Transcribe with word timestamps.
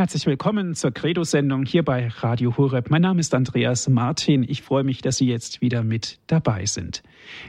Herzlich 0.00 0.24
willkommen 0.24 0.74
zur 0.74 0.92
Credo-Sendung 0.92 1.66
hier 1.66 1.82
bei 1.82 2.08
Radio 2.08 2.56
Horeb. 2.56 2.88
Mein 2.88 3.02
Name 3.02 3.20
ist 3.20 3.34
Andreas 3.34 3.86
Martin. 3.86 4.46
Ich 4.48 4.62
freue 4.62 4.82
mich, 4.82 5.02
dass 5.02 5.18
Sie 5.18 5.26
jetzt 5.26 5.60
wieder 5.60 5.84
mit 5.84 6.20
dabei 6.26 6.64
sind. 6.64 7.02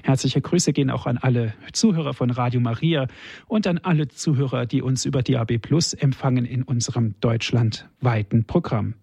Herzliche 0.04 0.42
Grüße 0.42 0.74
gehen 0.74 0.90
auch 0.90 1.06
an 1.06 1.18
alle 1.18 1.54
Zuhörer 1.72 2.14
von 2.14 2.30
Radio 2.30 2.60
Maria 2.60 3.08
und 3.48 3.68
an 3.68 3.78
alle 3.78 4.10
Zuhörer, 4.10 4.66
die 4.66 4.82
uns 4.82 5.06
über 5.06 5.24
DAB 5.24 5.60
Plus 5.60 5.94
empfangen 5.94 6.44
in 6.44 6.64
unserem 6.64 7.16
deutschlandweiten 7.22 8.44
Programm. 8.44 8.96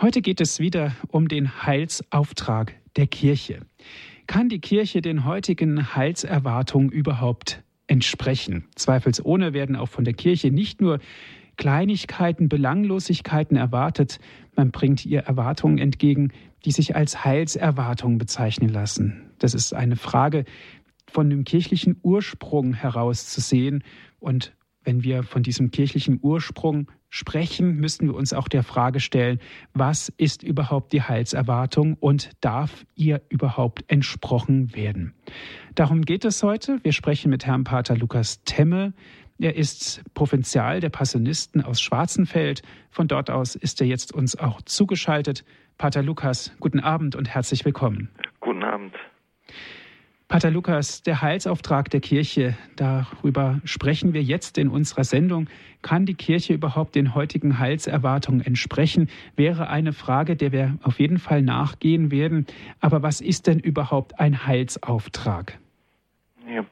Heute 0.00 0.22
geht 0.22 0.40
es 0.40 0.60
wieder 0.60 0.92
um 1.08 1.26
den 1.26 1.64
Heilsauftrag 1.64 2.72
der 2.94 3.08
Kirche. 3.08 3.62
Kann 4.28 4.48
die 4.48 4.60
Kirche 4.60 5.00
den 5.00 5.24
heutigen 5.24 5.96
Heilserwartungen 5.96 6.90
überhaupt 6.90 7.64
entsprechen? 7.88 8.66
Zweifelsohne 8.76 9.52
werden 9.54 9.74
auch 9.74 9.88
von 9.88 10.04
der 10.04 10.14
Kirche 10.14 10.52
nicht 10.52 10.80
nur 10.80 11.00
Kleinigkeiten, 11.56 12.48
Belanglosigkeiten 12.48 13.56
erwartet. 13.56 14.18
Man 14.54 14.70
bringt 14.70 15.04
ihr 15.06 15.20
Erwartungen 15.20 15.78
entgegen, 15.78 16.32
die 16.64 16.72
sich 16.72 16.96
als 16.96 17.24
Heilserwartungen 17.24 18.18
bezeichnen 18.18 18.68
lassen. 18.68 19.30
Das 19.38 19.54
ist 19.54 19.74
eine 19.74 19.96
Frage 19.96 20.44
von 21.08 21.30
dem 21.30 21.44
kirchlichen 21.44 21.96
Ursprung 22.02 22.74
heraus 22.74 23.28
zu 23.28 23.40
sehen. 23.40 23.84
Und 24.18 24.54
wenn 24.84 25.02
wir 25.02 25.22
von 25.22 25.42
diesem 25.42 25.70
kirchlichen 25.70 26.18
Ursprung 26.22 26.90
sprechen, 27.08 27.76
müssen 27.76 28.06
wir 28.06 28.14
uns 28.14 28.32
auch 28.32 28.48
der 28.48 28.62
Frage 28.62 29.00
stellen, 29.00 29.40
was 29.72 30.12
ist 30.16 30.42
überhaupt 30.42 30.92
die 30.92 31.02
Heilserwartung 31.02 31.94
und 31.94 32.30
darf 32.40 32.84
ihr 32.94 33.22
überhaupt 33.28 33.84
entsprochen 33.88 34.74
werden? 34.74 35.14
Darum 35.74 36.02
geht 36.02 36.24
es 36.24 36.42
heute. 36.42 36.78
Wir 36.82 36.92
sprechen 36.92 37.30
mit 37.30 37.46
Herrn 37.46 37.64
Pater 37.64 37.96
Lukas 37.96 38.42
Temme. 38.44 38.92
Er 39.38 39.54
ist 39.54 40.02
Provinzial 40.14 40.80
der 40.80 40.88
Passionisten 40.88 41.62
aus 41.62 41.80
Schwarzenfeld. 41.80 42.62
Von 42.90 43.06
dort 43.06 43.30
aus 43.30 43.54
ist 43.54 43.80
er 43.82 43.86
jetzt 43.86 44.14
uns 44.14 44.38
auch 44.38 44.62
zugeschaltet. 44.62 45.44
Pater 45.76 46.02
Lukas, 46.02 46.56
guten 46.58 46.80
Abend 46.80 47.16
und 47.16 47.28
herzlich 47.28 47.64
willkommen. 47.66 48.08
Guten 48.40 48.64
Abend. 48.64 48.94
Pater 50.28 50.50
Lukas, 50.50 51.02
der 51.02 51.20
Heilsauftrag 51.22 51.90
der 51.90 52.00
Kirche, 52.00 52.56
darüber 52.74 53.60
sprechen 53.64 54.12
wir 54.12 54.22
jetzt 54.22 54.58
in 54.58 54.68
unserer 54.68 55.04
Sendung. 55.04 55.48
Kann 55.82 56.06
die 56.06 56.14
Kirche 56.14 56.54
überhaupt 56.54 56.94
den 56.94 57.14
heutigen 57.14 57.58
Heilserwartungen 57.58 58.40
entsprechen? 58.40 59.08
Wäre 59.36 59.68
eine 59.68 59.92
Frage, 59.92 60.34
der 60.34 60.50
wir 60.50 60.78
auf 60.82 60.98
jeden 60.98 61.18
Fall 61.18 61.42
nachgehen 61.42 62.10
werden. 62.10 62.46
Aber 62.80 63.02
was 63.02 63.20
ist 63.20 63.46
denn 63.46 63.60
überhaupt 63.60 64.18
ein 64.18 64.46
Heilsauftrag? 64.46 65.58
Ja 66.48 66.64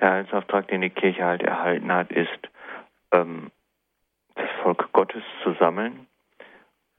der 0.00 0.10
Heilsauftrag, 0.10 0.68
den 0.68 0.80
die 0.80 0.90
Kirche 0.90 1.24
halt 1.24 1.42
erhalten 1.42 1.92
hat, 1.92 2.10
ist, 2.10 2.48
ähm, 3.12 3.50
das 4.34 4.48
Volk 4.62 4.92
Gottes 4.92 5.22
zu 5.42 5.52
sammeln 5.54 6.06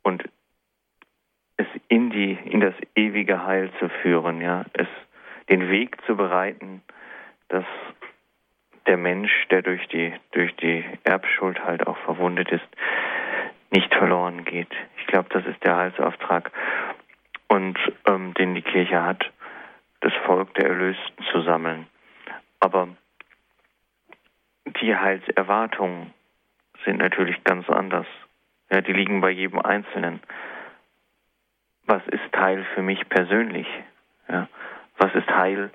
und 0.04 0.24
es 1.58 1.68
in 1.88 2.10
die, 2.10 2.38
in 2.46 2.62
das 2.62 2.76
ewige 2.96 3.46
Heil 3.46 3.72
zu 3.80 3.90
führen, 4.02 4.42
ja, 4.42 4.66
es 4.74 4.88
den 5.50 5.70
Weg 5.70 5.98
zu 6.06 6.16
bereiten, 6.16 6.82
dass 7.50 7.66
der 8.86 8.98
Mensch, 8.98 9.32
der 9.50 9.62
durch 9.62 9.88
die, 9.88 10.14
durch 10.32 10.56
die 10.58 10.84
Erbschuld 11.04 11.64
halt 11.64 11.86
auch 11.88 11.98
verwundet 12.00 12.50
ist, 12.50 12.68
nicht 13.72 13.94
verloren 13.94 14.46
geht. 14.46 14.72
Ich 14.98 15.08
glaube, 15.08 15.30
das 15.32 15.46
ist 15.46 15.64
der 15.64 15.76
Heilsauftrag 15.76 16.52
und 17.48 17.78
ähm, 18.06 18.34
den 18.36 18.56
die 18.56 18.62
Kirche 18.62 19.04
hat, 19.04 19.30
das 20.02 20.14
Volk 20.26 20.54
der 20.56 20.68
Erlösten 20.70 21.26
zu 21.32 21.42
sammeln. 21.42 21.88
Aber 22.60 22.90
die 24.82 24.96
Heilserwartungen 24.96 26.14
sind 26.86 26.98
natürlich 26.98 27.44
ganz 27.44 27.70
anders. 27.70 28.08
Ja, 28.70 28.82
die 28.82 28.94
liegen 28.94 29.22
bei 29.22 29.32
jedem 29.32 29.60
Einzelnen. 29.60 30.22
Was 31.86 32.06
ist 32.08 32.36
Heil 32.36 32.66
für 32.76 32.82
mich 32.82 33.08
persönlich? 33.10 33.68
Ja, 34.28 34.48
was 34.98 35.14
ist 35.16 35.30
Heil? 35.30 35.72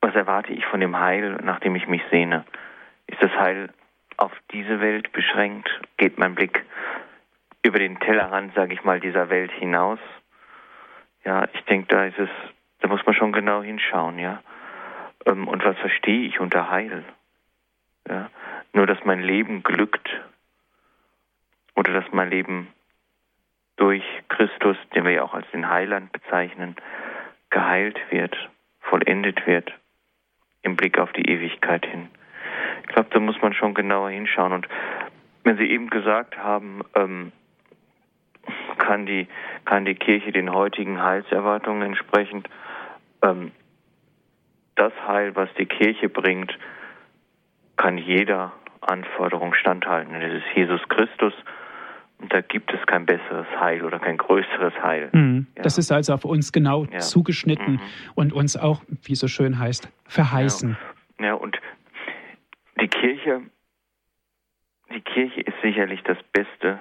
Was 0.00 0.14
erwarte 0.14 0.52
ich 0.52 0.64
von 0.66 0.80
dem 0.80 0.98
Heil, 0.98 1.38
nach 1.42 1.60
dem 1.60 1.76
ich 1.76 1.86
mich 1.86 2.02
sehne? 2.10 2.44
Ist 3.06 3.22
das 3.22 3.32
Heil 3.32 3.70
auf 4.16 4.32
diese 4.52 4.80
Welt 4.80 5.12
beschränkt? 5.12 5.68
Geht 5.96 6.18
mein 6.18 6.34
Blick 6.34 6.64
über 7.62 7.78
den 7.78 7.98
Tellerrand, 8.00 8.54
sage 8.54 8.74
ich 8.74 8.84
mal, 8.84 9.00
dieser 9.00 9.28
Welt 9.30 9.52
hinaus? 9.52 9.98
Ja, 11.24 11.48
ich 11.52 11.62
denke, 11.64 11.88
da 11.88 12.04
ist 12.04 12.18
es, 12.18 12.30
da 12.80 12.88
muss 12.88 13.04
man 13.04 13.14
schon 13.14 13.32
genau 13.32 13.62
hinschauen, 13.62 14.18
ja. 14.18 14.42
Ähm, 15.26 15.48
und 15.48 15.64
was 15.64 15.76
verstehe 15.78 16.26
ich 16.26 16.40
unter 16.40 16.70
Heil? 16.70 17.04
Ja? 18.08 18.30
Nur, 18.72 18.86
dass 18.86 19.04
mein 19.04 19.20
Leben 19.20 19.62
glückt 19.62 20.08
oder 21.74 21.92
dass 21.92 22.10
mein 22.12 22.30
Leben 22.30 22.68
durch 23.76 24.04
Christus, 24.28 24.76
den 24.94 25.04
wir 25.04 25.12
ja 25.12 25.22
auch 25.22 25.34
als 25.34 25.50
den 25.50 25.68
Heiland 25.68 26.12
bezeichnen, 26.12 26.76
geheilt 27.50 27.98
wird, 28.10 28.34
vollendet 28.80 29.46
wird 29.46 29.72
im 30.62 30.76
Blick 30.76 30.98
auf 30.98 31.12
die 31.12 31.28
Ewigkeit 31.28 31.84
hin. 31.84 32.08
Ich 32.82 32.88
glaube, 32.88 33.08
da 33.10 33.20
muss 33.20 33.40
man 33.40 33.52
schon 33.52 33.74
genauer 33.74 34.10
hinschauen. 34.10 34.52
Und 34.52 34.68
wenn 35.44 35.56
Sie 35.56 35.70
eben 35.70 35.90
gesagt 35.90 36.38
haben, 36.38 36.82
ähm, 36.94 37.32
kann, 38.78 39.06
die, 39.06 39.28
kann 39.64 39.84
die 39.84 39.94
Kirche 39.94 40.32
den 40.32 40.52
heutigen 40.52 41.02
Heilserwartungen 41.02 41.82
entsprechend, 41.82 42.48
ähm, 43.22 43.52
das 44.76 44.92
Heil, 45.06 45.34
was 45.34 45.48
die 45.58 45.66
Kirche 45.66 46.08
bringt, 46.08 46.56
kann 47.76 47.98
jeder 47.98 48.52
Anforderung 48.80 49.54
standhalten. 49.54 50.12
Das 50.12 50.32
ist 50.32 50.44
Jesus 50.54 50.80
Christus. 50.88 51.34
Und 52.18 52.32
da 52.32 52.40
gibt 52.40 52.72
es 52.72 52.80
kein 52.86 53.04
besseres 53.04 53.46
Heil 53.60 53.84
oder 53.84 53.98
kein 53.98 54.16
größeres 54.16 54.72
Heil. 54.82 55.10
Mhm. 55.12 55.46
Ja. 55.56 55.62
Das 55.62 55.76
ist 55.76 55.92
also 55.92 56.14
auf 56.14 56.24
uns 56.24 56.50
genau 56.50 56.84
ja. 56.84 56.98
zugeschnitten 56.98 57.74
mhm. 57.74 57.80
und 58.14 58.32
uns 58.32 58.56
auch, 58.56 58.82
wie 59.02 59.14
so 59.14 59.28
schön 59.28 59.58
heißt, 59.58 59.90
verheißen. 60.06 60.78
Ja. 61.18 61.26
ja, 61.26 61.34
und 61.34 61.58
die 62.80 62.88
Kirche, 62.88 63.42
die 64.94 65.00
Kirche 65.02 65.42
ist 65.42 65.56
sicherlich 65.62 66.02
das 66.04 66.18
beste 66.32 66.78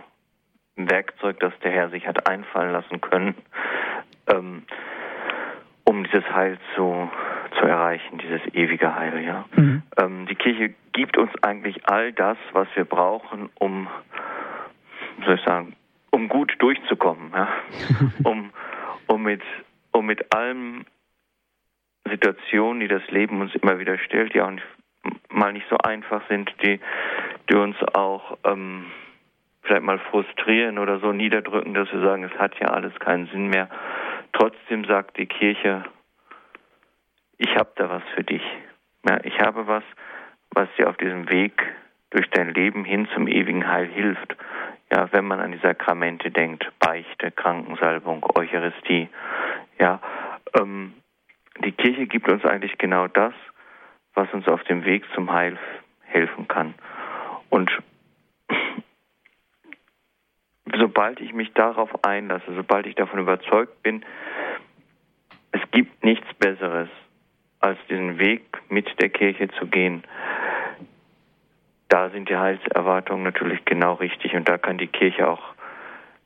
Werkzeug, 0.78 1.40
das 1.42 1.54
der 1.64 1.72
Herr 1.72 1.90
sich 1.90 2.08
hat 2.08 2.30
einfallen 2.30 2.72
lassen 2.72 3.02
können, 3.02 3.36
ähm, 4.28 4.64
um 5.84 6.04
dieses 6.06 6.26
Heil 6.32 6.58
zu 6.76 7.10
zu 7.56 7.66
erreichen, 7.66 8.18
dieses 8.18 8.42
ewige 8.54 8.96
Heil. 8.96 9.24
Ja? 9.24 9.46
Mhm. 9.56 9.84
Ähm, 9.98 10.26
die 10.28 10.36
Kirche 10.36 10.74
gibt 10.94 11.18
uns 11.18 11.32
eigentlich 11.42 11.88
all 11.90 12.14
das, 12.14 12.38
was 12.54 12.68
wir 12.76 12.86
brauchen, 12.86 13.50
um, 13.60 13.88
soll 15.26 15.36
ich 15.36 15.44
sagen, 15.44 15.76
um 16.12 16.30
gut 16.30 16.54
durchzukommen, 16.60 17.32
ja? 17.34 17.48
um, 18.24 18.52
um 19.08 19.24
mit, 19.24 19.42
um 19.92 20.06
mit 20.06 20.34
allen 20.34 20.86
Situationen, 22.10 22.80
die 22.80 22.88
das 22.88 23.06
Leben 23.10 23.42
uns 23.42 23.54
immer 23.56 23.80
wieder 23.80 23.98
stellt, 23.98 24.34
die 24.34 24.42
auch 24.42 24.52
nicht, 24.52 24.66
mal 25.30 25.54
nicht 25.54 25.68
so 25.70 25.78
einfach 25.78 26.22
sind, 26.30 26.54
die, 26.64 26.80
die 27.50 27.56
uns 27.56 27.76
auch 27.94 28.38
ähm, 28.44 28.86
vielleicht 29.64 29.84
mal 29.84 30.00
frustrieren 30.00 30.78
oder 30.78 31.00
so 31.00 31.12
niederdrücken, 31.12 31.74
dass 31.74 31.92
wir 31.92 32.02
sagen, 32.02 32.24
es 32.24 32.40
hat 32.40 32.58
ja 32.60 32.68
alles 32.68 32.94
keinen 33.00 33.28
Sinn 33.28 33.48
mehr. 33.48 33.70
Trotzdem 34.34 34.86
sagt 34.86 35.18
die 35.18 35.26
Kirche, 35.26 35.84
ich 37.38 37.56
habe 37.56 37.72
da 37.76 37.90
was 37.90 38.04
für 38.16 38.24
dich. 38.24 38.44
Ja, 39.08 39.20
ich 39.24 39.40
habe 39.40 39.68
was, 39.68 39.84
was 40.52 40.68
dir 40.78 40.90
auf 40.90 40.98
diesem 40.98 41.30
Weg 41.30 41.54
durch 42.10 42.30
dein 42.30 42.54
Leben 42.54 42.86
hin 42.86 43.08
zum 43.14 43.28
ewigen 43.28 43.68
Heil 43.68 43.88
hilft. 43.88 44.36
Ja, 44.92 45.12
wenn 45.12 45.26
man 45.26 45.40
an 45.40 45.52
die 45.52 45.58
Sakramente 45.58 46.32
denkt, 46.32 46.72
Beichte, 46.80 47.32
Krankensalbung, 47.32 48.26
Eucharistie. 48.36 49.10
Ja, 49.80 50.00
ähm, 50.58 50.94
die 51.64 51.72
Kirche 51.72 52.08
gibt 52.08 52.30
uns 52.30 52.46
eigentlich 52.46 52.78
genau 52.78 53.08
das, 53.08 53.34
was 54.14 54.32
uns 54.34 54.48
auf 54.48 54.64
dem 54.64 54.86
Weg 54.86 55.04
zum 55.14 55.32
Heil 55.32 55.58
helfen 56.04 56.48
kann. 56.48 56.76
Und 57.50 57.72
sobald 60.78 61.20
ich 61.20 61.34
mich 61.34 61.54
darauf 61.54 62.06
einlasse, 62.06 62.54
sobald 62.56 62.86
ich 62.86 62.96
davon 62.96 63.20
überzeugt 63.20 63.84
bin, 63.84 64.06
es 65.52 65.62
gibt 65.72 66.04
nichts 66.04 66.28
Besseres, 66.36 66.90
als 67.60 67.78
diesen 67.90 68.20
Weg 68.20 68.44
mit 68.70 68.88
der 69.00 69.10
Kirche 69.10 69.48
zu 69.60 69.68
gehen, 69.68 70.04
da 71.90 72.10
sind 72.10 72.30
die 72.30 72.36
Heilserwartungen 72.36 73.24
natürlich 73.24 73.64
genau 73.66 73.94
richtig 73.94 74.34
und 74.34 74.50
da 74.50 74.58
kann 74.58 74.78
die 74.78 74.88
Kirche 74.88 75.28
auch 75.28 75.42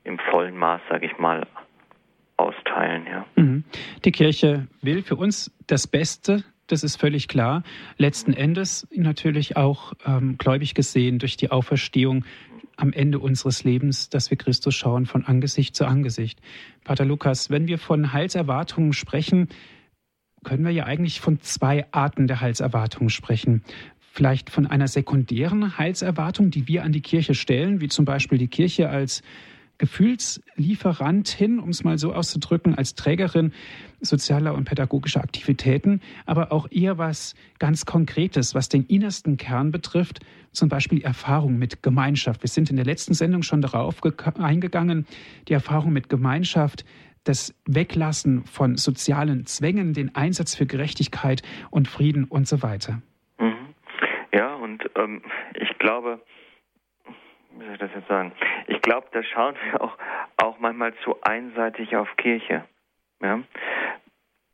im 0.04 0.18
vollen 0.18 0.56
Maß, 0.56 0.80
sage 0.88 1.06
ich 1.06 1.18
mal, 1.18 1.46
austeilen. 2.36 3.06
Ja. 3.06 3.26
Mhm. 3.36 3.64
Die 4.04 4.12
Kirche 4.12 4.66
will 4.80 5.02
für 5.02 5.16
uns 5.16 5.52
das 5.66 5.86
Beste, 5.86 6.42
das 6.66 6.82
ist 6.82 6.96
völlig 6.96 7.28
klar. 7.28 7.62
Letzten 7.98 8.32
Endes 8.32 8.88
natürlich 8.92 9.56
auch 9.56 9.92
ähm, 10.06 10.38
gläubig 10.38 10.74
gesehen 10.74 11.18
durch 11.18 11.36
die 11.36 11.50
Auferstehung 11.50 12.24
am 12.76 12.92
Ende 12.92 13.18
unseres 13.18 13.64
Lebens, 13.64 14.08
dass 14.08 14.30
wir 14.30 14.38
Christus 14.38 14.74
schauen 14.74 15.04
von 15.04 15.24
Angesicht 15.24 15.76
zu 15.76 15.84
Angesicht. 15.84 16.40
Pater 16.84 17.04
Lukas, 17.04 17.50
wenn 17.50 17.68
wir 17.68 17.78
von 17.78 18.12
Heilserwartungen 18.12 18.94
sprechen, 18.94 19.48
können 20.44 20.64
wir 20.64 20.72
ja 20.72 20.84
eigentlich 20.84 21.20
von 21.20 21.40
zwei 21.40 21.86
Arten 21.92 22.26
der 22.26 22.40
Heilserwartung 22.40 23.08
sprechen. 23.08 23.62
vielleicht 24.12 24.50
von 24.50 24.66
einer 24.66 24.88
sekundären 24.88 25.78
Heilserwartung, 25.78 26.50
die 26.50 26.66
wir 26.66 26.82
an 26.82 26.92
die 26.92 27.00
Kirche 27.00 27.34
stellen, 27.34 27.80
wie 27.80 27.88
zum 27.88 28.04
Beispiel 28.04 28.38
die 28.38 28.48
Kirche 28.48 28.88
als 28.88 29.22
Gefühlslieferantin, 29.80 31.58
um 31.58 31.70
es 31.70 31.84
mal 31.84 31.96
so 31.96 32.12
auszudrücken, 32.12 32.74
als 32.74 32.96
Trägerin 32.96 33.52
sozialer 34.02 34.54
und 34.54 34.64
pädagogischer 34.64 35.22
Aktivitäten, 35.22 36.02
aber 36.26 36.52
auch 36.52 36.70
eher 36.70 36.98
was 36.98 37.34
ganz 37.58 37.86
Konkretes, 37.86 38.54
was 38.54 38.68
den 38.68 38.84
innersten 38.84 39.38
Kern 39.38 39.70
betrifft, 39.70 40.20
zum 40.52 40.68
Beispiel 40.68 41.00
Erfahrung 41.00 41.56
mit 41.58 41.82
Gemeinschaft. 41.82 42.42
Wir 42.42 42.50
sind 42.50 42.68
in 42.68 42.76
der 42.76 42.84
letzten 42.84 43.14
Sendung 43.14 43.42
schon 43.42 43.62
darauf 43.62 44.02
eingegangen, 44.38 45.06
die 45.48 45.54
Erfahrung 45.54 45.94
mit 45.94 46.10
Gemeinschaft, 46.10 46.84
das 47.24 47.54
Weglassen 47.66 48.44
von 48.44 48.76
sozialen 48.76 49.46
Zwängen, 49.46 49.92
den 49.92 50.14
Einsatz 50.14 50.54
für 50.54 50.66
Gerechtigkeit 50.66 51.42
und 51.70 51.88
Frieden 51.88 52.24
und 52.24 52.46
so 52.48 52.62
weiter. 52.62 53.02
Mhm. 53.38 53.74
Ja, 54.32 54.54
und 54.54 54.88
ähm, 54.96 55.22
ich 55.54 55.78
glaube, 55.78 56.20
wie 57.58 57.64
soll 57.64 57.74
ich 57.74 57.80
das 57.80 57.90
jetzt 57.94 58.08
sagen? 58.08 58.32
Ich 58.68 58.80
glaube, 58.80 59.08
da 59.12 59.22
schauen 59.22 59.54
wir 59.64 59.82
auch, 59.82 59.96
auch 60.36 60.58
manchmal 60.60 60.94
zu 61.04 61.20
einseitig 61.22 61.96
auf 61.96 62.08
Kirche. 62.16 62.64
Ja? 63.20 63.40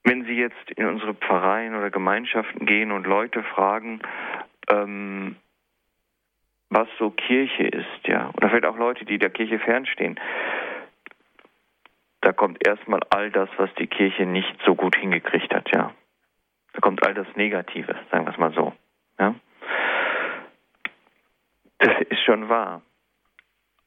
Wenn 0.02 0.24
Sie 0.24 0.34
jetzt 0.34 0.70
in 0.76 0.86
unsere 0.86 1.14
Pfarreien 1.14 1.74
oder 1.74 1.90
Gemeinschaften 1.90 2.66
gehen 2.66 2.92
und 2.92 3.06
Leute 3.06 3.42
fragen, 3.42 4.00
ähm, 4.68 5.36
was 6.68 6.88
so 6.98 7.10
Kirche 7.10 7.64
ist, 7.64 8.06
ja, 8.06 8.30
oder 8.36 8.48
vielleicht 8.48 8.66
auch 8.66 8.76
Leute, 8.76 9.04
die 9.04 9.18
der 9.18 9.30
Kirche 9.30 9.58
fernstehen, 9.58 10.18
da 12.26 12.32
kommt 12.32 12.66
erstmal 12.66 12.98
all 13.10 13.30
das, 13.30 13.48
was 13.56 13.72
die 13.74 13.86
Kirche 13.86 14.26
nicht 14.26 14.52
so 14.64 14.74
gut 14.74 14.96
hingekriegt 14.96 15.54
hat, 15.54 15.70
ja. 15.72 15.92
Da 16.72 16.80
kommt 16.80 17.06
all 17.06 17.14
das 17.14 17.28
Negative, 17.36 17.94
sagen 18.10 18.26
wir 18.26 18.32
es 18.32 18.36
mal 18.36 18.52
so. 18.52 18.72
Ja? 19.16 19.36
Das 21.78 22.00
ist 22.08 22.24
schon 22.24 22.48
wahr. 22.48 22.82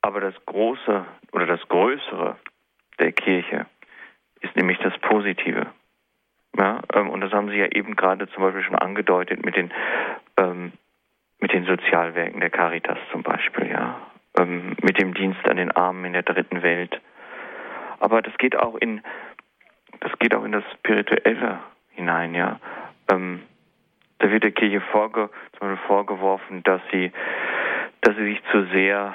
Aber 0.02 0.22
das 0.22 0.36
Große 0.46 1.06
oder 1.34 1.48
das 1.48 1.60
Größere 1.68 2.38
der 2.98 3.12
Kirche 3.12 3.66
ist 4.40 4.56
nämlich 4.56 4.78
das 4.78 4.98
Positive. 5.00 5.68
Ja, 6.58 6.80
ähm, 6.94 7.10
und 7.10 7.20
das 7.20 7.34
haben 7.34 7.50
Sie 7.50 7.58
ja 7.58 7.68
eben 7.74 7.98
gerade 7.98 8.30
zum 8.30 8.44
Beispiel 8.44 8.64
schon 8.64 8.76
angedeutet 8.76 9.44
mit 9.44 9.58
den, 9.58 9.70
ähm, 10.38 10.72
mit 11.40 11.52
den 11.52 11.66
Sozialwerken 11.66 12.40
der 12.40 12.52
Caritas 12.52 13.00
zum 13.12 13.22
Beispiel, 13.22 13.70
ja, 13.70 14.00
ähm, 14.38 14.78
mit 14.82 14.98
dem 14.98 15.14
Dienst 15.14 15.46
an 15.46 15.58
den 15.58 15.72
Armen 15.72 16.06
in 16.06 16.14
der 16.14 16.24
dritten 16.24 16.62
Welt. 16.62 17.02
Aber 18.00 18.22
das 18.22 18.38
geht 18.38 18.56
auch 18.56 18.76
in, 18.76 19.02
das 20.00 20.12
geht 20.20 20.34
auch 20.34 20.44
in 20.44 20.52
das 20.52 20.64
Spirituelle 20.80 21.60
hinein, 21.92 22.34
ja. 22.34 22.60
Ähm, 23.12 23.42
da 24.20 24.30
wird 24.32 24.44
der 24.44 24.52
Kirche 24.52 24.82
vorge, 24.82 25.30
vorgeworfen, 25.88 26.64
dass 26.64 26.82
sie, 26.92 27.12
dass 28.02 28.16
sie 28.16 28.26
sich 28.26 28.42
zu 28.52 28.66
sehr 28.68 29.14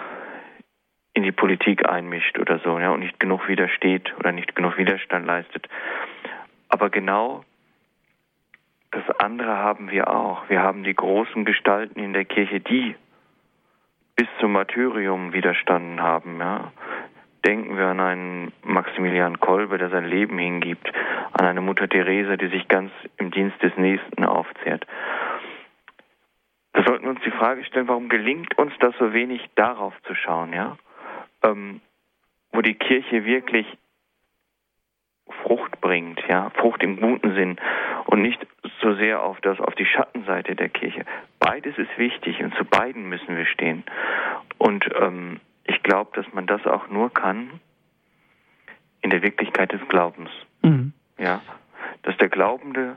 in 1.13 1.23
die 1.23 1.33
Politik 1.33 1.89
einmischt 1.89 2.39
oder 2.39 2.59
so, 2.59 2.79
ja, 2.79 2.91
und 2.91 3.01
nicht 3.01 3.21
genug 3.21 3.49
widersteht 3.49 4.13
oder 4.19 4.33
nicht 4.33 4.57
genug 4.57 4.77
Widerstand 4.79 5.27
leistet. 5.27 5.69
Aber 6.69 6.91
genau 6.91 7.45
das 8.91 9.09
andere 9.19 9.57
haben 9.59 9.91
wir 9.91 10.09
auch. 10.09 10.49
Wir 10.49 10.63
haben 10.63 10.85
die 10.85 10.95
großen 10.95 11.45
Gestalten 11.45 11.99
in 11.99 12.13
der 12.13 12.25
Kirche, 12.25 12.61
die 12.61 12.95
bis 14.17 14.29
zum 14.41 14.53
Martyrium 14.53 15.33
widerstanden 15.33 16.01
haben, 16.01 16.39
ja. 16.39 16.73
Denken 17.45 17.77
wir 17.77 17.87
an 17.87 18.01
einen 18.01 18.53
Maximilian 18.63 19.39
Kolbe, 19.41 19.79
der 19.79 19.91
sein 19.91 20.07
Leben 20.07 20.39
hingibt, 20.39 20.91
an 21.33 21.47
eine 21.47 21.61
Mutter 21.61 21.89
Teresa, 21.89 22.37
die 22.37 22.49
sich 22.49 22.69
ganz 22.69 22.91
im 23.19 23.31
Dienst 23.31 23.63
des 23.63 23.77
Nächsten 23.77 24.25
aufzehrt. 24.25 24.87
Da 26.73 26.83
sollten 26.85 27.05
wir 27.05 27.11
uns 27.11 27.23
die 27.25 27.31
Frage 27.31 27.65
stellen, 27.65 27.89
warum 27.89 28.09
gelingt 28.09 28.57
uns 28.59 28.73
das 28.81 28.95
so 28.99 29.13
wenig, 29.13 29.49
darauf 29.55 29.95
zu 30.03 30.15
schauen, 30.15 30.53
ja? 30.53 30.77
ähm, 31.45 31.81
wo 32.53 32.63
die 32.63 32.75
Kirche 32.75 33.25
wirklich 33.25 33.67
Frucht 35.43 35.81
bringt, 35.81 36.21
ja, 36.29 36.51
Frucht 36.51 36.83
im 36.83 37.01
guten 37.01 37.35
Sinn 37.35 37.57
und 38.07 38.23
nicht 38.23 38.45
so 38.81 38.95
sehr 38.95 39.23
auf 39.23 39.41
das, 39.41 39.61
auf 39.61 39.75
die 39.75 39.87
Schattenseite 39.87 40.55
der 40.55 40.69
Kirche. 40.69 41.05
Beides 41.39 41.77
ist 41.79 41.97
wichtig 41.97 42.43
und 42.43 42.55
zu 42.57 42.65
beiden 42.65 43.09
müssen 43.09 43.37
wir 43.37 43.47
stehen. 43.47 43.85
Und 44.59 44.87
ähm, 45.01 45.41
ich 45.65 45.83
glaube, 45.83 46.11
dass 46.15 46.33
man 46.33 46.47
das 46.47 46.67
auch 46.67 46.89
nur 46.89 47.13
kann 47.13 47.61
in 49.03 49.11
der 49.11 49.23
Wirklichkeit 49.23 49.73
des 49.73 49.87
Glaubens. 49.89 50.31
Mhm. 50.63 50.93
Ja, 51.19 51.43
dass 52.03 52.17
der 52.19 52.29
Glaubende 52.29 52.97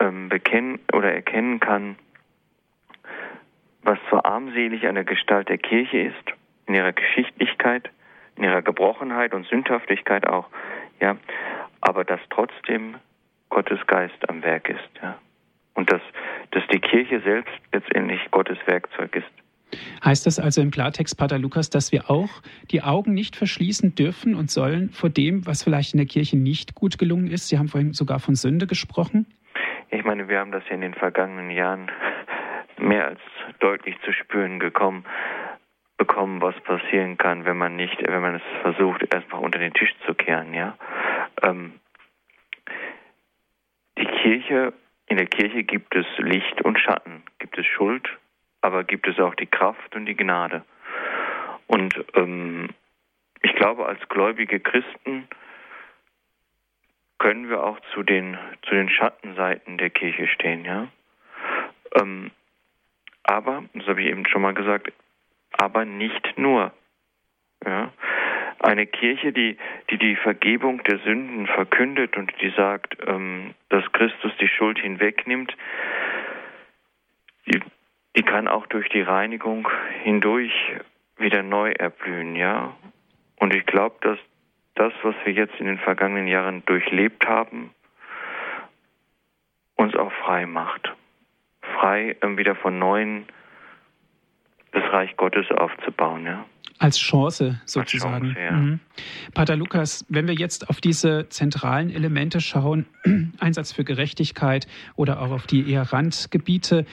ähm, 0.00 0.28
bekennen 0.28 0.80
oder 0.92 1.12
erkennen 1.12 1.60
kann, 1.60 1.96
was 3.82 3.98
zwar 4.08 4.26
armselig 4.26 4.86
an 4.86 4.96
der 4.96 5.04
Gestalt 5.04 5.48
der 5.48 5.58
Kirche 5.58 5.98
ist 5.98 6.32
in 6.66 6.74
ihrer 6.74 6.92
Geschichtlichkeit, 6.92 7.90
in 8.36 8.44
ihrer 8.44 8.62
Gebrochenheit 8.62 9.32
und 9.32 9.46
Sündhaftigkeit 9.46 10.26
auch, 10.26 10.48
ja, 11.00 11.16
aber 11.80 12.04
dass 12.04 12.20
trotzdem 12.30 12.96
Gottes 13.48 13.78
Geist 13.86 14.28
am 14.28 14.42
Werk 14.42 14.68
ist, 14.68 14.90
ja. 15.02 15.18
Und 15.74 15.92
dass, 15.92 16.00
dass 16.52 16.66
die 16.68 16.80
Kirche 16.80 17.20
selbst 17.20 17.52
letztendlich 17.72 18.20
Gottes 18.30 18.58
Werkzeug 18.66 19.14
ist. 19.14 19.30
Heißt 20.04 20.26
das 20.26 20.38
also 20.38 20.62
im 20.62 20.70
Klartext, 20.70 21.18
Pater 21.18 21.38
Lukas, 21.38 21.70
dass 21.70 21.92
wir 21.92 22.10
auch 22.10 22.42
die 22.70 22.82
Augen 22.82 23.14
nicht 23.14 23.36
verschließen 23.36 23.94
dürfen 23.94 24.34
und 24.34 24.50
sollen 24.50 24.90
vor 24.90 25.10
dem, 25.10 25.46
was 25.46 25.62
vielleicht 25.62 25.94
in 25.94 25.98
der 25.98 26.06
Kirche 26.06 26.36
nicht 26.36 26.74
gut 26.74 26.98
gelungen 26.98 27.26
ist? 27.26 27.48
Sie 27.48 27.58
haben 27.58 27.68
vorhin 27.68 27.92
sogar 27.92 28.20
von 28.20 28.34
Sünde 28.34 28.66
gesprochen. 28.66 29.26
Ich 29.90 30.04
meine, 30.04 30.28
wir 30.28 30.38
haben 30.38 30.52
das 30.52 30.62
ja 30.68 30.74
in 30.74 30.80
den 30.80 30.94
vergangenen 30.94 31.50
Jahren 31.50 31.90
mehr 32.78 33.06
als 33.06 33.20
deutlich 33.60 33.96
zu 34.04 34.12
spüren 34.12 34.60
gekommen 34.60 35.04
bekommen, 35.96 36.40
was 36.40 36.54
passieren 36.60 37.16
kann, 37.16 37.44
wenn 37.44 37.56
man 37.56 37.76
nicht, 37.76 37.96
wenn 38.06 38.20
man 38.20 38.36
es 38.36 38.42
versucht, 38.62 39.02
erstmal 39.14 39.42
unter 39.42 39.58
den 39.58 39.72
Tisch 39.72 39.94
zu 40.06 40.14
kehren, 40.14 40.52
ja. 40.52 40.76
Ähm, 41.42 41.80
die 43.98 44.06
Kirche, 44.06 44.72
in 45.06 45.16
der 45.16 45.26
Kirche 45.26 45.64
gibt 45.64 45.94
es 45.94 46.06
Licht 46.18 46.62
und 46.62 46.78
Schatten, 46.78 47.22
gibt 47.38 47.56
es 47.56 47.66
Schuld, 47.66 48.08
aber 48.66 48.82
gibt 48.82 49.06
es 49.06 49.20
auch 49.20 49.36
die 49.36 49.46
Kraft 49.46 49.94
und 49.94 50.06
die 50.06 50.16
Gnade. 50.16 50.64
Und 51.68 51.94
ähm, 52.14 52.70
ich 53.40 53.54
glaube, 53.54 53.86
als 53.86 54.00
gläubige 54.08 54.58
Christen 54.58 55.28
können 57.20 57.48
wir 57.48 57.62
auch 57.62 57.78
zu 57.94 58.02
den, 58.02 58.36
zu 58.62 58.74
den 58.74 58.90
Schattenseiten 58.90 59.78
der 59.78 59.90
Kirche 59.90 60.26
stehen, 60.26 60.64
ja. 60.64 60.88
Ähm, 61.94 62.32
aber, 63.22 63.62
das 63.74 63.86
habe 63.86 64.02
ich 64.02 64.08
eben 64.08 64.26
schon 64.26 64.42
mal 64.42 64.54
gesagt, 64.54 64.92
aber 65.52 65.84
nicht 65.84 66.36
nur. 66.36 66.72
Ja? 67.64 67.92
Eine 68.58 68.86
Kirche, 68.86 69.32
die, 69.32 69.56
die 69.90 69.98
die 69.98 70.16
Vergebung 70.16 70.82
der 70.82 70.98
Sünden 70.98 71.46
verkündet 71.46 72.16
und 72.16 72.32
die 72.40 72.50
sagt, 72.50 72.96
ähm, 73.06 73.54
dass 73.68 73.84
Christus 73.92 74.32
die 74.40 74.48
Schuld 74.48 74.80
hinwegnimmt, 74.80 75.56
die, 77.46 77.60
die 78.16 78.22
kann 78.22 78.48
auch 78.48 78.66
durch 78.66 78.88
die 78.88 79.02
Reinigung 79.02 79.68
hindurch 80.02 80.52
wieder 81.18 81.42
neu 81.42 81.70
erblühen, 81.72 82.34
ja. 82.34 82.74
Und 83.36 83.54
ich 83.54 83.66
glaube, 83.66 83.96
dass 84.00 84.18
das, 84.74 84.92
was 85.02 85.14
wir 85.24 85.32
jetzt 85.32 85.54
in 85.58 85.66
den 85.66 85.78
vergangenen 85.78 86.26
Jahren 86.26 86.62
durchlebt 86.66 87.26
haben, 87.26 87.70
uns 89.76 89.94
auch 89.94 90.12
frei 90.24 90.46
macht. 90.46 90.92
Frei 91.78 92.16
ähm, 92.22 92.38
wieder 92.38 92.54
von 92.54 92.78
neuen 92.78 93.26
das 94.72 94.92
Reich 94.92 95.16
Gottes 95.16 95.50
aufzubauen. 95.50 96.26
Ja. 96.26 96.44
Als 96.78 96.98
Chance 96.98 97.60
sozusagen. 97.64 98.26
Als 98.26 98.34
Chance, 98.34 98.40
ja. 98.40 98.50
mhm. 98.52 98.80
Pater 99.32 99.56
Lukas, 99.56 100.04
wenn 100.08 100.26
wir 100.26 100.34
jetzt 100.34 100.68
auf 100.68 100.80
diese 100.80 101.28
zentralen 101.30 101.90
Elemente 101.90 102.40
schauen, 102.40 102.86
Einsatz 103.38 103.72
für 103.72 103.84
Gerechtigkeit 103.84 104.66
oder 104.94 105.22
auch 105.22 105.30
auf 105.30 105.46
die 105.46 105.70
eher 105.70 105.82
Randgebiete, 105.92 106.84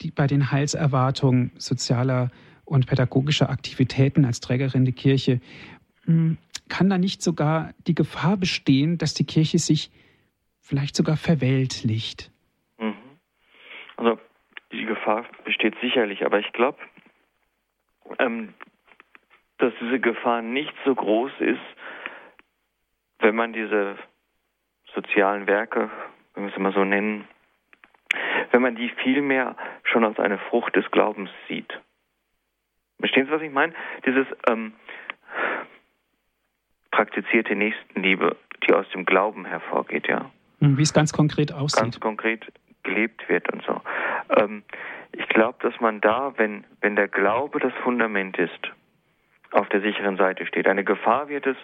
die 0.00 0.10
bei 0.10 0.26
den 0.26 0.50
Heilserwartungen 0.50 1.52
sozialer 1.56 2.30
und 2.64 2.86
pädagogischer 2.86 3.50
Aktivitäten 3.50 4.24
als 4.24 4.40
Trägerin 4.40 4.84
der 4.84 4.94
Kirche, 4.94 5.40
hm, 6.04 6.38
kann 6.68 6.88
da 6.88 6.98
nicht 6.98 7.22
sogar 7.22 7.72
die 7.86 7.94
Gefahr 7.94 8.36
bestehen, 8.36 8.98
dass 8.98 9.14
die 9.14 9.26
Kirche 9.26 9.58
sich 9.58 9.90
vielleicht 10.60 10.96
sogar 10.96 11.16
verweltlicht? 11.16 12.30
Mhm. 12.78 12.96
Also 13.96 14.18
die 14.72 14.86
Gefahr 14.86 15.24
besteht 15.44 15.74
sicherlich, 15.80 16.24
aber 16.24 16.40
ich 16.40 16.52
glaube, 16.52 16.78
ähm, 18.18 18.54
dass 19.58 19.72
diese 19.80 20.00
Gefahr 20.00 20.42
nicht 20.42 20.74
so 20.84 20.94
groß 20.94 21.32
ist, 21.40 21.60
wenn 23.18 23.34
man 23.34 23.52
diese 23.52 23.96
sozialen 24.94 25.46
Werke, 25.46 25.90
wenn 26.34 26.44
wir 26.44 26.52
es 26.52 26.58
mal 26.58 26.72
so 26.72 26.84
nennen, 26.84 27.26
wenn 28.50 28.62
man 28.62 28.76
die 28.76 28.88
vielmehr 29.02 29.56
schon 29.82 30.04
als 30.04 30.18
eine 30.18 30.38
Frucht 30.38 30.76
des 30.76 30.90
Glaubens 30.90 31.30
sieht. 31.48 31.72
Verstehen 32.98 33.26
Sie, 33.26 33.32
was 33.32 33.42
ich 33.42 33.52
meine? 33.52 33.74
Dieses 34.06 34.26
ähm, 34.48 34.72
praktizierte 36.90 37.54
Nächstenliebe, 37.54 38.36
die 38.66 38.72
aus 38.72 38.88
dem 38.90 39.04
Glauben 39.04 39.44
hervorgeht, 39.44 40.08
ja. 40.08 40.30
Wie 40.60 40.82
es 40.82 40.94
ganz 40.94 41.12
konkret 41.12 41.52
aussieht. 41.52 41.82
Ganz 41.82 42.00
konkret 42.00 42.50
gelebt 42.82 43.28
wird 43.28 43.52
und 43.52 43.62
so. 43.64 43.80
Ähm, 44.36 44.62
ich 45.12 45.28
glaube, 45.28 45.58
dass 45.60 45.78
man 45.80 46.00
da, 46.00 46.32
wenn, 46.36 46.64
wenn 46.80 46.96
der 46.96 47.08
Glaube 47.08 47.60
das 47.60 47.72
Fundament 47.82 48.38
ist, 48.38 48.70
auf 49.50 49.68
der 49.68 49.80
sicheren 49.80 50.16
Seite 50.16 50.46
steht. 50.46 50.66
Eine 50.66 50.84
Gefahr 50.84 51.28
wird 51.28 51.46
es, 51.46 51.56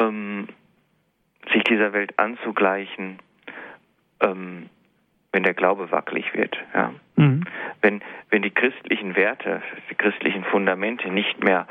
ähm, 0.00 0.48
sich 1.52 1.64
dieser 1.64 1.92
Welt 1.92 2.18
anzugleichen, 2.18 3.18
ähm, 4.20 4.68
wenn 5.32 5.42
der 5.42 5.54
Glaube 5.54 5.90
wackelig 5.90 6.34
wird. 6.34 6.56
Ja? 6.74 6.92
Mhm. 7.16 7.44
Wenn, 7.82 8.02
wenn 8.30 8.42
die 8.42 8.50
christlichen 8.50 9.16
Werte, 9.16 9.62
die 9.90 9.94
christlichen 9.94 10.44
Fundamente 10.44 11.08
nicht 11.10 11.42
mehr, 11.42 11.66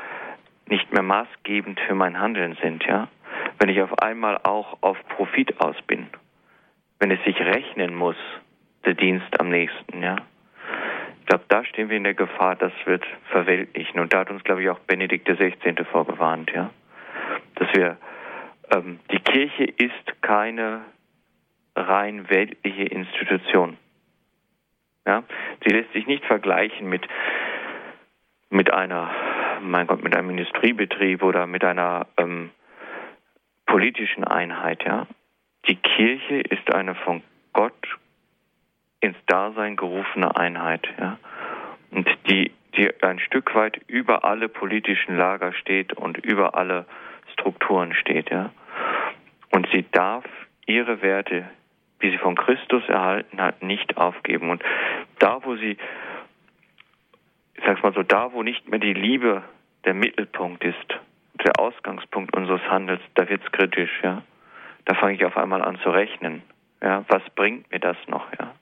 nicht 0.66 0.92
mehr 0.92 1.02
maßgebend 1.02 1.80
für 1.80 1.94
mein 1.94 2.18
Handeln 2.20 2.56
sind, 2.62 2.84
ja? 2.84 3.08
wenn 3.58 3.68
ich 3.68 3.80
auf 3.82 3.98
einmal 3.98 4.38
auch 4.38 4.78
auf 4.82 4.96
Profit 5.08 5.60
aus 5.60 5.76
bin, 5.86 6.06
wenn 6.98 7.10
es 7.10 7.22
sich 7.24 7.38
rechnen 7.40 7.94
muss, 7.94 8.16
der 8.84 8.94
Dienst 8.94 9.40
am 9.40 9.50
nächsten, 9.50 10.02
ja. 10.02 10.16
Ich 11.20 11.26
glaube, 11.26 11.44
da 11.48 11.64
stehen 11.64 11.90
wir 11.90 11.96
in 11.98 12.04
der 12.04 12.14
Gefahr, 12.14 12.56
das 12.56 12.72
wird 12.86 13.04
verweltlichen. 13.30 14.00
Und 14.00 14.14
da 14.14 14.20
hat 14.20 14.30
uns, 14.30 14.42
glaube 14.44 14.62
ich, 14.62 14.70
auch 14.70 14.78
Benedikt 14.80 15.28
XVI. 15.28 15.84
vorgewarnt, 15.92 16.50
ja. 16.54 16.70
Dass 17.56 17.68
wir, 17.74 17.98
ähm, 18.74 18.98
die 19.12 19.20
Kirche 19.20 19.64
ist 19.64 20.22
keine 20.22 20.80
rein 21.78 22.28
weltliche 22.28 22.84
Institution. 22.84 23.76
Ja, 25.06 25.22
sie 25.64 25.70
lässt 25.70 25.92
sich 25.92 26.06
nicht 26.06 26.24
vergleichen 26.24 26.88
mit, 26.88 27.06
mit 28.50 28.70
einer, 28.70 29.10
mein 29.62 29.86
Gott, 29.86 30.02
mit 30.02 30.14
einem 30.14 30.30
Industriebetrieb 30.30 31.22
oder 31.22 31.46
mit 31.46 31.64
einer 31.64 32.06
ähm, 32.18 32.50
politischen 33.64 34.24
Einheit. 34.24 34.84
Ja, 34.84 35.06
die 35.66 35.76
Kirche 35.76 36.40
ist 36.40 36.72
eine 36.74 36.94
von 36.94 37.22
Gott 37.54 37.72
ins 39.00 39.16
Dasein 39.26 39.76
gerufene 39.76 40.36
Einheit. 40.36 40.86
Ja, 41.00 41.18
und 41.90 42.06
die, 42.28 42.52
die 42.76 42.90
ein 43.02 43.18
Stück 43.20 43.54
weit 43.54 43.80
über 43.86 44.24
alle 44.24 44.50
politischen 44.50 45.16
Lager 45.16 45.54
steht 45.54 45.94
und 45.94 46.18
über 46.18 46.54
alle 46.54 46.84
Strukturen 47.32 47.94
steht. 47.94 48.30
Ja, 48.30 48.50
und 49.52 49.66
sie 49.72 49.86
darf 49.90 50.24
ihre 50.66 51.00
Werte 51.00 51.48
wie 52.00 52.10
sie 52.10 52.18
von 52.18 52.36
Christus 52.36 52.82
erhalten 52.88 53.40
hat, 53.40 53.62
nicht 53.62 53.96
aufgeben. 53.96 54.50
Und 54.50 54.62
da, 55.18 55.38
wo 55.42 55.56
sie, 55.56 55.76
ich 57.54 57.64
sag's 57.64 57.82
mal 57.82 57.92
so, 57.92 58.02
da, 58.02 58.32
wo 58.32 58.42
nicht 58.42 58.68
mehr 58.68 58.78
die 58.78 58.94
Liebe 58.94 59.42
der 59.84 59.94
Mittelpunkt 59.94 60.64
ist, 60.64 60.98
der 61.44 61.58
Ausgangspunkt 61.58 62.36
unseres 62.36 62.62
Handels, 62.62 63.00
da 63.14 63.28
wird's 63.28 63.50
kritisch, 63.52 64.00
ja. 64.02 64.22
Da 64.84 64.94
fange 64.94 65.14
ich 65.14 65.24
auf 65.24 65.36
einmal 65.36 65.62
an 65.62 65.78
zu 65.82 65.90
rechnen. 65.90 66.42
Ja, 66.82 67.04
was 67.08 67.22
bringt 67.34 67.70
mir 67.70 67.80
das 67.80 67.96
noch, 68.06 68.26
ja? 68.38 68.54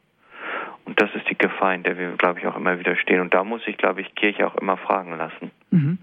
Und 0.84 1.00
das 1.00 1.10
ist 1.14 1.28
die 1.28 1.36
Gefahr, 1.36 1.74
in 1.74 1.82
der 1.82 1.98
wir, 1.98 2.12
glaube 2.12 2.38
ich, 2.38 2.46
auch 2.46 2.56
immer 2.56 2.78
wieder 2.78 2.96
stehen. 2.96 3.20
Und 3.20 3.34
da 3.34 3.42
muss 3.42 3.60
ich, 3.66 3.76
glaube 3.76 4.00
ich, 4.00 4.14
Kirche 4.14 4.46
auch 4.46 4.54
immer 4.54 4.76
fragen 4.76 5.16
lassen. 5.16 5.50
Mhm. 5.70 5.98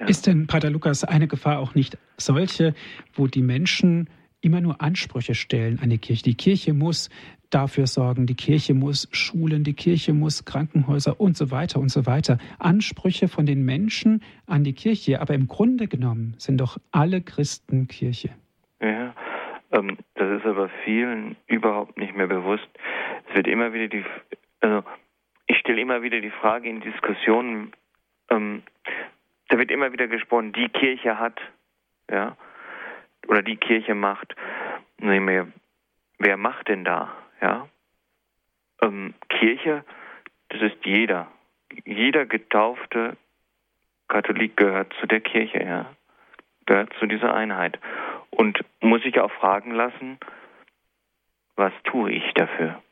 Ja. 0.00 0.06
Ist 0.06 0.26
denn, 0.26 0.46
Pater 0.46 0.70
Lukas, 0.70 1.04
eine 1.04 1.28
Gefahr 1.28 1.58
auch 1.58 1.74
nicht 1.74 1.98
solche, 2.16 2.74
wo 3.14 3.26
die 3.26 3.42
Menschen 3.42 4.08
immer 4.42 4.60
nur 4.60 4.82
Ansprüche 4.82 5.34
stellen 5.34 5.78
an 5.80 5.88
die 5.88 5.98
Kirche. 5.98 6.24
Die 6.24 6.34
Kirche 6.34 6.74
muss 6.74 7.08
dafür 7.48 7.86
sorgen, 7.86 8.26
die 8.26 8.34
Kirche 8.34 8.74
muss 8.74 9.08
Schulen, 9.12 9.64
die 9.64 9.74
Kirche 9.74 10.12
muss 10.12 10.44
Krankenhäuser 10.44 11.20
und 11.20 11.36
so 11.36 11.50
weiter 11.50 11.80
und 11.80 11.90
so 11.90 12.06
weiter. 12.06 12.38
Ansprüche 12.58 13.28
von 13.28 13.46
den 13.46 13.64
Menschen 13.64 14.22
an 14.46 14.64
die 14.64 14.72
Kirche, 14.72 15.20
aber 15.20 15.34
im 15.34 15.48
Grunde 15.48 15.86
genommen 15.86 16.34
sind 16.38 16.60
doch 16.60 16.78
alle 16.90 17.20
Christen 17.20 17.88
Kirche. 17.88 18.30
Ja, 18.80 19.14
ähm, 19.70 19.96
das 20.14 20.40
ist 20.40 20.46
aber 20.46 20.70
vielen 20.84 21.36
überhaupt 21.46 21.96
nicht 21.98 22.14
mehr 22.16 22.26
bewusst. 22.26 22.68
Es 23.28 23.36
wird 23.36 23.46
immer 23.46 23.72
wieder 23.72 23.88
die, 23.88 24.04
also 24.60 24.82
ich 25.46 25.58
stelle 25.58 25.80
immer 25.80 26.02
wieder 26.02 26.20
die 26.20 26.30
Frage 26.30 26.68
in 26.68 26.80
Diskussionen, 26.80 27.72
ähm, 28.30 28.62
da 29.48 29.58
wird 29.58 29.70
immer 29.70 29.92
wieder 29.92 30.08
gesprochen, 30.08 30.52
die 30.52 30.68
Kirche 30.68 31.18
hat, 31.18 31.38
ja, 32.10 32.36
oder 33.28 33.42
die 33.42 33.56
Kirche 33.56 33.94
macht. 33.94 34.34
Wer 34.98 36.36
macht 36.36 36.68
denn 36.68 36.84
da? 36.84 37.12
Ja? 37.40 37.68
Ähm, 38.80 39.14
Kirche, 39.28 39.84
das 40.48 40.62
ist 40.62 40.84
jeder. 40.84 41.28
Jeder 41.84 42.26
getaufte 42.26 43.16
Katholik 44.08 44.56
gehört 44.56 44.92
zu 45.00 45.06
der 45.06 45.20
Kirche, 45.20 45.62
ja. 45.62 45.86
Gehört 46.66 46.92
zu 46.98 47.06
dieser 47.06 47.34
Einheit. 47.34 47.78
Und 48.30 48.60
muss 48.80 49.02
sich 49.02 49.18
auch 49.18 49.32
fragen 49.32 49.72
lassen, 49.72 50.18
was 51.56 51.72
tue 51.84 52.12
ich 52.12 52.32
dafür? 52.34 52.82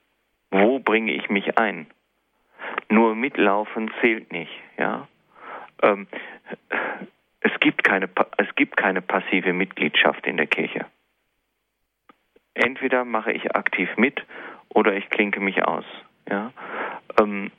Wo 0.51 0.79
bringe 0.79 1.13
ich 1.13 1.29
mich 1.29 1.59
ein? 1.59 1.87
Nur 2.89 3.15
mitlaufen 3.15 3.91
zählt 4.01 4.33
nicht, 4.33 4.53
ja. 4.77 5.09
Ähm, 5.83 6.07
es 7.41 7.53
gibt 7.61 7.85
keine, 7.85 8.09
es 8.37 8.55
gibt 8.55 8.77
keine 8.77 9.03
passive 9.03 9.53
Mitgliedschaft 9.53 10.27
in 10.27 10.37
der 10.37 10.47
Kirche. 10.47 10.87
Entweder 12.55 13.05
mache 13.05 13.33
ich 13.33 13.55
aktiv 13.55 13.89
mit 13.97 14.23
oder 14.69 14.95
ich 14.95 15.09
klinke 15.09 15.41
mich 15.41 15.65
aus. 15.65 15.85
Ja? 16.29 16.53
Ähm, 17.19 17.51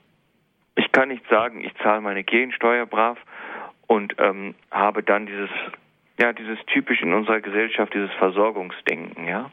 ich 0.76 0.90
kann 0.92 1.08
nicht 1.08 1.26
sagen, 1.28 1.64
ich 1.64 1.74
zahle 1.82 2.00
meine 2.00 2.24
Kirchensteuer 2.24 2.86
brav 2.86 3.18
und 3.86 4.14
ähm, 4.18 4.54
habe 4.70 5.02
dann 5.02 5.26
dieses, 5.26 5.50
ja, 6.20 6.32
dieses 6.32 6.58
typisch 6.66 7.02
in 7.02 7.12
unserer 7.12 7.40
Gesellschaft, 7.40 7.92
dieses 7.94 8.12
Versorgungsdenken. 8.12 9.26
Ja? 9.26 9.50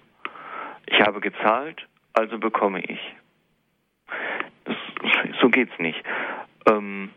Ich 0.85 1.01
habe 1.01 1.19
gezahlt, 1.19 1.87
also 2.13 2.37
bekomme 2.37 2.81
ich. 2.81 2.99
Das, 4.65 4.77
so 5.41 5.49
geht's 5.49 5.77
nicht. 5.79 6.03
Ähm, 6.67 7.11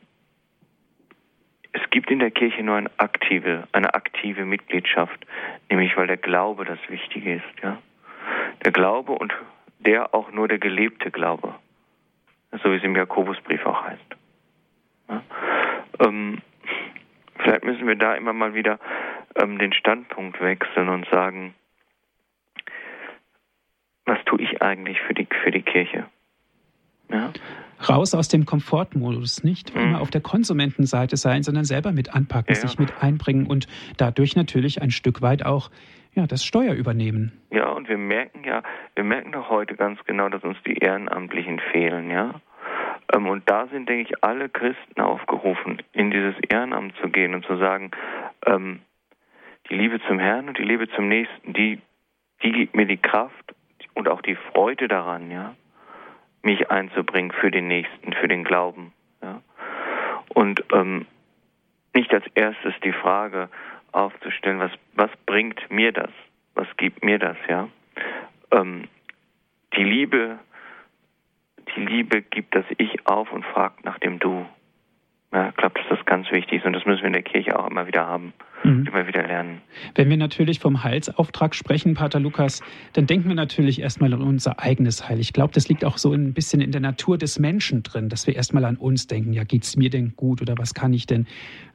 es 1.72 1.90
gibt 1.90 2.10
in 2.10 2.18
der 2.18 2.30
Kirche 2.30 2.62
nur 2.62 2.76
eine 2.76 2.90
aktive, 2.98 3.66
eine 3.72 3.94
aktive 3.94 4.44
Mitgliedschaft, 4.44 5.26
nämlich 5.70 5.96
weil 5.96 6.06
der 6.06 6.18
Glaube 6.18 6.64
das 6.64 6.78
Wichtige 6.88 7.36
ist, 7.36 7.62
ja. 7.62 7.78
Der 8.64 8.72
Glaube 8.72 9.12
und 9.12 9.32
der 9.78 10.14
auch 10.14 10.30
nur 10.30 10.48
der 10.48 10.58
gelebte 10.58 11.10
Glaube, 11.10 11.54
so 12.62 12.70
wie 12.70 12.76
es 12.76 12.84
im 12.84 12.94
Jakobusbrief 12.94 13.64
auch 13.66 13.82
heißt. 13.82 14.16
Ja? 15.08 15.22
Ähm, 16.00 16.40
vielleicht 17.38 17.64
müssen 17.64 17.86
wir 17.86 17.96
da 17.96 18.14
immer 18.14 18.32
mal 18.32 18.54
wieder 18.54 18.78
ähm, 19.36 19.58
den 19.58 19.72
Standpunkt 19.72 20.40
wechseln 20.40 20.88
und 20.88 21.08
sagen, 21.08 21.54
was 24.04 24.22
tue 24.24 24.42
ich 24.42 24.62
eigentlich 24.62 25.00
für 25.00 25.14
die, 25.14 25.26
für 25.42 25.50
die 25.50 25.62
Kirche? 25.62 26.06
Ja? 27.08 27.32
Raus 27.88 28.14
aus 28.14 28.28
dem 28.28 28.46
Komfortmodus, 28.46 29.44
nicht 29.44 29.74
mhm. 29.74 29.80
immer 29.80 30.00
auf 30.00 30.10
der 30.10 30.20
Konsumentenseite 30.20 31.16
sein, 31.16 31.42
sondern 31.42 31.64
selber 31.64 31.92
mit 31.92 32.14
anpacken, 32.14 32.54
ja. 32.54 32.60
sich 32.60 32.78
mit 32.78 33.02
einbringen 33.02 33.46
und 33.46 33.66
dadurch 33.96 34.36
natürlich 34.36 34.82
ein 34.82 34.90
Stück 34.90 35.22
weit 35.22 35.44
auch 35.44 35.70
ja, 36.14 36.26
das 36.26 36.44
Steuer 36.44 36.74
übernehmen. 36.74 37.32
Ja, 37.50 37.70
und 37.70 37.88
wir 37.88 37.96
merken 37.96 38.44
ja, 38.44 38.62
wir 38.94 39.04
merken 39.04 39.32
doch 39.32 39.48
heute 39.48 39.76
ganz 39.76 39.98
genau, 40.04 40.28
dass 40.28 40.42
uns 40.42 40.58
die 40.66 40.76
Ehrenamtlichen 40.76 41.60
fehlen, 41.72 42.10
ja. 42.10 42.40
Ähm, 43.14 43.26
und 43.28 43.48
da 43.48 43.66
sind, 43.68 43.88
denke 43.88 44.10
ich, 44.10 44.24
alle 44.24 44.48
Christen 44.48 45.00
aufgerufen, 45.00 45.82
in 45.92 46.10
dieses 46.10 46.34
Ehrenamt 46.48 46.94
zu 47.00 47.08
gehen 47.08 47.34
und 47.34 47.46
zu 47.46 47.56
sagen, 47.56 47.90
ähm, 48.46 48.80
die 49.70 49.74
Liebe 49.74 50.00
zum 50.06 50.18
Herrn 50.18 50.48
und 50.48 50.58
die 50.58 50.64
Liebe 50.64 50.88
zum 50.90 51.08
Nächsten, 51.08 51.54
die, 51.54 51.80
die 52.42 52.52
gibt 52.52 52.76
mir 52.76 52.86
die 52.86 52.98
Kraft 52.98 53.54
und 53.94 54.08
auch 54.08 54.20
die 54.20 54.36
Freude 54.52 54.88
daran, 54.88 55.30
ja 55.30 55.54
mich 56.42 56.70
einzubringen 56.70 57.32
für 57.32 57.50
den 57.50 57.68
Nächsten, 57.68 58.12
für 58.12 58.28
den 58.28 58.44
Glauben. 58.44 58.92
Ja. 59.22 59.40
Und 60.34 60.64
ähm, 60.72 61.06
nicht 61.94 62.12
als 62.12 62.25
erstes 62.34 62.75
die 62.84 62.92
Frage 62.92 63.49
aufzustellen, 63.92 64.58
was, 64.58 64.72
was 64.94 65.11
bringt 65.26 65.70
mir 65.70 65.92
das? 65.92 66.11
Was 66.54 66.66
gibt 66.76 67.04
mir 67.04 67.18
das, 67.18 67.37
ja? 67.49 67.68
Ähm, 68.50 68.88
die 69.76 69.84
Liebe, 69.84 70.38
die 71.75 71.80
Liebe 71.80 72.22
gibt 72.22 72.54
das 72.54 72.64
Ich 72.78 73.06
auf 73.06 73.32
und 73.32 73.44
fragt 73.44 73.84
nach 73.84 73.99
dem 73.99 74.18
Du. 74.18 74.46
Ja, 75.32 75.48
ich 75.48 75.56
glaube, 75.56 75.80
das 75.88 75.92
ganz 76.12 76.30
wichtig 76.30 76.58
ist 76.58 76.66
und 76.66 76.74
das 76.74 76.84
müssen 76.84 77.00
wir 77.00 77.06
in 77.06 77.14
der 77.14 77.22
Kirche 77.22 77.58
auch 77.58 77.70
immer 77.70 77.86
wieder 77.86 78.06
haben, 78.06 78.34
mhm. 78.64 78.86
immer 78.86 79.06
wieder 79.06 79.26
lernen. 79.26 79.62
Wenn 79.94 80.10
wir 80.10 80.18
natürlich 80.18 80.60
vom 80.60 80.84
Heilsauftrag 80.84 81.54
sprechen, 81.54 81.94
Pater 81.94 82.20
Lukas, 82.20 82.62
dann 82.92 83.06
denken 83.06 83.28
wir 83.28 83.34
natürlich 83.34 83.80
erstmal 83.80 84.12
an 84.12 84.20
unser 84.20 84.60
eigenes 84.60 85.08
Heil. 85.08 85.18
Ich 85.20 85.32
glaube, 85.32 85.54
das 85.54 85.70
liegt 85.70 85.86
auch 85.86 85.96
so 85.96 86.12
ein 86.12 86.34
bisschen 86.34 86.60
in 86.60 86.70
der 86.70 86.82
Natur 86.82 87.16
des 87.16 87.38
Menschen 87.38 87.82
drin, 87.82 88.10
dass 88.10 88.26
wir 88.26 88.36
erstmal 88.36 88.66
an 88.66 88.76
uns 88.76 89.06
denken, 89.06 89.32
ja, 89.32 89.44
geht 89.44 89.62
es 89.62 89.74
mir 89.74 89.88
denn 89.88 90.12
gut 90.16 90.42
oder 90.42 90.58
was 90.58 90.74
kann 90.74 90.92
ich 90.92 91.06
denn? 91.06 91.26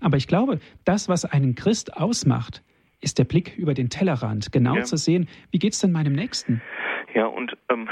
Aber 0.01 0.17
ich 0.17 0.27
glaube, 0.27 0.59
das, 0.85 1.09
was 1.09 1.25
einen 1.25 1.55
Christ 1.55 1.97
ausmacht, 1.97 2.61
ist 3.01 3.17
der 3.17 3.25
Blick 3.25 3.57
über 3.57 3.73
den 3.73 3.89
Tellerrand, 3.89 4.51
genau 4.51 4.75
ja. 4.75 4.83
zu 4.83 4.97
sehen, 4.97 5.27
wie 5.49 5.57
geht 5.57 5.73
es 5.73 5.79
denn 5.79 5.91
meinem 5.91 6.13
Nächsten? 6.13 6.61
Ja, 7.15 7.25
und 7.25 7.57
ähm, 7.71 7.89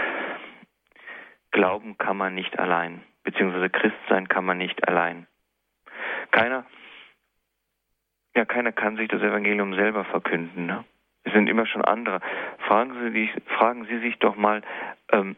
Glauben 1.49 1.97
kann 1.97 2.17
man 2.17 2.35
nicht 2.35 2.59
allein, 2.59 3.01
beziehungsweise 3.23 3.71
Christsein 3.71 4.27
kann 4.27 4.45
man 4.45 4.59
nicht 4.59 4.87
allein. 4.87 5.25
Keiner, 6.35 6.65
ja, 8.35 8.43
keiner 8.43 8.73
kann 8.73 8.97
sich 8.97 9.07
das 9.07 9.21
Evangelium 9.21 9.73
selber 9.73 10.03
verkünden. 10.03 10.65
Ne? 10.65 10.83
Es 11.23 11.31
sind 11.31 11.47
immer 11.47 11.65
schon 11.65 11.85
andere. 11.85 12.19
Fragen 12.67 12.93
Sie, 13.01 13.11
die, 13.11 13.31
fragen 13.57 13.85
Sie 13.85 13.99
sich 13.99 14.19
doch 14.19 14.35
mal, 14.35 14.61
ähm, 15.13 15.37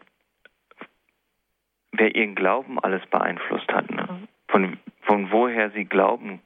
wer 1.91 2.15
ihren 2.15 2.33
Glauben 2.33 2.79
alles 2.79 3.05
beeinflusst 3.11 3.71
hat. 3.71 3.91
Ne? 3.91 4.27
Von, 4.47 4.79
von 5.03 5.29
woher 5.31 5.69
sie 5.69 5.85
glauben, 5.85 6.41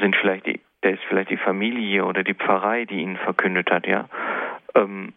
sind 0.00 0.16
vielleicht 0.16 0.46
die, 0.46 0.58
da 0.80 0.88
ist 0.88 1.04
vielleicht 1.10 1.28
die 1.28 1.36
Familie 1.36 2.06
oder 2.06 2.22
die 2.22 2.34
Pfarrei, 2.34 2.86
die 2.86 3.02
ihnen 3.02 3.18
verkündet 3.18 3.70
hat, 3.70 3.86
ja. 3.86 4.08
Ähm, 4.74 5.12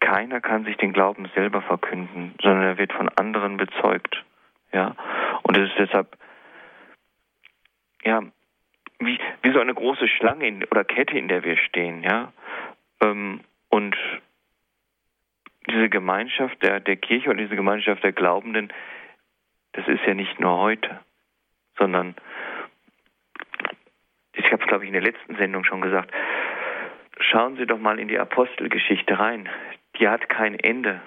keiner 0.00 0.40
kann 0.40 0.64
sich 0.64 0.76
den 0.78 0.92
Glauben 0.92 1.30
selber 1.36 1.62
verkünden, 1.62 2.34
sondern 2.42 2.64
er 2.64 2.78
wird 2.78 2.92
von 2.92 3.08
anderen 3.08 3.56
bezeugt. 3.56 4.24
Ja, 4.72 4.96
und 5.44 5.56
es 5.56 5.68
ist 5.68 5.78
deshalb, 5.78 6.16
ja, 8.04 8.22
wie, 8.98 9.18
wie 9.42 9.52
so 9.52 9.60
eine 9.60 9.74
große 9.74 10.08
Schlange 10.08 10.46
in, 10.46 10.64
oder 10.64 10.84
Kette, 10.84 11.18
in 11.18 11.28
der 11.28 11.44
wir 11.44 11.56
stehen, 11.56 12.02
ja. 12.02 12.32
Ähm, 13.00 13.40
und 13.68 13.96
diese 15.66 15.88
Gemeinschaft 15.88 16.62
der, 16.62 16.80
der 16.80 16.96
Kirche 16.96 17.30
und 17.30 17.38
diese 17.38 17.56
Gemeinschaft 17.56 18.02
der 18.02 18.12
Glaubenden, 18.12 18.72
das 19.72 19.86
ist 19.88 20.04
ja 20.06 20.14
nicht 20.14 20.40
nur 20.40 20.58
heute, 20.58 21.00
sondern 21.78 22.14
ich 24.32 24.52
habe 24.52 24.62
es, 24.62 24.68
glaube 24.68 24.84
ich, 24.84 24.88
in 24.88 24.94
der 24.94 25.02
letzten 25.02 25.36
Sendung 25.36 25.64
schon 25.64 25.80
gesagt, 25.80 26.12
schauen 27.20 27.56
Sie 27.56 27.66
doch 27.66 27.78
mal 27.78 27.98
in 27.98 28.08
die 28.08 28.18
Apostelgeschichte 28.18 29.18
rein. 29.18 29.48
Die 29.98 30.08
hat 30.08 30.28
kein 30.28 30.58
Ende. 30.58 31.00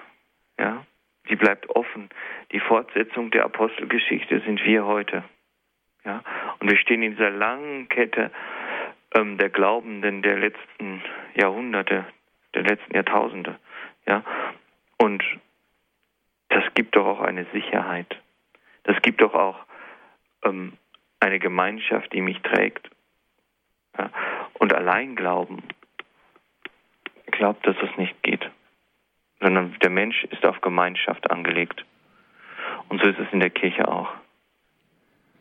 Ja? 0.58 0.84
Die 1.28 1.36
bleibt 1.36 1.68
offen. 1.70 2.08
Die 2.52 2.60
Fortsetzung 2.60 3.30
der 3.30 3.44
Apostelgeschichte 3.44 4.40
sind 4.40 4.64
wir 4.64 4.84
heute. 4.84 5.24
Ja? 6.04 6.22
Und 6.58 6.70
wir 6.70 6.78
stehen 6.78 7.02
in 7.02 7.12
dieser 7.12 7.30
langen 7.30 7.88
Kette 7.88 8.30
ähm, 9.14 9.38
der 9.38 9.50
Glaubenden 9.50 10.22
der 10.22 10.38
letzten 10.38 11.02
Jahrhunderte, 11.34 12.04
der 12.54 12.62
letzten 12.62 12.94
Jahrtausende. 12.94 13.56
Ja? 14.06 14.22
Und 14.98 15.22
das 16.48 16.64
gibt 16.74 16.96
doch 16.96 17.06
auch 17.06 17.20
eine 17.20 17.46
Sicherheit. 17.52 18.16
Das 18.84 19.00
gibt 19.02 19.20
doch 19.20 19.34
auch 19.34 19.58
ähm, 20.44 20.74
eine 21.20 21.38
Gemeinschaft, 21.38 22.12
die 22.12 22.20
mich 22.20 22.40
trägt. 22.42 22.88
Ja? 23.98 24.10
Und 24.54 24.72
allein 24.72 25.16
glauben, 25.16 25.62
glaubt, 27.26 27.66
dass 27.66 27.76
es 27.82 27.96
nicht 27.96 28.22
geht, 28.22 28.48
sondern 29.40 29.76
der 29.80 29.90
Mensch 29.90 30.24
ist 30.24 30.44
auf 30.44 30.60
Gemeinschaft 30.60 31.30
angelegt. 31.30 31.84
Und 32.88 33.00
so 33.02 33.08
ist 33.08 33.18
es 33.18 33.32
in 33.32 33.40
der 33.40 33.50
Kirche 33.50 33.88
auch. 33.88 34.12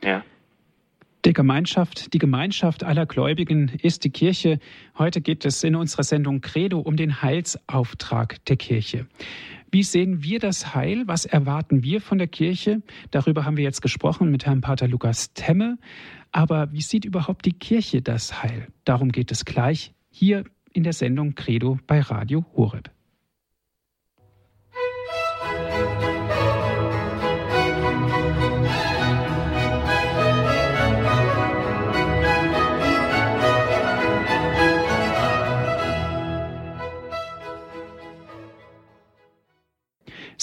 Ja. 0.02 0.24
Der 1.26 1.32
Gemeinschaft, 1.32 2.14
die 2.14 2.18
Gemeinschaft 2.18 2.84
aller 2.84 3.06
Gläubigen 3.06 3.72
ist 3.82 4.04
die 4.04 4.10
Kirche. 4.10 4.60
Heute 4.98 5.22
geht 5.22 5.46
es 5.46 5.64
in 5.64 5.74
unserer 5.74 6.04
Sendung 6.04 6.42
Credo 6.42 6.80
um 6.80 6.98
den 6.98 7.22
Heilsauftrag 7.22 8.44
der 8.46 8.58
Kirche. 8.58 9.08
Wie 9.72 9.84
sehen 9.84 10.22
wir 10.22 10.40
das 10.40 10.76
Heil? 10.76 11.04
Was 11.06 11.24
erwarten 11.24 11.82
wir 11.82 12.02
von 12.02 12.18
der 12.18 12.28
Kirche? 12.28 12.82
Darüber 13.10 13.46
haben 13.46 13.56
wir 13.56 13.64
jetzt 13.64 13.82
gesprochen 13.82 14.32
mit 14.32 14.46
Herrn 14.46 14.60
Pater 14.60 14.90
Lukas 14.90 15.34
Temme. 15.34 15.78
Aber 16.34 16.74
wie 16.74 16.82
sieht 16.82 17.06
überhaupt 17.06 17.46
die 17.46 17.54
Kirche 17.54 18.02
das 18.02 18.44
Heil? 18.44 18.68
Darum 18.84 19.10
geht 19.10 19.32
es 19.32 19.46
gleich 19.46 19.94
hier 20.10 20.44
in 20.74 20.84
der 20.84 20.94
Sendung 20.94 21.36
Credo 21.36 21.80
bei 21.88 22.02
Radio 22.02 22.44
Horeb. 22.58 22.93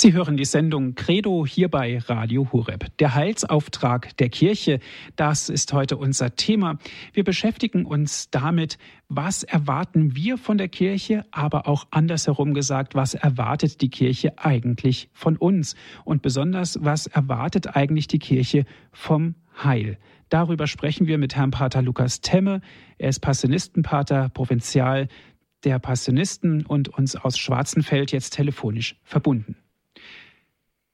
Sie 0.01 0.15
hören 0.15 0.39
die 0.39 0.47
Sendung 0.47 0.95
Credo 0.95 1.45
hier 1.45 1.69
bei 1.69 1.99
Radio 1.99 2.51
Hureb. 2.51 2.87
Der 3.01 3.15
Heilsauftrag 3.15 4.17
der 4.17 4.31
Kirche, 4.31 4.81
das 5.15 5.51
ist 5.51 5.75
heute 5.75 5.99
unser 5.99 6.37
Thema. 6.37 6.79
Wir 7.13 7.23
beschäftigen 7.23 7.85
uns 7.85 8.31
damit, 8.31 8.79
was 9.11 9.43
erwarten 9.43 10.17
wir 10.17 10.39
von 10.39 10.57
der 10.57 10.69
Kirche, 10.69 11.27
aber 11.33 11.69
auch 11.69 11.87
andersherum 11.91 12.55
gesagt, 12.55 12.95
was 12.95 13.13
erwartet 13.13 13.83
die 13.83 13.91
Kirche 13.91 14.39
eigentlich 14.39 15.11
von 15.13 15.37
uns? 15.37 15.75
Und 16.07 16.23
besonders, 16.23 16.79
was 16.81 17.07
erwartet 17.07 17.77
eigentlich 17.77 18.07
die 18.07 18.21
Kirche 18.21 18.65
vom 18.93 19.35
Heil? 19.63 19.99
Darüber 20.31 20.67
sprechen 20.67 21.09
wir 21.09 21.19
mit 21.19 21.37
Herrn 21.37 21.51
Pater 21.51 21.83
Lukas 21.83 22.23
Temme. 22.23 22.63
Er 22.97 23.11
ist 23.11 23.21
Passionistenpater, 23.21 24.31
Provinzial 24.31 25.09
der 25.65 25.79
Passionisten 25.79 26.65
und 26.65 26.89
uns 26.89 27.17
aus 27.17 27.39
Schwarzenfeld 27.39 28.13
jetzt 28.13 28.31
telefonisch 28.31 28.97
verbunden. 29.03 29.57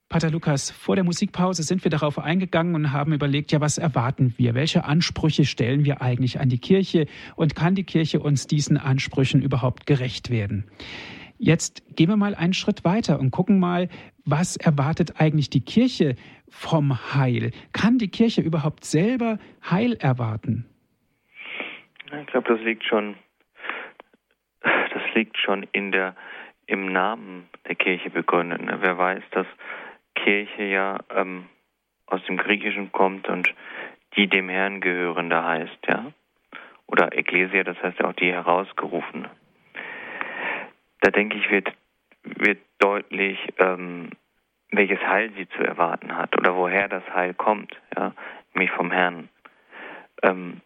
Pater 0.09 0.31
Lukas, 0.31 0.71
vor 0.71 0.95
der 0.95 1.05
Musikpause 1.05 1.64
sind 1.64 1.83
wir 1.83 1.90
darauf 1.90 2.19
eingegangen 2.21 2.77
und 2.77 2.92
haben 2.92 3.12
überlegt, 3.12 3.51
ja, 3.51 3.61
was 3.61 3.77
erwarten 3.77 4.35
wir? 4.37 4.55
Welche 4.55 4.85
Ansprüche 4.85 5.45
stellen 5.45 5.85
wir 5.85 6.01
eigentlich 6.01 6.38
an 6.38 6.49
die 6.49 6.61
Kirche? 6.61 7.07
Und 7.35 7.57
kann 7.57 7.75
die 7.75 7.83
Kirche 7.85 8.21
uns 8.21 8.47
diesen 8.47 8.77
Ansprüchen 8.77 9.42
überhaupt 9.42 9.85
gerecht 9.85 10.31
werden? 10.31 10.71
Jetzt 11.38 11.83
gehen 11.97 12.09
wir 12.09 12.16
mal 12.16 12.37
einen 12.37 12.53
Schritt 12.53 12.85
weiter 12.85 13.19
und 13.19 13.33
gucken 13.33 13.59
mal, 13.59 13.88
was 14.25 14.57
erwartet 14.57 15.21
eigentlich 15.21 15.51
die 15.51 15.64
Kirche 15.64 16.14
vom 16.49 17.14
Heil? 17.14 17.51
Kann 17.73 17.99
die 17.99 18.09
Kirche 18.09 18.42
überhaupt 18.42 18.85
selber 18.85 19.38
Heil 19.69 19.95
erwarten? 19.95 20.66
Ich 22.21 22.27
glaube, 22.29 22.55
das 22.55 22.61
liegt 22.64 22.85
schon, 22.85 23.16
das 24.62 25.03
liegt 25.14 25.37
schon 25.37 25.66
in 25.73 25.90
der, 25.90 26.14
im 26.66 26.92
Namen 26.92 27.49
der 27.66 27.75
Kirche 27.75 28.09
begründet. 28.09 28.61
Wer 28.64 28.97
weiß, 28.97 29.25
dass 29.33 29.47
Kirche 30.16 30.64
ja 30.64 30.98
ähm, 31.14 31.46
aus 32.07 32.24
dem 32.24 32.37
Griechischen 32.37 32.90
kommt 32.92 33.29
und 33.29 33.55
die 34.16 34.29
dem 34.29 34.48
Herrn 34.48 34.81
gehörende 34.81 35.44
heißt, 35.44 35.79
ja. 35.87 36.12
Oder 36.87 37.16
Ekklesia, 37.16 37.64
das 37.64 37.81
heißt 37.83 37.98
ja 37.98 38.09
auch 38.09 38.14
die 38.14 38.33
herausgerufene. 38.33 39.31
Da 41.00 41.11
denke 41.11 41.37
ich, 41.37 41.50
wird, 41.50 41.72
wird 42.22 42.59
deutlich, 42.79 43.38
ähm, 43.59 44.11
welches 44.70 45.00
Heil 45.00 45.31
sie 45.37 45.48
zu 45.50 45.62
erwarten 45.62 46.16
hat 46.16 46.37
oder 46.37 46.55
woher 46.57 46.88
das 46.88 47.02
Heil 47.14 47.35
kommt, 47.35 47.76
ja, 47.96 48.12
nämlich 48.55 48.70
vom 48.70 48.90
Herrn. 48.90 49.29
Ähm, 50.22 50.61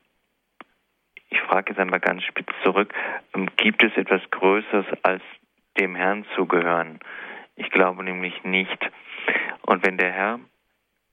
ich 1.30 1.40
frage 1.42 1.70
jetzt 1.70 1.78
einmal 1.78 2.00
ganz 2.00 2.22
spitz 2.24 2.50
zurück, 2.62 2.92
ähm, 3.34 3.48
gibt 3.56 3.82
es 3.82 3.96
etwas 3.96 4.22
Größeres 4.30 4.86
als 5.02 5.22
dem 5.78 5.94
Herrn 5.94 6.24
zu 6.34 6.46
gehören? 6.46 7.00
Ich 7.60 7.70
glaube 7.70 8.02
nämlich 8.02 8.42
nicht. 8.42 8.90
Und 9.66 9.84
wenn 9.84 9.98
der 9.98 10.10
Herr 10.10 10.40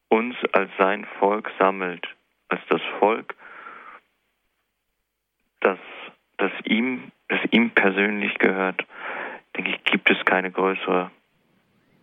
uns 0.08 0.36
als 0.54 0.72
sein 0.78 1.06
Volk 1.20 1.52
sammelt, 1.60 2.08
als 2.48 2.62
das 2.70 2.82
Volk, 3.00 3.36
das, 5.60 5.78
das, 6.38 6.52
ihm, 6.64 7.12
das 7.28 7.42
ihm 7.52 7.72
persönlich 7.72 8.34
gehört, 8.40 8.86
denke 9.58 9.72
ich, 9.72 9.84
gibt 9.84 10.10
es 10.10 10.24
keine 10.24 10.50
größere, 10.50 11.12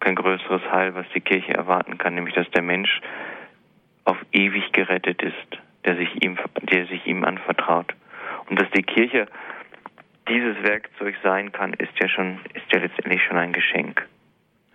kein 0.00 0.14
größeres 0.14 0.62
Heil, 0.70 0.94
was 0.94 1.06
die 1.14 1.22
Kirche 1.22 1.54
erwarten 1.54 1.96
kann, 1.96 2.14
nämlich 2.14 2.34
dass 2.34 2.50
der 2.50 2.62
Mensch 2.62 3.00
auf 4.04 4.18
ewig 4.32 4.72
gerettet 4.72 5.22
ist, 5.22 5.58
der 5.86 5.96
sich 5.96 6.22
ihm, 6.22 6.38
der 6.60 6.86
sich 6.86 7.06
ihm 7.06 7.24
anvertraut. 7.24 7.94
Und 8.50 8.60
dass 8.60 8.70
die 8.72 8.82
Kirche 8.82 9.26
dieses 10.28 10.62
Werkzeug 10.62 11.16
sein 11.22 11.50
kann, 11.50 11.72
ist 11.72 11.98
ja 11.98 12.08
schon, 12.10 12.40
ist 12.52 12.70
ja 12.70 12.80
letztendlich 12.80 13.22
schon 13.22 13.38
ein 13.38 13.54
Geschenk. 13.54 14.06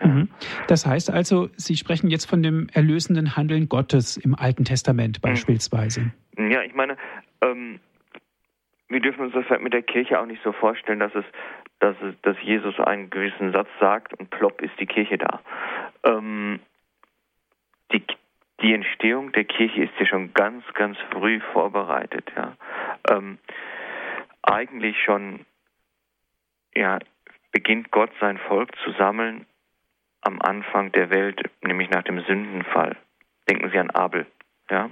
Mhm. 0.03 0.29
Das 0.67 0.85
heißt 0.85 1.11
also, 1.11 1.49
Sie 1.55 1.75
sprechen 1.75 2.09
jetzt 2.09 2.25
von 2.25 2.43
dem 2.43 2.67
erlösenden 2.73 3.35
Handeln 3.35 3.69
Gottes 3.69 4.17
im 4.17 4.35
Alten 4.35 4.65
Testament 4.65 5.17
mhm. 5.17 5.29
beispielsweise. 5.29 6.11
Ja, 6.37 6.61
ich 6.61 6.73
meine, 6.73 6.97
ähm, 7.41 7.79
wir 8.87 8.99
dürfen 8.99 9.25
uns 9.25 9.33
das 9.33 9.49
halt 9.49 9.61
mit 9.61 9.73
der 9.73 9.83
Kirche 9.83 10.19
auch 10.19 10.25
nicht 10.25 10.41
so 10.43 10.51
vorstellen, 10.51 10.99
dass 10.99 11.13
es, 11.13 11.25
dass 11.79 11.95
es, 12.01 12.15
dass 12.21 12.37
Jesus 12.41 12.79
einen 12.79 13.09
gewissen 13.09 13.51
Satz 13.51 13.67
sagt 13.79 14.13
und 14.13 14.29
plopp 14.29 14.61
ist 14.61 14.73
die 14.79 14.87
Kirche 14.87 15.17
da. 15.17 15.41
Ähm, 16.03 16.59
die, 17.91 18.03
die 18.61 18.73
Entstehung 18.73 19.31
der 19.31 19.45
Kirche 19.45 19.83
ist 19.83 19.93
ja 19.99 20.05
schon 20.05 20.33
ganz, 20.33 20.63
ganz 20.73 20.97
früh 21.11 21.39
vorbereitet. 21.53 22.31
Ja. 22.35 22.55
Ähm, 23.09 23.37
eigentlich 24.41 24.97
schon 25.03 25.45
ja, 26.75 26.99
beginnt 27.51 27.91
Gott 27.91 28.11
sein 28.19 28.37
Volk 28.37 28.75
zu 28.83 28.91
sammeln 28.91 29.45
am 30.29 30.41
Anfang 30.41 30.91
der 30.91 31.09
Welt, 31.09 31.41
nämlich 31.61 31.89
nach 31.89 32.03
dem 32.03 32.21
Sündenfall. 32.21 32.95
Denken 33.49 33.71
Sie 33.71 33.79
an 33.79 33.89
Abel. 33.89 34.27
Ja? 34.69 34.91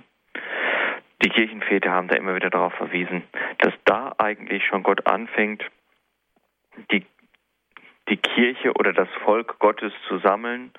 Die 1.23 1.29
Kirchenväter 1.29 1.91
haben 1.91 2.07
da 2.07 2.15
immer 2.15 2.35
wieder 2.35 2.49
darauf 2.49 2.73
verwiesen, 2.73 3.23
dass 3.59 3.73
da 3.85 4.13
eigentlich 4.17 4.65
schon 4.65 4.81
Gott 4.81 5.05
anfängt, 5.05 5.63
die, 6.91 7.05
die 8.09 8.17
Kirche 8.17 8.73
oder 8.73 8.93
das 8.93 9.09
Volk 9.23 9.59
Gottes 9.59 9.93
zu 10.07 10.17
sammeln, 10.17 10.71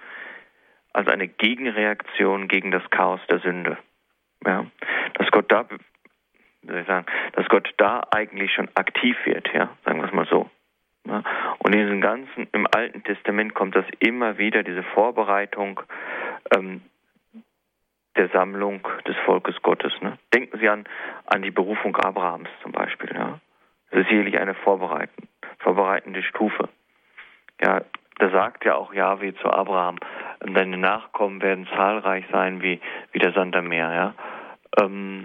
als 0.93 1.07
eine 1.09 1.29
Gegenreaktion 1.29 2.49
gegen 2.49 2.73
das 2.73 2.83
Chaos 2.91 3.21
der 3.29 3.39
Sünde. 3.39 3.79
Ja? 4.45 4.67
Dass 5.15 5.31
Gott 5.31 5.53
da, 5.53 5.67
soll 6.63 6.79
ich 6.79 6.87
sagen, 6.87 7.07
dass 7.35 7.49
Gott 7.49 7.73
da 7.77 8.03
eigentlich 8.11 8.53
schon 8.53 8.69
aktiv 8.75 9.17
wird, 9.25 9.53
ja, 9.55 9.71
sagen 9.85 10.01
wir 10.01 10.07
es 10.09 10.13
mal 10.13 10.27
so. 10.27 10.51
Und 11.69 11.75
in 11.75 11.81
diesem 11.81 12.01
ganzen, 12.01 12.49
im 12.53 12.67
Alten 12.75 13.05
Testament 13.05 13.53
kommt 13.53 13.77
das 13.77 13.85
immer 13.99 14.39
wieder, 14.39 14.63
diese 14.63 14.83
Vorbereitung 14.83 15.83
ähm, 16.57 16.81
der 18.17 18.31
Sammlung 18.31 18.89
des 19.07 19.15
Volkes 19.27 19.61
Gottes. 19.61 19.93
Ne? 20.01 20.17
Denken 20.33 20.59
Sie 20.61 20.69
an, 20.71 20.85
an 21.27 21.43
die 21.43 21.51
Berufung 21.51 21.95
Abrahams 21.95 22.49
zum 22.63 22.73
Beispiel. 22.73 23.11
Ja? 23.15 23.39
Das 23.91 24.01
ist 24.01 24.09
sicherlich 24.09 24.39
eine 24.39 24.55
vorbereitende, 24.55 25.29
vorbereitende 25.59 26.23
Stufe. 26.23 26.71
Ja, 27.61 27.83
da 28.19 28.31
sagt 28.31 28.65
ja 28.65 28.75
auch 28.75 28.95
Yahweh 28.95 29.35
zu 29.35 29.51
Abraham, 29.51 29.99
deine 30.41 30.79
Nachkommen 30.79 31.43
werden 31.43 31.69
zahlreich 31.77 32.25
sein 32.33 32.63
wie, 32.63 32.81
wie 33.13 33.19
der 33.19 33.35
Sand 33.35 33.55
am 33.55 33.69
Meer. 33.69 33.93
Ja? 33.93 34.15
Ähm, 34.83 35.25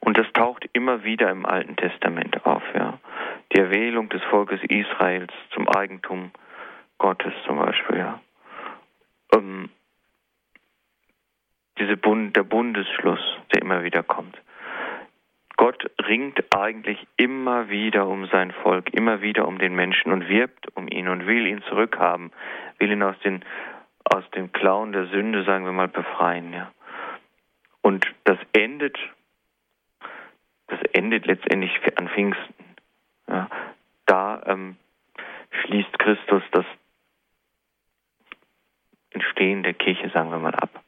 und 0.00 0.16
das 0.16 0.32
taucht 0.32 0.66
immer 0.72 1.04
wieder 1.04 1.28
im 1.28 1.44
Alten 1.44 1.76
Testament 1.76 2.46
auf. 2.46 2.62
Ja? 2.74 2.98
Die 3.54 3.60
Erwählung 3.60 4.08
des 4.08 4.22
Volkes 4.24 4.60
Israels 4.64 5.32
zum 5.52 5.68
Eigentum 5.68 6.32
Gottes 6.98 7.32
zum 7.46 7.58
Beispiel. 7.58 7.98
Ja? 7.98 8.20
Ähm, 9.32 9.70
diese 11.78 11.96
Bund, 11.96 12.34
der 12.36 12.42
Bundesschluss, 12.42 13.20
der 13.52 13.62
immer 13.62 13.84
wieder 13.84 14.02
kommt. 14.02 14.36
Gott 15.56 15.88
ringt 16.04 16.42
eigentlich 16.54 17.06
immer 17.16 17.68
wieder 17.68 18.08
um 18.08 18.26
sein 18.26 18.50
Volk, 18.50 18.92
immer 18.92 19.22
wieder 19.22 19.46
um 19.46 19.58
den 19.58 19.76
Menschen 19.76 20.12
und 20.12 20.28
wirbt 20.28 20.66
um 20.76 20.88
ihn 20.88 21.08
und 21.08 21.26
will 21.26 21.46
ihn 21.46 21.62
zurückhaben, 21.62 22.32
will 22.78 22.90
ihn 22.90 23.02
aus 23.02 23.18
den, 23.20 23.44
aus 24.02 24.28
den 24.32 24.52
Klauen 24.52 24.92
der 24.92 25.06
Sünde, 25.06 25.44
sagen 25.44 25.64
wir 25.64 25.72
mal, 25.72 25.88
befreien. 25.88 26.52
Ja. 26.52 26.72
Und 27.82 28.04
das 28.24 28.38
endet, 28.52 28.98
das 30.66 30.80
endet 30.92 31.26
letztendlich 31.26 31.78
an 31.96 32.08
Pfingsten. 32.08 32.63
Ja. 33.28 33.48
Da 34.06 34.42
ähm, 34.46 34.76
schließt 35.50 35.98
Christus 35.98 36.42
das 36.52 36.64
Entstehen 39.10 39.62
der 39.62 39.74
Kirche, 39.74 40.10
sagen 40.10 40.30
wir 40.30 40.38
mal, 40.38 40.54
ab. 40.54 40.82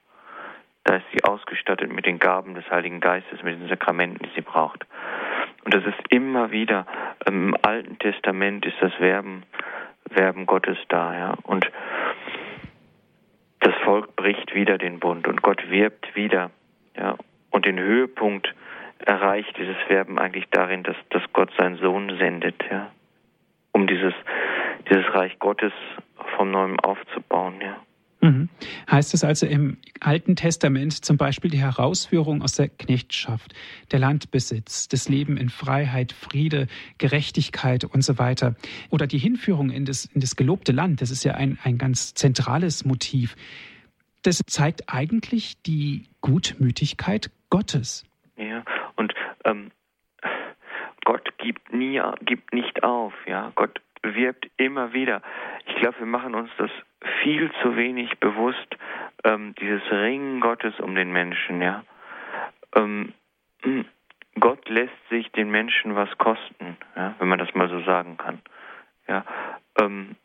Da 0.85 0.97
ist 0.97 1.07
sie 1.13 1.25
ausgestattet 1.25 1.93
mit 1.93 2.07
den 2.07 2.19
Gaben 2.19 2.55
des 2.55 2.69
Heiligen 2.71 3.01
Geistes, 3.01 3.43
mit 3.43 3.61
den 3.61 3.69
Sakramenten, 3.69 4.25
die 4.25 4.35
sie 4.35 4.41
braucht. 4.41 4.85
Und 5.65 5.75
das 5.75 5.85
ist 5.85 5.99
immer 6.11 6.53
wieder, 6.53 6.87
ähm, 7.27 7.49
im 7.49 7.57
Alten 7.63 7.99
Testament 7.99 8.65
ist 8.67 8.77
das 8.81 8.93
Werben, 9.01 9.45
Werben 10.11 10.47
Gottes 10.47 10.79
da, 10.89 11.17
ja. 11.17 11.35
Und 11.43 11.71
das 13.61 13.75
Volk 13.85 14.15
bricht 14.15 14.55
wieder 14.55 14.79
den 14.79 15.01
Bund 15.01 15.27
und 15.27 15.43
Gott 15.43 15.69
wirbt 15.69 16.15
wieder, 16.15 16.51
ja. 16.97 17.17
Und 17.51 17.67
den 17.67 17.79
Höhepunkt 17.79 18.55
erreicht 18.99 19.57
dieses 19.59 19.77
Werben 19.89 20.19
eigentlich 20.19 20.47
darin, 20.51 20.83
dass, 20.83 20.97
dass 21.11 21.23
Gott 21.33 21.51
seinen 21.59 21.77
Sohn 21.79 22.17
sendet, 22.19 22.63
ja. 22.71 22.91
Um 23.73 23.87
dieses, 23.87 24.15
dieses 24.89 25.05
Reich 25.15 25.39
Gottes 25.39 25.73
vom 26.37 26.51
Neuem 26.51 26.81
aufzubauen, 26.81 27.61
ja. 27.61 27.77
Mhm. 28.21 28.49
Heißt 28.91 29.15
es 29.15 29.25
also 29.25 29.47
im 29.47 29.77
Alten 30.01 30.37
Testament 30.37 31.05
zum 31.05 31.17
Beispiel 31.17 31.51
die 31.51 31.61
Herausführung 31.61 32.43
aus 32.43 32.55
der 32.55 32.69
Knechtschaft, 32.69 33.55
der 33.93 33.99
Landbesitz, 33.99 34.89
das 34.89 35.09
Leben 35.09 35.37
in 35.37 35.51
Freiheit, 35.51 36.13
Friede, 36.13 36.67
Gerechtigkeit 36.99 37.85
und 37.85 38.03
so 38.03 38.19
weiter 38.19 38.57
oder 38.91 39.07
die 39.07 39.19
Hinführung 39.19 39.71
in 39.71 39.85
das, 39.85 40.07
in 40.07 40.21
das 40.21 40.37
gelobte 40.37 40.73
Land, 40.73 41.03
das 41.03 41.11
ist 41.11 41.25
ja 41.25 41.35
ein, 41.35 41.59
ein 41.63 41.79
ganz 41.79 42.15
zentrales 42.15 42.85
Motiv. 42.85 43.37
Das 44.23 44.43
zeigt 44.47 44.93
eigentlich 44.93 45.63
die 45.63 46.05
Gutmütigkeit 46.21 47.31
Gottes. 47.51 48.05
Ja, 48.37 48.65
ähm, 49.47 49.71
Gott 51.05 51.39
gibt 51.39 51.73
nie, 51.73 52.03
gibt 52.23 52.53
nicht 52.53 52.83
auf, 52.83 53.15
ja. 53.27 53.53
Gott 53.55 53.81
wirbt 54.03 54.49
immer 54.57 54.93
wieder. 54.93 55.23
Ich 55.67 55.77
glaube, 55.77 56.01
wir 56.01 56.07
machen 56.07 56.35
uns 56.35 56.51
das 56.59 56.71
viel 57.23 57.51
zu 57.63 57.77
wenig 57.77 58.19
bewusst, 58.19 58.77
ähm, 59.25 59.55
dieses 59.61 59.83
Ringen 59.91 60.41
Gottes 60.41 60.79
um 60.81 60.95
den 60.95 61.13
Menschen, 61.13 61.63
ja. 61.63 61.85
Ähm, 62.75 63.13
hm, 63.63 63.85
Gott 64.39 64.69
lässt 64.69 65.09
sich 65.11 65.31
den 65.33 65.51
Menschen 65.51 65.95
was 65.95 66.11
kosten, 66.19 66.77
ja, 66.95 67.15
wenn 67.19 67.29
man 67.29 67.39
das 67.39 67.55
mal 67.55 67.69
so 67.69 67.81
sagen 67.83 68.17
kann. 68.17 68.41
Ja, 69.09 69.25
ähm, 69.81 70.17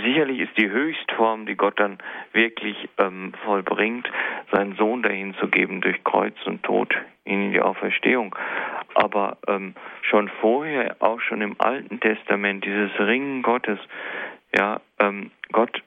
sicherlich 0.00 0.40
ist 0.40 0.56
die 0.56 0.70
Höchstform, 0.70 1.46
die 1.46 1.56
Gott 1.56 1.78
dann 1.78 1.98
wirklich 2.32 2.88
ähm, 2.98 3.32
vollbringt, 3.44 4.08
seinen 4.52 4.76
Sohn 4.76 5.02
dahin 5.02 5.34
zu 5.34 5.48
geben 5.48 5.80
durch 5.80 6.02
Kreuz 6.04 6.34
und 6.46 6.62
Tod 6.62 6.94
in 7.24 7.52
die 7.52 7.60
Auferstehung. 7.60 8.34
Aber 8.94 9.38
ähm, 9.46 9.74
schon 10.02 10.28
vorher, 10.40 10.96
auch 11.00 11.20
schon 11.20 11.42
im 11.42 11.56
Alten 11.58 12.00
Testament, 12.00 12.64
dieses 12.64 12.90
Ringen 12.98 13.42
Gottes, 13.42 13.78
ja, 14.56 14.80
ähm, 14.98 15.30
Gott 15.52 15.82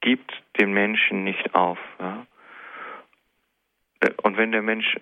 gibt 0.00 0.32
den 0.58 0.72
Menschen 0.72 1.24
nicht 1.24 1.54
auf. 1.54 1.78
Ja? 1.98 2.26
Und 4.22 4.36
wenn 4.36 4.52
der 4.52 4.62
Mensch 4.62 4.96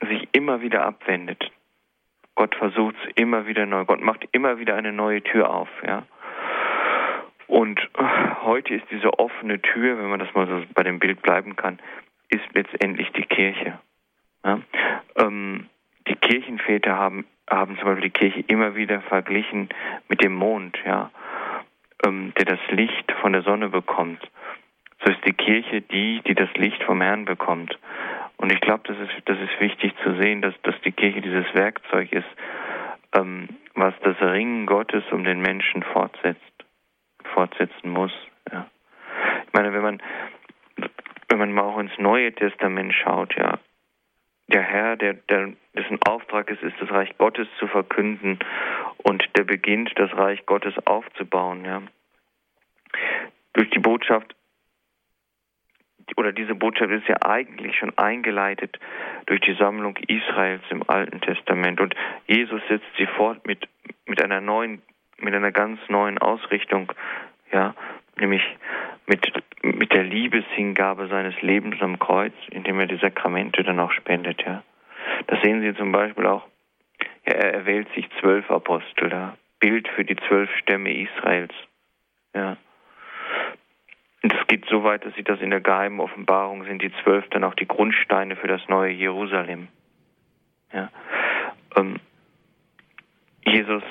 sich 0.00 0.28
immer 0.32 0.60
wieder 0.60 0.84
abwendet, 0.84 1.50
Gott 2.34 2.54
versucht 2.54 2.94
es 3.02 3.12
immer 3.16 3.46
wieder 3.46 3.64
neu, 3.64 3.84
Gott 3.84 4.00
macht 4.00 4.28
immer 4.32 4.58
wieder 4.58 4.76
eine 4.76 4.92
neue 4.92 5.22
Tür 5.22 5.50
auf, 5.50 5.68
ja. 5.86 6.06
Und 7.46 7.80
heute 8.42 8.74
ist 8.74 8.86
diese 8.90 9.18
offene 9.18 9.60
Tür, 9.60 9.98
wenn 9.98 10.10
man 10.10 10.18
das 10.18 10.34
mal 10.34 10.46
so 10.46 10.62
bei 10.74 10.82
dem 10.82 10.98
Bild 10.98 11.22
bleiben 11.22 11.56
kann, 11.56 11.78
ist 12.28 12.44
letztendlich 12.54 13.10
die 13.12 13.24
Kirche. 13.24 13.78
Ja? 14.44 14.60
Ähm, 15.16 15.66
die 16.08 16.16
Kirchenväter 16.16 16.96
haben, 16.96 17.24
haben 17.48 17.76
zum 17.76 17.84
Beispiel 17.84 18.10
die 18.10 18.18
Kirche 18.18 18.44
immer 18.48 18.74
wieder 18.74 19.00
verglichen 19.02 19.68
mit 20.08 20.22
dem 20.22 20.34
Mond, 20.34 20.78
ja 20.84 21.10
ähm, 22.04 22.32
der 22.36 22.44
das 22.44 22.60
Licht 22.70 23.10
von 23.20 23.32
der 23.32 23.42
Sonne 23.42 23.68
bekommt. 23.68 24.20
So 25.04 25.12
ist 25.12 25.24
die 25.26 25.32
Kirche 25.32 25.82
die, 25.82 26.20
die 26.26 26.34
das 26.34 26.52
Licht 26.54 26.82
vom 26.82 27.00
Herrn 27.00 27.24
bekommt. 27.24 27.78
Und 28.38 28.52
ich 28.52 28.60
glaube, 28.60 28.82
das 28.84 28.98
ist, 28.98 29.10
das 29.26 29.38
ist 29.38 29.60
wichtig 29.60 29.94
zu 30.02 30.14
sehen, 30.20 30.42
dass, 30.42 30.54
dass 30.62 30.74
die 30.84 30.92
Kirche 30.92 31.20
dieses 31.20 31.46
Werkzeug 31.54 32.12
ist, 32.12 32.28
ähm, 33.14 33.48
was 33.74 33.94
das 34.02 34.20
Ringen 34.20 34.66
Gottes 34.66 35.04
um 35.10 35.24
den 35.24 35.40
Menschen 35.40 35.82
fortsetzt, 35.82 36.40
fortsetzen 37.36 37.90
muss. 37.90 38.12
Ja. 38.50 38.66
Ich 39.46 39.52
meine, 39.52 39.74
wenn 39.74 39.82
man, 39.82 40.02
wenn 41.28 41.38
man 41.38 41.52
mal 41.52 41.64
auch 41.64 41.78
ins 41.78 41.96
Neue 41.98 42.32
Testament 42.32 42.94
schaut, 42.94 43.36
ja, 43.36 43.58
der 44.48 44.62
Herr, 44.62 44.96
der, 44.96 45.14
der, 45.14 45.52
dessen 45.74 46.00
Auftrag 46.02 46.50
es 46.50 46.62
ist, 46.62 46.80
das 46.80 46.90
Reich 46.90 47.16
Gottes 47.18 47.46
zu 47.58 47.66
verkünden 47.66 48.38
und 49.02 49.22
der 49.36 49.44
beginnt, 49.44 49.92
das 49.96 50.12
Reich 50.16 50.46
Gottes 50.46 50.74
aufzubauen. 50.86 51.64
Ja. 51.64 51.82
Durch 53.52 53.68
die 53.70 53.80
Botschaft, 53.80 54.34
oder 56.16 56.32
diese 56.32 56.54
Botschaft 56.54 56.90
ist 56.90 57.06
ja 57.08 57.16
eigentlich 57.22 57.76
schon 57.76 57.92
eingeleitet 57.98 58.78
durch 59.26 59.40
die 59.40 59.54
Sammlung 59.54 59.96
Israels 60.08 60.62
im 60.70 60.88
Alten 60.88 61.20
Testament. 61.20 61.80
Und 61.80 61.94
Jesus 62.26 62.62
setzt 62.68 62.86
sie 62.96 63.06
fort 63.06 63.46
mit, 63.46 63.68
mit 64.06 64.22
einer 64.22 64.40
neuen, 64.40 64.80
mit 65.18 65.34
einer 65.34 65.50
ganz 65.52 65.80
neuen 65.88 66.18
Ausrichtung, 66.18 66.92
ja, 67.52 67.74
nämlich 68.18 68.42
mit, 69.06 69.32
mit 69.62 69.92
der 69.92 70.04
Liebeshingabe 70.04 71.08
seines 71.08 71.40
Lebens 71.42 71.80
am 71.80 71.98
Kreuz, 71.98 72.34
indem 72.50 72.80
er 72.80 72.86
die 72.86 72.98
Sakramente 72.98 73.62
dann 73.62 73.80
auch 73.80 73.92
spendet, 73.92 74.42
ja. 74.42 74.62
Das 75.28 75.40
sehen 75.42 75.62
Sie 75.62 75.74
zum 75.74 75.92
Beispiel 75.92 76.26
auch, 76.26 76.44
ja, 77.26 77.34
er 77.34 77.54
erwählt 77.54 77.88
sich 77.94 78.08
zwölf 78.20 78.50
Apostel, 78.50 79.08
da. 79.08 79.36
Bild 79.58 79.88
für 79.88 80.04
die 80.04 80.16
zwölf 80.16 80.50
Stämme 80.58 80.92
Israels, 80.92 81.54
ja. 82.34 82.56
Und 84.22 84.34
es 84.34 84.46
geht 84.48 84.66
so 84.68 84.82
weit, 84.82 85.04
dass 85.04 85.14
sie 85.14 85.22
das 85.22 85.40
in 85.40 85.50
der 85.50 85.60
geheimen 85.60 86.00
Offenbarung 86.00 86.64
sind, 86.64 86.82
die 86.82 86.92
zwölf 87.04 87.28
dann 87.28 87.44
auch 87.44 87.54
die 87.54 87.68
Grundsteine 87.68 88.34
für 88.34 88.48
das 88.48 88.60
neue 88.68 88.90
Jerusalem. 88.90 89.68
Ja. 90.72 90.90
Ähm, 91.76 92.00
Jesus 93.44 93.84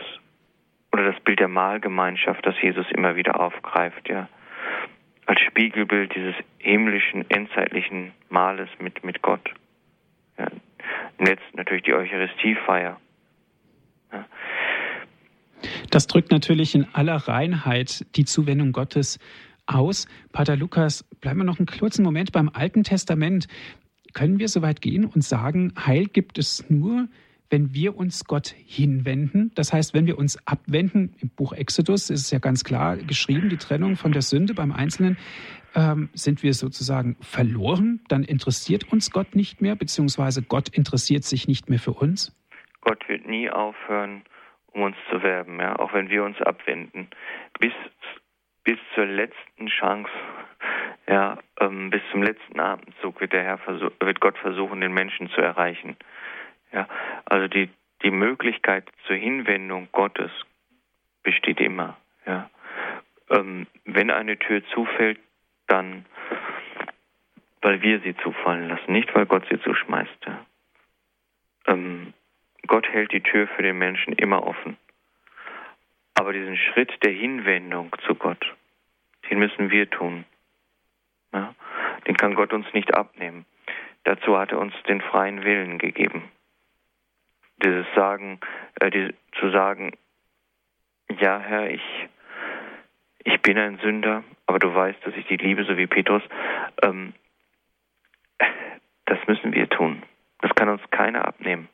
oder 0.96 1.12
das 1.12 1.22
Bild 1.24 1.42
der 1.42 1.50
Mahlgemeinschaft, 1.50 2.46
das 2.46 2.56
Jesus 2.62 2.86
immer 2.92 3.18
wieder 3.18 3.38
aufgreift, 3.38 4.08
ja 4.08 4.30
als 5.26 5.42
Spiegelbild 5.42 6.16
dieses 6.16 6.36
himmlischen, 6.60 7.30
endzeitlichen 7.30 8.12
Mahles 8.30 8.70
mit, 8.80 9.04
mit 9.04 9.22
Gott. 9.22 9.42
Ja. 10.38 10.48
Im 11.18 11.26
letzten 11.26 11.58
natürlich 11.58 11.84
die 11.84 11.94
Eucharistiefeier. 11.94 13.00
Ja. 14.12 14.26
Das 15.90 16.08
drückt 16.08 16.32
natürlich 16.32 16.76
in 16.76 16.88
aller 16.94 17.16
Reinheit 17.16 18.06
die 18.16 18.26
Zuwendung 18.26 18.72
Gottes 18.72 19.20
aus. 19.66 20.08
Pater 20.32 20.56
Lukas, 20.56 21.04
bleiben 21.22 21.40
wir 21.40 21.44
noch 21.44 21.58
einen 21.58 21.66
kurzen 21.66 22.04
Moment 22.04 22.32
beim 22.32 22.50
Alten 22.54 22.84
Testament. 22.84 23.48
Können 24.14 24.38
wir 24.40 24.48
so 24.48 24.62
weit 24.62 24.82
gehen 24.82 25.06
und 25.06 25.24
sagen, 25.24 25.74
Heil 25.78 26.06
gibt 26.06 26.38
es 26.38 26.70
nur, 26.70 27.08
wenn 27.50 27.74
wir 27.74 27.96
uns 27.96 28.26
Gott 28.26 28.48
hinwenden, 28.48 29.52
das 29.56 29.72
heißt, 29.74 29.94
wenn 29.94 30.08
wir 30.08 30.18
uns 30.18 30.38
abwenden, 30.48 31.16
im 31.20 31.30
Buch 31.30 31.54
Exodus 31.54 32.10
ist 32.10 32.22
es 32.22 32.32
ja 32.32 32.40
ganz 32.40 32.64
klar 32.64 32.98
geschrieben, 32.98 33.50
die 33.50 33.58
Trennung 33.58 33.96
von 33.96 34.12
der 34.12 34.22
Sünde 34.22 34.54
beim 34.54 34.72
Einzelnen, 34.72 35.18
ähm, 35.76 36.10
sind 36.14 36.42
wir 36.44 36.54
sozusagen 36.54 37.18
verloren, 37.22 38.02
dann 38.08 38.24
interessiert 38.24 38.92
uns 38.92 39.12
Gott 39.12 39.36
nicht 39.36 39.62
mehr, 39.62 39.76
beziehungsweise 39.76 40.42
Gott 40.42 40.70
interessiert 40.70 41.24
sich 41.24 41.48
nicht 41.48 41.70
mehr 41.70 41.80
für 41.80 41.92
uns? 41.92 42.36
Gott 42.82 43.08
wird 43.10 43.28
nie 43.28 43.50
aufhören, 43.50 44.24
um 44.68 44.84
uns 44.84 44.96
zu 45.10 45.22
werben, 45.22 45.60
ja, 45.60 45.78
auch 45.78 45.94
wenn 45.94 46.10
wir 46.10 46.24
uns 46.24 46.40
abwenden. 46.42 47.10
Bis, 47.60 47.74
bis 48.64 48.78
zur 48.94 49.06
letzten 49.06 49.68
Chance 49.68 50.10
Ja, 51.08 51.38
ähm, 51.60 51.92
bis 51.92 52.02
zum 52.12 52.24
letzten 52.24 52.60
Atemzug 52.60 53.22
wird 53.22 53.34
der 53.34 53.44
Herr 53.44 53.60
wird 54.00 54.20
Gott 54.22 54.38
versuchen, 54.40 54.82
den 54.82 54.94
Menschen 54.94 55.30
zu 55.30 55.42
erreichen. 55.42 55.96
Ja, 56.71 56.88
also 57.25 57.47
die 57.47 57.69
die 58.01 58.12
Möglichkeit 58.12 58.86
zur 59.08 59.15
Hinwendung 59.15 59.88
Gottes 59.91 60.32
besteht 61.23 61.60
immer. 61.60 61.97
Ja, 62.25 62.49
ähm, 63.30 63.67
wenn 63.86 64.12
eine 64.12 64.38
Tür 64.38 64.63
zufällt, 64.67 65.19
dann 65.67 66.06
weil 67.65 67.82
wir 67.82 67.99
sie 68.01 68.15
zufallen 68.17 68.69
lassen, 68.69 68.91
nicht 68.91 69.15
weil 69.15 69.25
Gott 69.25 69.43
sie 69.49 69.60
zuschmeißt. 69.60 70.25
Ja. 70.28 70.45
Ähm, 71.65 72.13
Gott 72.67 72.88
hält 72.88 73.12
die 73.12 73.21
Tür 73.21 73.47
für 73.47 73.63
den 73.63 73.80
Menschen 73.80 74.13
immer 74.13 74.45
offen. 74.45 74.78
Aber 76.13 76.32
diesen 76.32 76.58
Schritt 76.58 76.93
der 77.04 77.12
Hinwendung 77.12 77.91
zu 78.06 78.13
Gott, 78.13 78.54
den 79.30 79.39
müssen 79.39 79.71
wir 79.71 79.89
tun. 79.89 80.25
Ja? 81.34 81.56
Den 82.08 82.15
kann 82.15 82.36
Gott 82.36 82.54
uns 82.54 82.71
nicht 82.73 82.93
abnehmen. 82.93 83.47
Dazu 84.04 84.38
hat 84.38 84.51
er 84.51 84.60
uns 84.60 84.75
den 84.88 85.01
freien 85.01 85.43
Willen 85.43 85.80
gegeben. 85.80 86.30
Dieses 87.63 87.86
Sagen, 87.96 88.39
äh, 88.80 88.89
die, 88.89 89.13
zu 89.39 89.50
sagen, 89.52 89.91
ja 91.20 91.39
Herr, 91.39 91.70
ich, 91.70 91.82
ich 93.24 93.41
bin 93.41 93.58
ein 93.58 93.78
Sünder, 93.80 94.24
aber 94.46 94.60
du 94.60 94.74
weißt, 94.74 95.00
dass 95.06 95.15
ich 95.15 95.26
dich 95.28 95.41
liebe, 95.41 95.63
so 95.65 95.78
wie 95.78 95.88
Petrus. 95.88 96.24
Ähm, 96.82 97.13
das 99.06 99.20
müssen 99.28 99.54
wir 99.54 99.70
tun. 99.70 100.04
Das 100.41 100.54
kann 100.56 100.70
uns 100.70 100.82
keiner 100.91 101.28
abnehmen. 101.28 101.70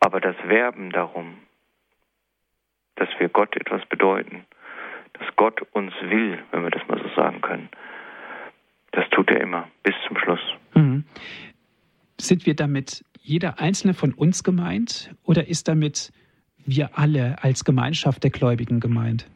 Aber 0.00 0.20
das 0.20 0.36
Werben 0.46 0.90
darum, 0.90 1.38
dass 2.96 3.08
wir 3.18 3.28
Gott 3.28 3.56
etwas 3.56 3.84
bedeuten, 3.86 4.44
dass 5.14 5.26
Gott 5.36 5.62
uns 5.72 5.92
will, 6.02 6.42
wenn 6.50 6.62
wir 6.62 6.70
das 6.70 6.86
mal 6.88 7.00
so 7.02 7.08
sagen 7.14 7.40
können, 7.40 7.68
das 8.92 9.08
tut 9.10 9.30
er 9.30 9.40
immer, 9.40 9.68
bis 9.82 9.94
zum 10.06 10.18
Schluss. 10.18 10.40
Mhm. 10.74 11.04
Sind 12.18 12.46
wir 12.46 12.54
damit 12.54 13.04
jeder 13.26 13.58
einzelne 13.58 13.92
von 13.92 14.14
uns 14.14 14.44
gemeint 14.44 15.14
oder 15.24 15.48
ist 15.48 15.66
damit 15.66 16.12
wir 16.64 16.90
alle 16.96 17.36
als 17.42 17.64
Gemeinschaft 17.64 18.22
der 18.22 18.30
Gläubigen 18.30 18.78
gemeint? 18.78 19.28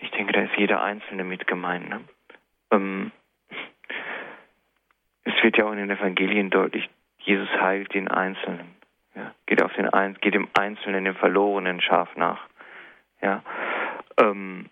Ich 0.00 0.10
denke, 0.12 0.32
da 0.32 0.42
ist 0.42 0.56
jeder 0.56 0.82
Einzelne 0.82 1.24
mit 1.24 1.46
gemeint. 1.46 1.88
Ne? 1.90 2.00
Ähm, 2.70 3.12
es 5.24 5.34
wird 5.42 5.58
ja 5.58 5.66
auch 5.66 5.72
in 5.72 5.78
den 5.78 5.90
Evangelien 5.90 6.48
deutlich, 6.48 6.88
Jesus 7.18 7.50
heilt 7.60 7.92
den 7.92 8.08
Einzelnen. 8.08 8.76
Ja, 9.14 9.34
geht 9.46 9.62
auf 9.62 9.74
den 9.74 9.88
Ein 9.88 10.14
geht 10.14 10.34
dem 10.34 10.48
Einzelnen, 10.58 11.04
dem 11.04 11.16
verlorenen 11.16 11.82
Schaf 11.82 12.16
nach. 12.16 12.40
Ja, 13.20 13.42
ähm, 14.18 14.70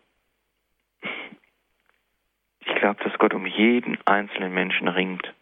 ich 2.61 2.75
glaube, 2.77 3.05
dass 3.05 3.19
Gott 3.19 3.35
um 3.35 3.45
jeden 3.45 3.99
einzelnen 4.07 4.55
Menschen 4.55 4.89
ringt. 4.89 5.35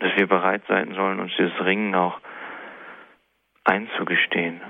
Dass 0.00 0.10
wir 0.16 0.26
bereit 0.26 0.62
sein 0.68 0.94
sollen, 0.94 1.20
uns 1.20 1.32
dieses 1.38 1.58
Ringen 1.60 1.94
auch 1.94 2.20
einzugestehen. 3.64 4.60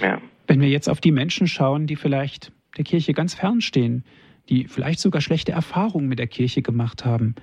Ja. 0.00 0.20
Wenn 0.46 0.60
wir 0.60 0.68
jetzt 0.68 0.88
auf 0.88 1.00
die 1.00 1.12
Menschen 1.12 1.46
schauen, 1.46 1.86
die 1.86 1.96
vielleicht 1.96 2.52
der 2.76 2.84
Kirche 2.84 3.12
ganz 3.12 3.34
fern 3.34 3.60
stehen, 3.60 4.04
die 4.48 4.66
vielleicht 4.68 4.98
sogar 5.00 5.20
schlechte 5.20 5.52
Erfahrungen 5.52 6.08
mit 6.08 6.18
der 6.18 6.26
Kirche 6.26 6.62
gemacht 6.62 7.04
haben, 7.04 7.34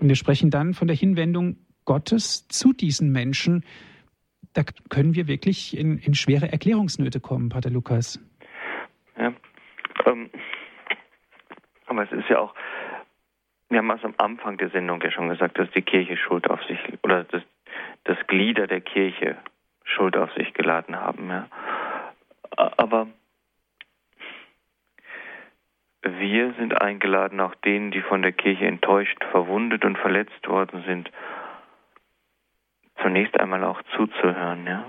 und 0.00 0.08
wir 0.08 0.16
sprechen 0.16 0.50
dann 0.50 0.74
von 0.74 0.86
der 0.86 0.96
Hinwendung 0.96 1.56
Gottes 1.84 2.46
zu 2.48 2.72
diesen 2.72 3.10
Menschen, 3.10 3.64
da 4.52 4.62
können 4.88 5.14
wir 5.14 5.26
wirklich 5.26 5.76
in, 5.76 5.98
in 5.98 6.14
schwere 6.14 6.50
Erklärungsnöte 6.50 7.20
kommen, 7.20 7.48
Pater 7.48 7.70
Lukas. 7.70 8.20
Ja, 9.16 9.32
ähm, 10.06 10.30
aber 11.86 12.04
es 12.04 12.12
ist 12.12 12.28
ja 12.28 12.38
auch, 12.38 12.54
wir 13.68 13.78
haben 13.78 13.90
es 13.90 14.04
am 14.04 14.14
Anfang 14.16 14.56
der 14.56 14.70
Sendung 14.70 15.00
ja 15.02 15.10
schon 15.10 15.28
gesagt, 15.28 15.58
dass 15.58 15.70
die 15.72 15.82
Kirche 15.82 16.16
Schuld 16.16 16.48
auf 16.48 16.62
sich, 16.64 16.78
oder 17.02 17.24
dass, 17.24 17.42
dass 18.04 18.18
Glieder 18.26 18.66
der 18.66 18.80
Kirche 18.80 19.36
Schuld 19.84 20.16
auf 20.16 20.32
sich 20.34 20.54
geladen 20.54 20.96
haben. 20.96 21.28
Ja. 21.28 21.48
Aber 22.56 23.08
wir 26.02 26.54
sind 26.54 26.80
eingeladen, 26.80 27.40
auch 27.40 27.54
denen, 27.56 27.90
die 27.90 28.00
von 28.00 28.22
der 28.22 28.32
Kirche 28.32 28.66
enttäuscht, 28.66 29.22
verwundet 29.30 29.84
und 29.84 29.98
verletzt 29.98 30.48
worden 30.48 30.82
sind, 30.86 31.10
zunächst 33.02 33.38
einmal 33.38 33.64
auch 33.64 33.82
zuzuhören, 33.96 34.66
ja, 34.66 34.84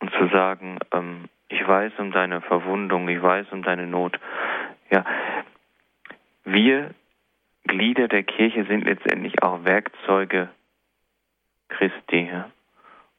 und 0.00 0.12
zu 0.12 0.28
sagen, 0.28 0.78
ähm, 0.92 1.28
ich 1.48 1.66
weiß 1.66 1.92
um 1.98 2.10
deine 2.10 2.40
Verwundung, 2.40 3.08
ich 3.08 3.22
weiß 3.22 3.46
um 3.52 3.62
deine 3.62 3.86
Not. 3.86 4.18
Ja, 4.90 5.04
wir 6.44 6.90
Glieder 7.66 8.08
der 8.08 8.22
Kirche 8.22 8.64
sind 8.64 8.84
letztendlich 8.84 9.42
auch 9.42 9.64
Werkzeuge 9.64 10.48
Christi, 11.68 12.28
ja? 12.30 12.50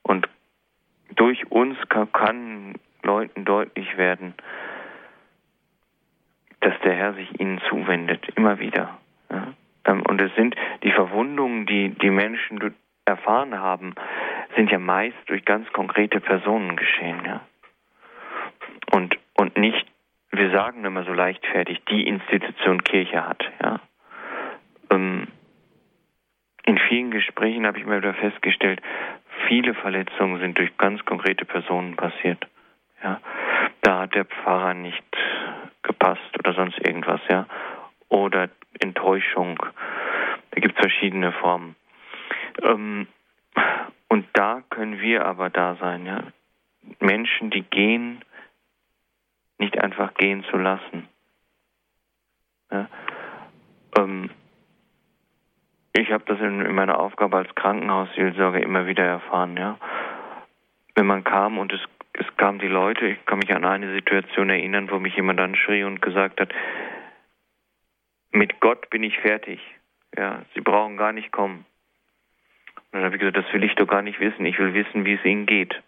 und 0.03 0.27
durch 1.15 1.51
uns 1.51 1.77
kann, 1.89 2.11
kann 2.11 2.75
Leuten 3.03 3.45
deutlich 3.45 3.97
werden, 3.97 4.33
dass 6.61 6.73
der 6.83 6.93
Herr 6.93 7.13
sich 7.13 7.39
ihnen 7.39 7.61
zuwendet, 7.69 8.27
immer 8.35 8.59
wieder. 8.59 8.97
Ja? 9.29 9.53
Ähm, 9.85 10.03
und 10.07 10.21
es 10.21 10.33
sind 10.35 10.55
die 10.83 10.91
Verwundungen, 10.91 11.65
die 11.65 11.89
die 11.89 12.09
Menschen 12.09 12.59
erfahren 13.05 13.57
haben, 13.59 13.95
sind 14.55 14.69
ja 14.71 14.79
meist 14.79 15.17
durch 15.27 15.45
ganz 15.45 15.71
konkrete 15.71 16.19
Personen 16.19 16.75
geschehen, 16.75 17.21
ja. 17.25 17.41
Und, 18.91 19.17
und 19.35 19.57
nicht, 19.57 19.85
wir 20.31 20.51
sagen 20.51 20.83
immer 20.83 21.03
so 21.03 21.13
leichtfertig, 21.13 21.83
die 21.89 22.07
Institution 22.07 22.83
Kirche 22.83 23.25
hat, 23.25 23.43
ja. 23.63 23.79
Ähm, 24.89 25.27
in 26.65 26.77
vielen 26.89 27.11
Gesprächen 27.11 27.65
habe 27.65 27.79
ich 27.79 27.85
mir 27.85 27.97
wieder 27.97 28.13
festgestellt, 28.13 28.81
viele 29.47 29.73
Verletzungen 29.73 30.39
sind 30.39 30.57
durch 30.57 30.75
ganz 30.77 31.03
konkrete 31.05 31.45
Personen 31.45 31.95
passiert, 31.95 32.45
ja. 33.03 33.21
Da 33.81 33.99
hat 34.01 34.15
der 34.15 34.25
Pfarrer 34.25 34.73
nicht 34.73 35.03
gepasst 35.83 36.37
oder 36.39 36.53
sonst 36.53 36.77
irgendwas, 36.79 37.21
ja. 37.29 37.45
Oder 38.09 38.49
Enttäuschung. 38.79 39.57
Da 40.51 40.59
gibt 40.59 40.75
es 40.75 40.81
verschiedene 40.81 41.31
Formen. 41.31 41.75
Ähm, 42.63 43.07
und 44.09 44.25
da 44.33 44.63
können 44.69 44.99
wir 44.99 45.25
aber 45.25 45.49
da 45.49 45.75
sein, 45.75 46.05
ja. 46.05 46.23
Menschen, 46.99 47.49
die 47.49 47.63
gehen, 47.63 48.23
nicht 49.57 49.77
einfach 49.79 50.13
gehen 50.15 50.43
zu 50.45 50.57
lassen. 50.57 51.07
Ja. 52.71 52.87
Ähm, 53.97 54.29
ich 55.97 56.11
habe 56.11 56.23
das 56.27 56.39
in, 56.39 56.61
in, 56.61 56.75
meiner 56.75 56.99
Aufgabe 56.99 57.37
als 57.37 57.53
Krankenhausseelsorger 57.55 58.61
immer 58.61 58.85
wieder 58.85 59.03
erfahren, 59.03 59.57
ja. 59.57 59.77
Wenn 60.95 61.07
man 61.07 61.23
kam 61.23 61.57
und 61.57 61.73
es, 61.73 61.81
es 62.13 62.25
kamen 62.37 62.59
die 62.59 62.67
Leute, 62.67 63.07
ich 63.07 63.25
kann 63.25 63.39
mich 63.39 63.53
an 63.53 63.65
eine 63.65 63.93
Situation 63.93 64.49
erinnern, 64.49 64.89
wo 64.91 64.99
mich 64.99 65.15
jemand 65.15 65.39
anschrie 65.39 65.83
und 65.83 66.01
gesagt 66.01 66.39
hat, 66.39 66.53
mit 68.31 68.59
Gott 68.59 68.89
bin 68.89 69.03
ich 69.03 69.17
fertig. 69.19 69.59
Ja, 70.15 70.43
Sie 70.53 70.61
brauchen 70.61 70.97
gar 70.97 71.13
nicht 71.13 71.31
kommen. 71.31 71.65
Und 72.75 72.99
dann 72.99 73.03
habe 73.03 73.15
ich 73.15 73.19
gesagt, 73.19 73.37
das 73.37 73.53
will 73.53 73.63
ich 73.63 73.75
doch 73.75 73.87
gar 73.87 74.01
nicht 74.01 74.19
wissen. 74.19 74.45
Ich 74.45 74.57
will 74.59 74.73
wissen, 74.73 75.05
wie 75.05 75.13
es 75.13 75.25
Ihnen 75.25 75.45
geht. 75.45 75.81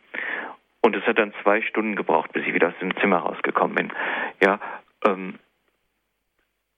Und 0.81 0.95
es 0.95 1.05
hat 1.05 1.19
dann 1.19 1.33
zwei 1.43 1.61
Stunden 1.61 1.95
gebraucht, 1.95 2.31
bis 2.33 2.45
ich 2.45 2.53
wieder 2.53 2.69
aus 2.69 2.79
dem 2.81 2.95
Zimmer 2.97 3.17
rausgekommen 3.17 3.75
bin. 3.75 3.93
Ja, 4.41 4.59
ähm, 5.05 5.35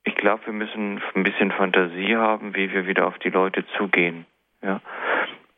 ich 0.04 0.16
glaube, 0.16 0.48
wir 0.48 0.54
müssen 0.54 1.02
ein 1.16 1.24
bisschen 1.24 1.52
Fantasie 1.52 2.16
haben, 2.16 2.56
wie 2.56 2.72
wir 2.72 2.88
wieder 2.88 3.08
auf 3.08 3.18
die 3.20 3.30
Leute 3.30 3.66
zugehen. 3.78 4.26
Ja, 4.62 4.82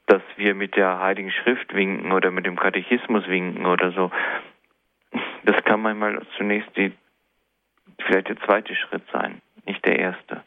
dass 0.05 0.21
wir 0.35 0.53
mit 0.53 0.75
der 0.75 0.99
Heiligen 0.99 1.31
Schrift 1.31 1.73
winken 1.73 2.11
oder 2.11 2.31
mit 2.31 2.45
dem 2.45 2.57
Katechismus 2.57 3.27
winken 3.27 3.65
oder 3.65 3.91
so. 3.91 4.11
Das 5.43 5.63
kann 5.63 5.81
manchmal 5.81 6.21
zunächst 6.37 6.75
die, 6.75 6.91
vielleicht 8.05 8.29
der 8.29 8.39
zweite 8.41 8.75
Schritt 8.75 9.03
sein, 9.11 9.41
nicht 9.65 9.85
der 9.85 9.99
erste. 9.99 10.43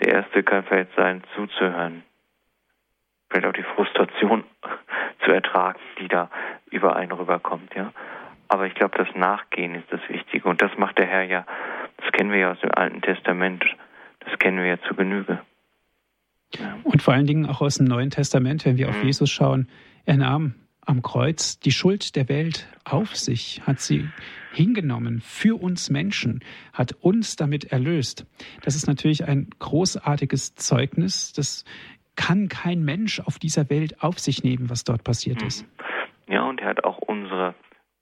Der 0.00 0.14
erste 0.14 0.42
kann 0.42 0.64
vielleicht 0.64 0.94
sein, 0.96 1.22
zuzuhören, 1.34 2.04
vielleicht 3.28 3.46
auch 3.46 3.52
die 3.52 3.74
Frustration 3.74 4.44
zu 5.24 5.32
ertragen, 5.32 5.80
die 5.98 6.08
da 6.08 6.30
über 6.70 6.96
einen 6.96 7.12
rüberkommt, 7.12 7.74
ja. 7.74 7.92
Aber 8.48 8.66
ich 8.66 8.74
glaube, 8.74 8.96
das 8.96 9.14
Nachgehen 9.14 9.74
ist 9.74 9.92
das 9.92 10.00
Wichtige. 10.08 10.48
Und 10.48 10.62
das 10.62 10.76
macht 10.78 10.96
der 10.96 11.06
Herr 11.06 11.24
ja, 11.24 11.44
das 12.08 12.16
kennen 12.16 12.30
wir 12.30 12.38
ja 12.38 12.52
aus 12.52 12.60
dem 12.60 12.70
Alten 12.74 13.02
Testament, 13.02 13.64
das 14.20 14.38
kennen 14.38 14.58
wir 14.58 14.66
ja 14.66 14.78
zu 14.88 14.94
Genüge. 14.94 15.40
Ja. 16.58 16.78
Und 16.82 17.02
vor 17.02 17.12
allen 17.12 17.26
Dingen 17.26 17.44
auch 17.44 17.60
aus 17.60 17.76
dem 17.76 17.86
Neuen 17.86 18.08
Testament, 18.08 18.64
wenn 18.64 18.78
wir 18.78 18.88
mhm. 18.88 18.94
auf 18.94 19.04
Jesus 19.04 19.30
schauen, 19.30 19.68
er 20.06 20.16
nahm 20.16 20.54
am 20.80 21.02
Kreuz 21.02 21.60
die 21.60 21.70
Schuld 21.70 22.16
der 22.16 22.30
Welt 22.30 22.66
auf 22.84 23.14
sich, 23.14 23.60
hat 23.66 23.80
sie 23.80 24.08
hingenommen 24.54 25.20
für 25.20 25.60
uns 25.60 25.90
Menschen, 25.90 26.40
hat 26.72 26.92
uns 26.92 27.36
damit 27.36 27.72
erlöst. 27.72 28.24
Das 28.62 28.74
ist 28.74 28.86
natürlich 28.86 29.28
ein 29.28 29.50
großartiges 29.58 30.54
Zeugnis, 30.54 31.34
das 31.34 31.66
kann 32.16 32.48
kein 32.48 32.82
Mensch 32.82 33.20
auf 33.20 33.38
dieser 33.38 33.68
Welt 33.68 34.02
auf 34.02 34.18
sich 34.18 34.42
nehmen, 34.42 34.70
was 34.70 34.84
dort 34.84 35.04
passiert 35.04 35.42
ist. 35.42 35.62
Mhm. 35.62 36.32
Ja, 36.32 36.42
und 36.48 36.60
er 36.60 36.68
hat 36.68 36.84
auch 36.84 36.98
unsere, 36.98 37.54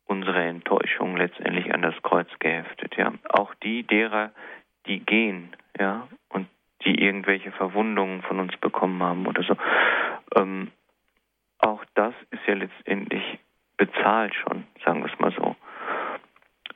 unsere 0.07 0.45
Enttäuschung 0.45 1.17
letztendlich 1.17 1.73
an 1.75 1.83
das 1.83 1.95
Kreuz 2.03 2.29
geheftet. 2.39 2.97
Ja. 2.97 3.13
Auch 3.29 3.55
die 3.57 3.83
derer, 3.83 4.31
die 4.87 5.01
gehen, 5.01 5.55
ja, 5.79 6.07
und 6.29 6.49
die 6.85 7.03
irgendwelche 7.03 7.53
Verwundungen 7.53 8.23
von 8.23 8.41
uns 8.41 8.57
bekommen 8.59 9.03
haben 9.03 9.27
oder 9.27 9.43
so. 9.43 9.57
Ähm, 10.37 10.71
auch 11.59 11.85
das 11.95 12.15
ist 12.31 12.47
ja 12.47 12.55
letztendlich 12.55 13.39
bezahlt 13.77 14.35
schon, 14.35 14.65
sagen 14.85 15.03
wir 15.03 15.13
es 15.13 15.19
mal 15.19 15.33
so. 15.33 15.57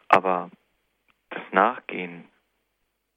Aber 0.09 0.51
das 1.31 1.43
Nachgehen, 1.53 2.25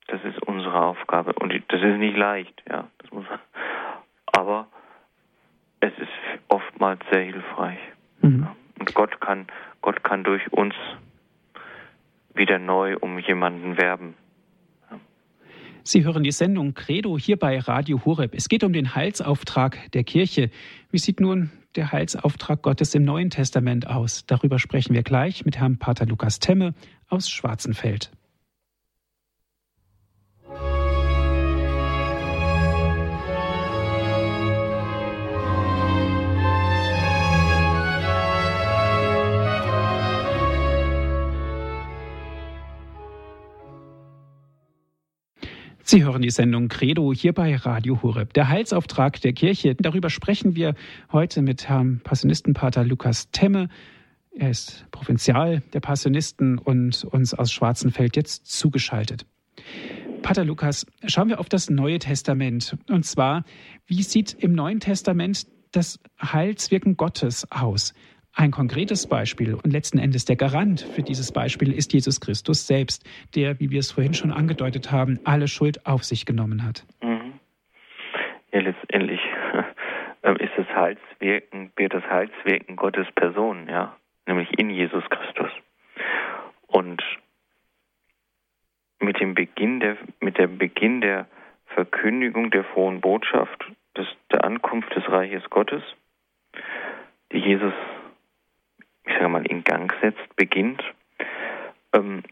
das 0.08 0.23
ist 0.23 0.41
unsere 0.43 0.80
Aufgabe 0.80 1.34
und 1.34 1.52
das 1.69 1.82
ist 1.82 1.97
nicht 1.97 2.17
leicht, 2.17 2.62
ja. 2.69 2.88
Das 2.99 3.12
muss, 3.12 3.26
aber 4.28 4.67
es 5.80 5.97
ist 5.97 6.12
oftmals 6.47 7.02
sehr 7.12 7.23
hilfreich. 7.23 7.80
Mhm. 8.21 8.47
Und 8.80 8.93
Gott 8.93 9.19
kann, 9.21 9.47
Gott 9.84 10.02
kann 10.02 10.24
durch 10.24 10.52
uns 10.52 10.74
wieder 12.34 12.58
neu 12.58 12.98
um 13.00 13.19
jemanden 13.19 13.78
werben. 13.78 14.15
Sie 15.84 16.06
hören 16.06 16.24
die 16.24 16.32
Sendung 16.32 16.74
Credo 16.74 17.17
hier 17.19 17.38
bei 17.38 17.60
Radio 17.60 18.04
Horeb. 18.06 18.34
Es 18.34 18.48
geht 18.48 18.63
um 18.63 18.72
den 18.72 18.96
Heilsauftrag 18.96 19.91
der 19.91 20.06
Kirche. 20.06 20.50
Wie 20.89 20.98
sieht 20.98 21.19
nun 21.19 21.52
der 21.76 21.91
Heilsauftrag 21.91 22.62
Gottes 22.62 22.96
im 22.96 23.04
Neuen 23.04 23.30
Testament 23.30 23.86
aus? 23.86 24.26
Darüber 24.26 24.58
sprechen 24.58 24.93
wir 24.93 25.04
gleich 25.04 25.43
mit 25.43 25.58
Herrn 25.58 25.78
Pater 25.78 26.06
Lukas 26.06 26.39
Temme 26.39 26.74
aus 27.10 27.30
Schwarzenfeld. 27.30 28.10
Sie 45.93 46.03
hören 46.03 46.23
die 46.23 46.32
Sendung 46.32 46.69
Credo 46.69 47.13
hier 47.13 47.34
bei 47.34 47.56
Radio 47.56 48.01
Horeb. 48.01 48.34
Der 48.34 48.49
Heilsauftrag 48.49 49.21
der 49.21 49.32
Kirche. 49.32 49.75
Darüber 49.75 50.10
sprechen 50.10 50.56
wir 50.56 50.73
heute 51.12 51.43
mit 51.43 51.69
Herrn 51.69 52.01
Passionistenpater 52.03 52.84
Lukas 52.84 53.29
Temme. 53.29 53.69
Er 54.32 54.49
ist 54.49 54.88
Provinzial 54.89 55.62
der 55.71 55.82
Passionisten 55.82 56.58
und 56.58 57.03
uns 57.03 57.36
aus 57.36 57.51
Schwarzenfeld 57.51 58.15
jetzt 58.15 58.47
zugeschaltet. 58.47 59.27
Pater 60.23 60.45
Lukas, 60.45 60.88
schauen 61.06 61.29
wir 61.29 61.39
auf 61.39 61.47
das 61.47 61.69
Neue 61.69 61.99
Testament. 61.99 62.75
Und 62.89 63.06
zwar, 63.06 63.43
wie 63.86 64.01
sieht 64.01 64.34
im 64.34 64.53
Neuen 64.53 64.79
Testament 64.79 65.45
das 65.73 65.99
Heilswirken 66.19 66.97
Gottes 66.97 67.45
aus? 67.51 67.93
Ein 68.36 68.50
konkretes 68.50 69.08
Beispiel 69.08 69.54
und 69.54 69.72
letzten 69.72 70.00
Endes 70.00 70.26
der 70.26 70.36
Garant 70.36 70.82
für 70.82 71.04
dieses 71.04 71.32
Beispiel 71.32 71.72
ist 71.72 71.93
Jesus 71.93 72.19
Christus 72.19 72.65
selbst, 72.65 73.08
der, 73.36 73.60
wie 73.60 73.69
wir 73.69 73.80
es 73.80 73.91
vorhin 73.91 74.15
schon 74.15 74.32
angedeutet 74.32 74.91
haben, 74.91 75.19
alle 75.24 75.48
Schuld 75.48 75.86
auf 75.86 76.04
sich 76.04 76.26
genommen 76.26 76.63
hat. 76.63 76.84
Mhm. 77.04 77.34
Ja, 78.52 78.62
letztendlich 78.62 79.19
ähm, 80.24 80.38
ist 80.38 80.54
das 80.58 80.67
Heilswirken, 80.67 81.72
wird 81.76 81.93
das 81.93 82.04
Heilswirken 82.06 82.76
Gottes 82.76 83.08
Person, 83.13 83.67
ja, 83.69 83.96
nämlich 84.26 84.50
in 84.58 84.72
Jesus 84.72 85.04
Christus. 85.12 85.52
Und 86.65 87.04
mit 89.00 89.19
dem 89.19 89.36
Beginn 89.36 89.80
der, 89.80 89.98
mit 90.22 90.39
dem 90.39 90.58
Beginn 90.58 91.02
der 91.02 91.28
Verkündigung 91.67 92.50
der 92.50 92.63
frohen 92.63 93.00
Botschaft 93.00 93.63
des, 93.96 94.08
der 94.32 94.43
Ankunft 94.43 94.96
des 94.96 95.08
Reiches 95.08 95.48
Gottes, 95.52 95.84
die 97.32 97.38
Jesus 97.38 97.74
ich 99.05 99.13
sage 99.13 99.29
mal, 99.29 99.45
in 99.45 99.63
Gang 99.63 99.93
setzt, 100.01 100.35
beginnt, 100.35 100.81
ähm, 101.93 102.23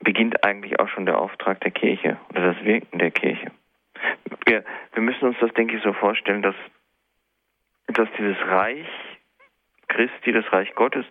beginnt 0.00 0.44
eigentlich 0.44 0.78
auch 0.80 0.88
schon 0.88 1.06
der 1.06 1.18
Auftrag 1.18 1.60
der 1.60 1.70
Kirche 1.70 2.18
oder 2.30 2.52
das 2.52 2.64
Wirken 2.64 2.98
der 2.98 3.10
Kirche. 3.10 3.50
Wir, 4.46 4.64
wir 4.92 5.02
müssen 5.02 5.26
uns 5.26 5.36
das, 5.40 5.52
denke 5.54 5.76
ich, 5.76 5.82
so 5.82 5.92
vorstellen, 5.92 6.42
dass, 6.42 6.56
dass 7.88 8.08
dieses 8.18 8.36
Reich 8.46 8.86
Christi, 9.88 10.32
das 10.32 10.50
Reich 10.52 10.74
Gottes, 10.74 11.06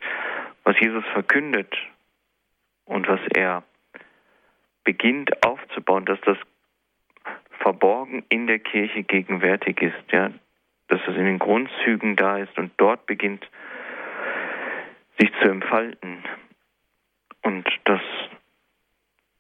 was 0.64 0.80
Jesus 0.80 1.06
verkündet 1.14 1.74
und 2.86 3.08
was 3.08 3.22
er 3.34 3.64
beginnt 4.84 5.44
aufzubauen, 5.46 6.06
dass 6.06 6.20
das 6.22 6.38
verborgen 7.60 8.26
in 8.30 8.48
der 8.48 8.60
Kirche 8.60 9.04
gegenwärtig 9.04 9.82
ist, 9.82 10.12
ja, 10.12 10.32
dass 10.90 11.00
es 11.08 11.16
in 11.16 11.26
den 11.26 11.40
Grundzügen 11.40 12.16
da 12.16 12.38
ist 12.38 12.58
und 12.58 12.72
dort 12.78 13.06
beginnt 13.06 13.50
sich 15.20 15.32
zu 15.42 15.50
entfalten. 15.50 16.24
Und 17.42 17.68
dass 17.86 18.02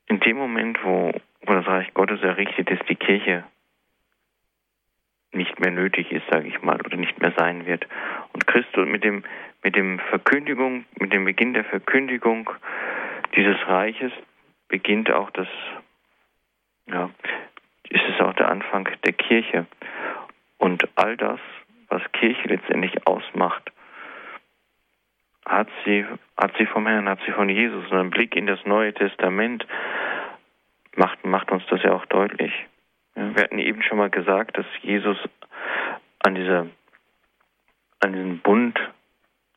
in 0.07 0.19
dem 0.19 0.37
Moment, 0.37 0.77
wo, 0.83 1.11
wo 1.41 1.53
das 1.53 1.65
Reich 1.67 1.93
Gottes 1.93 2.21
errichtet 2.21 2.69
ist, 2.69 2.87
die 2.89 2.95
Kirche 2.95 3.43
nicht 5.31 5.59
mehr 5.59 5.71
nötig 5.71 6.11
ist, 6.11 6.25
sage 6.29 6.47
ich 6.47 6.61
mal, 6.61 6.79
oder 6.81 6.97
nicht 6.97 7.19
mehr 7.19 7.33
sein 7.37 7.65
wird. 7.65 7.87
Und 8.33 8.45
Christus 8.45 8.87
mit 8.87 9.03
dem, 9.03 9.23
mit 9.63 9.75
dem 9.75 9.99
Verkündigung, 9.99 10.85
mit 10.99 11.11
dem 11.11 11.25
Beginn 11.25 11.53
der 11.53 11.65
Verkündigung 11.65 12.49
dieses 13.35 13.57
Reiches 13.67 14.11
beginnt 14.67 15.11
auch 15.11 15.31
das, 15.31 15.47
ja, 16.87 17.09
ist 17.89 18.03
es 18.13 18.21
auch 18.21 18.33
der 18.33 18.49
Anfang 18.49 18.87
der 19.03 19.13
Kirche. 19.13 19.65
Und 20.57 20.87
all 20.95 21.17
das, 21.17 21.39
was 21.89 22.01
Kirche 22.11 22.47
letztendlich 22.47 23.07
ausmacht, 23.07 23.71
hat 25.45 25.67
sie, 25.85 26.05
hat 26.37 26.51
sie 26.57 26.65
vom 26.65 26.87
Herrn, 26.87 27.09
hat 27.09 27.19
sie 27.25 27.31
von 27.31 27.49
Jesus. 27.49 27.89
Und 27.91 27.97
ein 27.97 28.09
Blick 28.09 28.35
in 28.35 28.47
das 28.47 28.63
Neue 28.65 28.93
Testament 28.93 29.65
macht, 30.95 31.25
macht 31.25 31.51
uns 31.51 31.63
das 31.69 31.83
ja 31.83 31.93
auch 31.93 32.05
deutlich. 32.05 32.51
Wir 33.15 33.43
hatten 33.43 33.59
eben 33.59 33.81
schon 33.83 33.97
mal 33.97 34.09
gesagt, 34.09 34.57
dass 34.57 34.65
Jesus 34.81 35.17
an 36.19 36.35
dieser, 36.35 36.67
an 37.99 38.13
diesen 38.13 38.39
Bund 38.39 38.79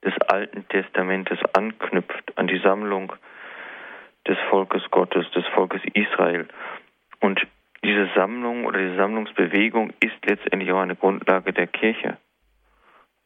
des 0.04 0.14
Alten 0.28 0.68
Testamentes 0.68 1.38
anknüpft, 1.54 2.36
an 2.36 2.46
die 2.46 2.58
Sammlung 2.58 3.12
des 4.26 4.38
Volkes 4.50 4.82
Gottes, 4.90 5.30
des 5.30 5.46
Volkes 5.48 5.80
Israel. 5.94 6.46
Und 7.20 7.46
diese 7.84 8.08
Sammlung 8.14 8.66
oder 8.66 8.78
die 8.78 8.96
Sammlungsbewegung 8.96 9.92
ist 10.00 10.16
letztendlich 10.24 10.72
auch 10.72 10.80
eine 10.80 10.96
Grundlage 10.96 11.52
der 11.52 11.66
Kirche. 11.66 12.18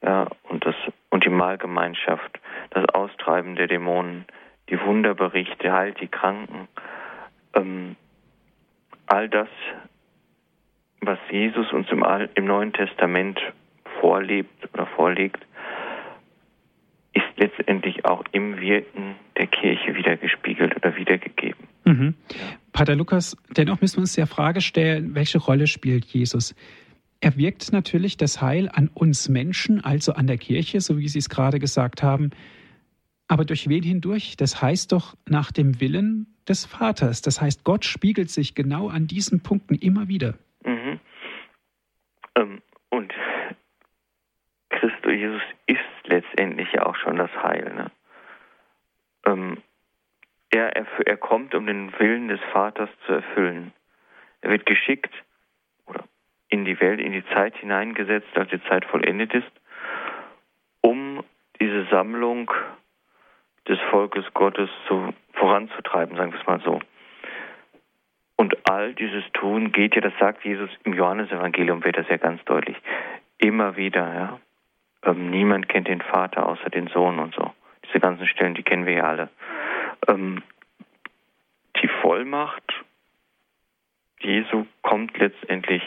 Ja, 0.02 0.28
und 0.48 0.64
das 0.64 0.74
und 1.10 1.24
die 1.24 1.30
Mahlgemeinschaft, 1.30 2.40
das 2.70 2.84
Austreiben 2.94 3.56
der 3.56 3.66
Dämonen, 3.66 4.24
die 4.68 4.80
Wunderberichte, 4.80 5.72
heilt 5.72 6.00
die 6.00 6.08
Kranken, 6.08 6.68
ähm, 7.54 7.96
all 9.06 9.28
das, 9.28 9.48
was 11.00 11.18
Jesus 11.30 11.72
uns 11.72 11.88
im, 11.90 12.04
im 12.34 12.44
Neuen 12.44 12.72
Testament 12.72 13.40
vorlebt 14.00 14.68
oder 14.72 14.86
vorlegt, 14.86 15.44
ist 17.12 17.24
letztendlich 17.36 18.04
auch 18.04 18.24
im 18.32 18.60
Wirken 18.60 19.16
der 19.36 19.48
Kirche 19.48 19.94
wiedergespiegelt 19.94 20.76
oder 20.76 20.96
wiedergegeben. 20.96 21.66
Mhm. 21.84 22.14
Pater 22.72 22.94
Lukas, 22.94 23.36
dennoch 23.50 23.80
müssen 23.80 23.96
wir 23.96 24.02
uns 24.02 24.14
der 24.14 24.26
Frage 24.26 24.60
stellen, 24.60 25.14
welche 25.14 25.38
Rolle 25.38 25.66
spielt 25.66 26.04
Jesus? 26.04 26.54
Er 27.20 27.36
wirkt 27.36 27.72
natürlich 27.72 28.16
das 28.16 28.40
Heil 28.40 28.70
an 28.72 28.88
uns 28.88 29.28
Menschen, 29.28 29.84
also 29.84 30.12
an 30.12 30.26
der 30.26 30.38
Kirche, 30.38 30.80
so 30.80 30.98
wie 30.98 31.08
Sie 31.08 31.18
es 31.18 31.28
gerade 31.28 31.58
gesagt 31.58 32.02
haben. 32.02 32.30
Aber 33.28 33.44
durch 33.44 33.68
wen 33.68 33.82
hindurch? 33.82 34.36
Das 34.36 34.62
heißt 34.62 34.92
doch 34.92 35.14
nach 35.28 35.52
dem 35.52 35.80
Willen 35.80 36.34
des 36.48 36.64
Vaters. 36.64 37.22
Das 37.22 37.40
heißt, 37.40 37.62
Gott 37.62 37.84
spiegelt 37.84 38.30
sich 38.30 38.54
genau 38.54 38.88
an 38.88 39.06
diesen 39.06 39.42
Punkten 39.42 39.74
immer 39.74 40.08
wieder. 40.08 40.34
Mhm. 40.64 40.98
Ähm, 42.36 42.62
und 42.88 43.12
Christus 44.70 45.12
Jesus 45.12 45.42
ist 45.66 45.78
letztendlich 46.04 46.72
ja 46.72 46.86
auch 46.86 46.96
schon 46.96 47.16
das 47.16 47.30
Heil. 47.42 47.72
Ne? 47.74 47.90
Ähm, 49.26 49.58
er, 50.50 50.74
er, 50.74 50.86
er 51.06 51.16
kommt, 51.18 51.54
um 51.54 51.66
den 51.66 51.92
Willen 51.98 52.28
des 52.28 52.40
Vaters 52.52 52.90
zu 53.06 53.12
erfüllen. 53.12 53.72
Er 54.40 54.50
wird 54.50 54.66
geschickt, 54.66 55.12
in 56.50 56.64
die 56.64 56.78
Welt, 56.80 57.00
in 57.00 57.12
die 57.12 57.24
Zeit 57.26 57.56
hineingesetzt, 57.56 58.36
als 58.36 58.50
die 58.50 58.62
Zeit 58.64 58.84
vollendet 58.84 59.32
ist, 59.32 59.50
um 60.80 61.24
diese 61.60 61.84
Sammlung 61.86 62.50
des 63.68 63.78
Volkes 63.90 64.24
Gottes 64.34 64.68
zu, 64.86 65.14
voranzutreiben, 65.34 66.16
sagen 66.16 66.32
wir 66.32 66.40
es 66.40 66.46
mal 66.46 66.60
so. 66.60 66.80
Und 68.36 68.56
all 68.68 68.94
dieses 68.94 69.24
Tun 69.32 69.70
geht 69.70 69.94
ja, 69.94 70.00
das 70.00 70.14
sagt 70.18 70.44
Jesus 70.44 70.70
im 70.84 70.94
Johannesevangelium, 70.94 71.84
wird 71.84 71.98
das 71.98 72.08
ja 72.08 72.16
ganz 72.16 72.42
deutlich, 72.44 72.76
immer 73.38 73.76
wieder. 73.76 74.14
Ja? 74.14 74.40
Ähm, 75.04 75.30
niemand 75.30 75.68
kennt 75.68 75.88
den 75.88 76.00
Vater 76.00 76.46
außer 76.46 76.70
den 76.70 76.88
Sohn 76.88 77.18
und 77.18 77.34
so. 77.34 77.52
Diese 77.86 78.00
ganzen 78.00 78.26
Stellen, 78.26 78.54
die 78.54 78.62
kennen 78.62 78.86
wir 78.86 78.94
ja 78.94 79.04
alle. 79.04 79.28
Ähm, 80.08 80.42
die 81.82 81.88
Vollmacht 82.00 82.72
Jesu 84.20 84.66
kommt 84.82 85.18
letztendlich 85.18 85.82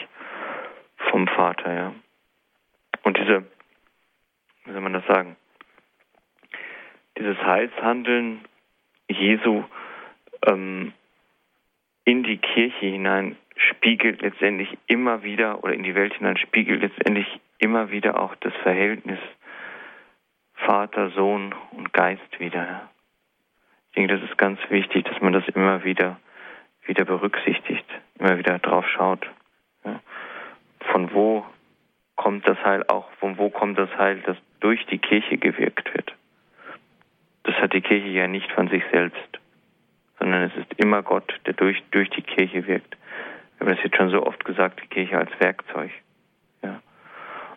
vom 1.14 1.28
Vater, 1.28 1.72
ja. 1.72 1.94
Und 3.04 3.16
diese, 3.16 3.44
wie 4.64 4.72
soll 4.72 4.80
man 4.80 4.94
das 4.94 5.06
sagen, 5.06 5.36
dieses 7.16 7.36
Heilshandeln 7.38 8.40
Jesu 9.08 9.62
ähm, 10.44 10.92
in 12.04 12.24
die 12.24 12.38
Kirche 12.38 12.86
hinein 12.86 13.36
spiegelt 13.54 14.22
letztendlich 14.22 14.76
immer 14.88 15.22
wieder 15.22 15.62
oder 15.62 15.74
in 15.74 15.84
die 15.84 15.94
Welt 15.94 16.14
hinein 16.14 16.36
spiegelt 16.36 16.82
letztendlich 16.82 17.28
immer 17.58 17.92
wieder 17.92 18.20
auch 18.20 18.34
das 18.40 18.52
Verhältnis 18.64 19.20
Vater, 20.54 21.10
Sohn 21.10 21.54
und 21.70 21.92
Geist 21.92 22.40
wieder. 22.40 22.90
Ich 23.90 23.94
denke, 23.94 24.18
das 24.18 24.28
ist 24.28 24.36
ganz 24.36 24.58
wichtig, 24.68 25.04
dass 25.04 25.20
man 25.20 25.32
das 25.32 25.46
immer 25.46 25.84
wieder, 25.84 26.18
wieder 26.86 27.04
berücksichtigt, 27.04 27.86
immer 28.18 28.36
wieder 28.36 28.58
drauf 28.58 28.88
schaut. 28.88 29.24
Von 30.90 31.12
wo 31.12 31.44
kommt 32.16 32.46
das 32.46 32.58
Heil 32.64 32.84
auch, 32.88 33.10
von 33.14 33.38
wo 33.38 33.50
kommt 33.50 33.78
das 33.78 33.90
Heil, 33.98 34.22
das 34.26 34.36
durch 34.60 34.84
die 34.86 34.98
Kirche 34.98 35.36
gewirkt 35.38 35.92
wird? 35.94 36.14
Das 37.44 37.54
hat 37.56 37.72
die 37.72 37.82
Kirche 37.82 38.08
ja 38.08 38.26
nicht 38.26 38.50
von 38.52 38.68
sich 38.68 38.82
selbst, 38.90 39.38
sondern 40.18 40.42
es 40.42 40.56
ist 40.56 40.72
immer 40.78 41.02
Gott, 41.02 41.40
der 41.46 41.54
durch, 41.54 41.82
durch 41.90 42.08
die 42.10 42.22
Kirche 42.22 42.66
wirkt. 42.66 42.96
Wir 43.58 43.66
haben 43.66 43.76
das 43.76 43.84
jetzt 43.84 43.96
schon 43.96 44.10
so 44.10 44.26
oft 44.26 44.44
gesagt, 44.44 44.80
die 44.82 44.88
Kirche 44.88 45.18
als 45.18 45.30
Werkzeug. 45.38 45.90
Ja. 46.62 46.80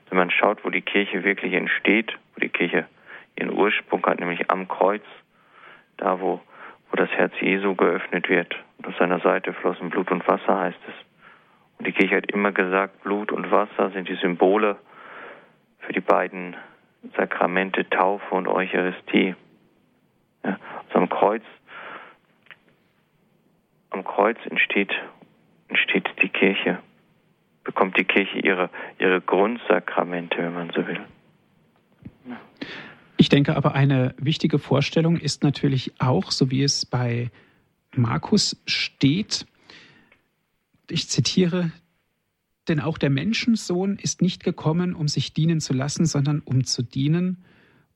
Wenn 0.09 0.17
man 0.17 0.31
schaut, 0.31 0.63
wo 0.63 0.69
die 0.69 0.81
Kirche 0.81 1.23
wirklich 1.23 1.53
entsteht, 1.53 2.17
wo 2.35 2.41
die 2.41 2.49
Kirche 2.49 2.85
ihren 3.37 3.53
Ursprung 3.53 4.05
hat, 4.05 4.19
nämlich 4.19 4.49
am 4.51 4.67
Kreuz, 4.67 5.03
da 5.97 6.19
wo, 6.19 6.41
wo 6.91 6.95
das 6.95 7.09
Herz 7.11 7.33
Jesu 7.39 7.75
geöffnet 7.75 8.29
wird. 8.29 8.55
Und 8.77 8.87
aus 8.87 8.97
seiner 8.97 9.19
Seite 9.19 9.53
flossen 9.53 9.89
Blut 9.89 10.11
und 10.11 10.27
Wasser, 10.27 10.59
heißt 10.59 10.79
es. 10.87 11.06
Und 11.77 11.87
die 11.87 11.91
Kirche 11.91 12.17
hat 12.17 12.31
immer 12.31 12.51
gesagt, 12.51 13.03
Blut 13.03 13.31
und 13.31 13.51
Wasser 13.51 13.91
sind 13.91 14.09
die 14.09 14.15
Symbole 14.15 14.77
für 15.79 15.93
die 15.93 16.01
beiden 16.01 16.55
Sakramente 17.15 17.87
Taufe 17.89 18.35
und 18.35 18.47
Eucharistie. 18.47 19.35
Ja, 20.43 20.57
also 20.87 20.99
am 20.99 21.09
Kreuz, 21.09 21.43
am 23.91 24.03
Kreuz 24.03 24.37
entsteht, 24.49 24.91
entsteht 25.67 26.09
die 26.21 26.29
Kirche, 26.29 26.79
bekommt 27.63 27.97
die 27.97 28.05
Kirche 28.05 28.39
ihre, 28.39 28.69
ihre 28.99 29.21
Grundsakramente, 29.21 30.37
wenn 30.37 30.53
man 30.53 30.71
so 30.71 30.85
will. 30.87 30.99
Ich 33.17 33.29
denke 33.29 33.55
aber, 33.55 33.73
eine 33.73 34.13
wichtige 34.17 34.59
Vorstellung 34.59 35.17
ist 35.17 35.43
natürlich 35.43 35.93
auch, 35.99 36.31
so 36.31 36.51
wie 36.51 36.63
es 36.63 36.85
bei 36.85 37.29
Markus 37.95 38.61
steht, 38.67 39.47
ich 40.89 41.09
zitiere, 41.09 41.71
denn 42.67 42.79
auch 42.79 42.97
der 42.97 43.09
Menschensohn 43.09 43.97
ist 43.97 44.21
nicht 44.21 44.43
gekommen, 44.43 44.93
um 44.93 45.07
sich 45.07 45.33
dienen 45.33 45.59
zu 45.59 45.73
lassen, 45.73 46.05
sondern 46.05 46.41
um 46.41 46.63
zu 46.63 46.83
dienen, 46.83 47.43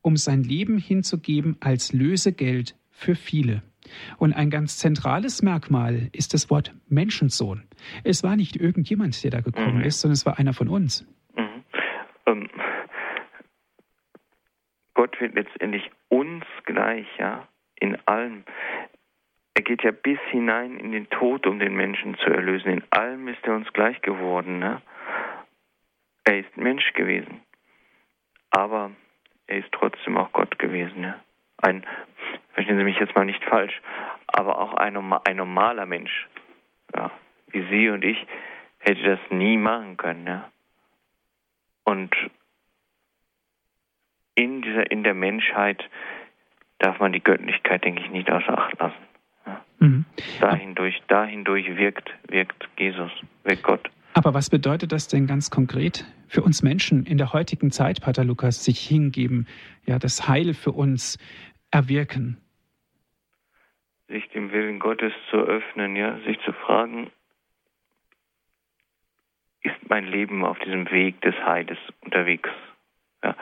um 0.02 0.18
sein 0.18 0.44
Leben 0.44 0.78
hinzugeben 0.78 1.58
als 1.60 1.94
Lösegeld 1.94 2.76
für 2.90 3.16
viele. 3.16 3.64
Und 4.18 4.34
ein 4.34 4.50
ganz 4.50 4.78
zentrales 4.78 5.42
Merkmal 5.42 6.10
ist 6.12 6.34
das 6.34 6.50
Wort 6.50 6.74
Menschensohn. 6.88 7.64
Es 8.04 8.24
war 8.24 8.36
nicht 8.36 8.56
irgendjemand, 8.56 9.22
der 9.24 9.32
da 9.32 9.42
gekommen 9.42 9.80
mhm. 9.80 9.84
ist, 9.84 10.02
sondern 10.02 10.14
es 10.14 10.26
war 10.26 10.40
einer 10.40 10.54
von 10.54 10.70
uns. 10.70 11.06
Mhm. 11.36 11.64
Ähm, 12.28 12.50
Gott 14.94 15.20
wird 15.20 15.36
letztendlich 15.36 15.90
uns 16.10 16.46
gleich, 16.66 17.08
ja, 17.18 17.48
in 17.80 17.98
allem. 18.06 18.44
Er 19.54 19.64
geht 19.64 19.84
ja 19.84 19.92
bis 19.92 20.20
hinein 20.30 20.78
in 20.78 20.92
den 20.92 21.10
Tod, 21.10 21.46
um 21.46 21.60
den 21.60 21.76
Menschen 21.76 22.16
zu 22.18 22.30
erlösen. 22.30 22.72
In 22.72 22.84
allem 22.90 23.28
ist 23.28 23.46
er 23.46 23.56
uns 23.56 23.72
gleich 23.74 24.02
geworden. 24.02 24.60
Ne? 24.60 24.82
Er 26.24 26.40
ist 26.40 26.56
Mensch 26.56 26.94
gewesen, 26.94 27.42
aber 28.50 28.92
er 29.48 29.58
ist 29.58 29.72
trotzdem 29.72 30.18
auch 30.18 30.32
Gott 30.32 30.58
gewesen. 30.58 31.04
Ja? 31.04 31.20
Ein, 31.58 31.86
verstehen 32.54 32.78
Sie 32.78 32.84
mich 32.84 33.00
jetzt 33.00 33.16
mal 33.16 33.26
nicht 33.26 33.44
falsch, 33.44 33.82
aber 34.28 34.58
auch 34.60 34.74
ein, 34.76 34.96
ein 34.96 35.36
normaler 35.36 35.86
Mensch, 35.86 36.28
ja, 36.96 37.12
wie 37.48 37.68
Sie 37.70 37.90
und 37.90 38.06
ich, 38.06 38.26
hätte 38.80 39.04
das 39.04 39.20
nie 39.30 39.58
machen 39.58 39.98
können. 39.98 40.26
Ja? 40.28 40.50
Und 41.84 42.16
in 44.36 44.62
dieser, 44.62 44.90
in 44.90 45.04
der 45.04 45.14
Menschheit 45.14 45.84
darf 46.80 47.00
man 47.00 47.12
die 47.12 47.24
Göttlichkeit, 47.24 47.84
denke 47.84 48.02
ich, 48.02 48.10
nicht 48.10 48.32
außer 48.32 48.58
Acht 48.58 48.80
lassen. 48.80 49.11
Ja. 49.46 49.66
Mhm. 49.80 50.06
Dahindurch, 50.40 51.02
dahindurch 51.08 51.76
wirkt, 51.76 52.10
wirkt 52.28 52.68
Jesus, 52.78 53.12
wirkt 53.44 53.64
Gott. 53.64 53.90
Aber 54.14 54.34
was 54.34 54.50
bedeutet 54.50 54.92
das 54.92 55.08
denn 55.08 55.26
ganz 55.26 55.50
konkret 55.50 56.06
für 56.28 56.44
uns 56.44 56.64
Menschen 56.64 57.06
in 57.06 57.18
der 57.18 57.34
heutigen 57.34 57.72
Zeit, 57.72 58.02
Pater 58.02 58.24
Lukas, 58.24 58.64
sich 58.64 58.80
hingeben, 58.80 59.48
ja, 59.86 60.00
das 60.00 60.28
Heil 60.28 60.54
für 60.54 60.72
uns 60.72 61.18
erwirken? 61.72 62.38
Sich 64.10 64.28
dem 64.30 64.52
Willen 64.52 64.80
Gottes 64.80 65.14
zu 65.30 65.38
öffnen, 65.38 65.96
ja, 65.96 66.18
sich 66.26 66.38
zu 66.42 66.52
fragen, 66.52 67.10
ist 69.64 69.90
mein 69.90 70.06
Leben 70.06 70.44
auf 70.44 70.60
diesem 70.60 70.90
Weg 70.92 71.22
des 71.22 71.36
Heiles 71.46 71.78
unterwegs? 72.02 72.50
Ja, 73.24 73.36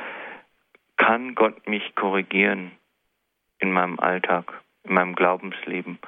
kann 0.98 1.34
Gott 1.34 1.68
mich 1.68 1.96
korrigieren 1.96 2.72
in 3.58 3.72
meinem 3.72 4.00
Alltag, 4.00 4.62
in 4.84 4.94
meinem 4.94 5.16
Glaubensleben? 5.16 6.00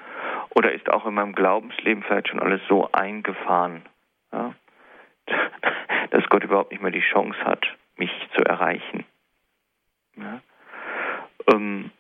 Oder 0.50 0.74
ist 0.74 0.90
auch 0.90 1.06
in 1.06 1.14
meinem 1.14 1.34
Glaubensleben 1.34 2.04
vielleicht 2.04 2.30
schon 2.30 2.40
alles 2.40 2.62
so 2.68 2.90
eingefahren, 2.92 3.84
ja, 4.32 4.54
dass 6.12 6.30
Gott 6.30 6.44
überhaupt 6.44 6.72
nicht 6.72 6.82
mehr 6.82 6.92
die 6.92 7.04
Chance 7.12 7.40
hat, 7.44 7.66
mich 7.96 8.12
zu 8.36 8.44
erreichen? 8.44 9.06
Ja? 10.16 10.42
Ähm, 11.54 11.92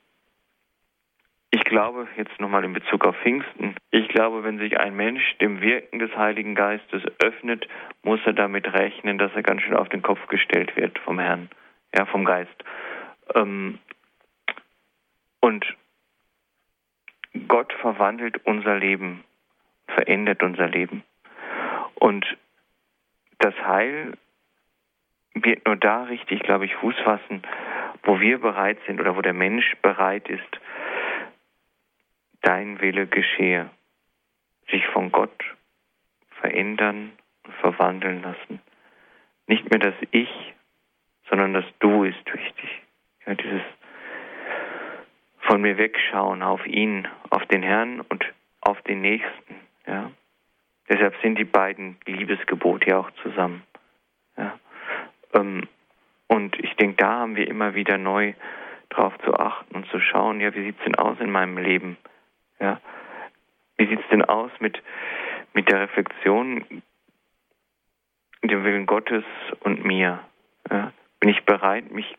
ich 1.51 1.63
glaube, 1.65 2.07
jetzt 2.17 2.39
nochmal 2.39 2.63
in 2.63 2.73
Bezug 2.73 3.05
auf 3.05 3.15
Pfingsten, 3.17 3.75
ich 3.91 4.07
glaube, 4.09 4.43
wenn 4.43 4.57
sich 4.57 4.79
ein 4.79 4.95
Mensch 4.95 5.37
dem 5.39 5.61
Wirken 5.61 5.99
des 5.99 6.15
Heiligen 6.15 6.55
Geistes 6.55 7.03
öffnet, 7.23 7.67
muss 8.03 8.19
er 8.25 8.33
damit 8.33 8.71
rechnen, 8.73 9.17
dass 9.17 9.33
er 9.35 9.43
ganz 9.43 9.61
schön 9.61 9.75
auf 9.75 9.89
den 9.89 10.01
Kopf 10.01 10.25
gestellt 10.27 10.75
wird 10.75 10.97
vom 10.99 11.19
Herrn 11.19 11.49
ja, 11.95 12.05
vom 12.05 12.25
Geist. 12.25 12.55
Ähm, 13.35 13.79
und 15.39 15.65
Gott 17.47 17.71
verwandelt 17.73 18.45
unser 18.45 18.77
Leben, 18.77 19.23
verändert 19.87 20.43
unser 20.43 20.67
Leben. 20.67 21.03
Und 21.95 22.25
das 23.39 23.55
Heil 23.65 24.13
wird 25.33 25.65
nur 25.65 25.77
da 25.77 26.03
richtig, 26.03 26.43
glaube 26.43 26.65
ich, 26.65 26.75
Fuß 26.75 26.95
fassen, 27.03 27.41
wo 28.03 28.19
wir 28.19 28.39
bereit 28.39 28.79
sind 28.85 28.99
oder 28.99 29.15
wo 29.15 29.21
der 29.21 29.33
Mensch 29.33 29.75
bereit 29.81 30.27
ist, 30.29 30.59
dein 32.41 32.81
Wille 32.81 33.07
geschehe, 33.07 33.69
sich 34.69 34.85
von 34.87 35.11
Gott 35.11 35.43
verändern 36.41 37.11
und 37.45 37.53
verwandeln 37.55 38.21
lassen. 38.23 38.61
Nicht 39.47 39.69
mehr 39.69 39.79
das 39.79 39.95
Ich, 40.11 40.53
sondern 41.29 41.53
das 41.53 41.65
Du 41.79 42.03
ist 42.03 42.33
wichtig. 42.33 42.81
Ja, 43.25 43.35
dieses 43.35 43.61
von 45.51 45.63
mir 45.63 45.77
wegschauen 45.77 46.43
auf 46.43 46.65
ihn, 46.65 47.09
auf 47.29 47.45
den 47.47 47.61
Herrn 47.61 47.99
und 47.99 48.23
auf 48.61 48.81
den 48.83 49.01
Nächsten. 49.01 49.55
Ja. 49.85 50.09
Deshalb 50.87 51.13
sind 51.21 51.37
die 51.37 51.43
beiden 51.43 51.97
Liebesgebote 52.05 52.91
ja 52.91 52.99
auch 52.99 53.11
zusammen. 53.21 53.61
Ja. 54.37 54.57
Ähm, 55.33 55.67
und 56.27 56.57
ich 56.57 56.73
denke, 56.77 56.95
da 57.03 57.19
haben 57.19 57.35
wir 57.35 57.49
immer 57.49 57.75
wieder 57.75 57.97
neu 57.97 58.33
drauf 58.87 59.13
zu 59.25 59.33
achten 59.33 59.75
und 59.75 59.87
zu 59.87 59.99
schauen, 59.99 60.39
ja, 60.39 60.55
wie 60.55 60.63
sieht 60.63 60.77
es 60.79 60.85
denn 60.85 60.95
aus 60.95 61.19
in 61.19 61.29
meinem 61.29 61.57
Leben? 61.57 61.97
Ja. 62.61 62.79
Wie 63.75 63.87
sieht 63.87 63.99
es 63.99 64.07
denn 64.09 64.23
aus 64.23 64.51
mit, 64.61 64.81
mit 65.51 65.69
der 65.69 65.81
Reflexion, 65.81 66.81
dem 68.41 68.63
Willen 68.63 68.85
Gottes 68.85 69.25
und 69.59 69.83
mir? 69.83 70.19
Ja. 70.71 70.93
Bin 71.19 71.29
ich 71.29 71.43
bereit, 71.43 71.91
mich, 71.91 72.15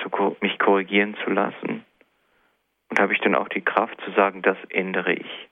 zu, 0.00 0.36
mich 0.40 0.60
korrigieren 0.60 1.16
zu 1.24 1.30
lassen? 1.30 1.84
Und 2.90 3.00
habe 3.00 3.12
ich 3.12 3.20
dann 3.20 3.34
auch 3.34 3.48
die 3.48 3.62
Kraft 3.62 4.00
zu 4.02 4.10
sagen, 4.12 4.42
das 4.42 4.58
ändere 4.68 5.14
ich? 5.14 5.48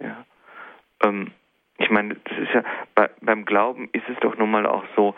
Ja. 0.00 0.24
Ähm, 1.02 1.32
ich 1.78 1.90
meine, 1.90 2.14
das 2.14 2.38
ist 2.38 2.52
ja, 2.52 2.62
bei, 2.94 3.10
beim 3.20 3.44
Glauben 3.44 3.88
ist 3.92 4.08
es 4.08 4.18
doch 4.20 4.36
nun 4.36 4.50
mal 4.50 4.66
auch 4.66 4.84
so, 4.96 5.14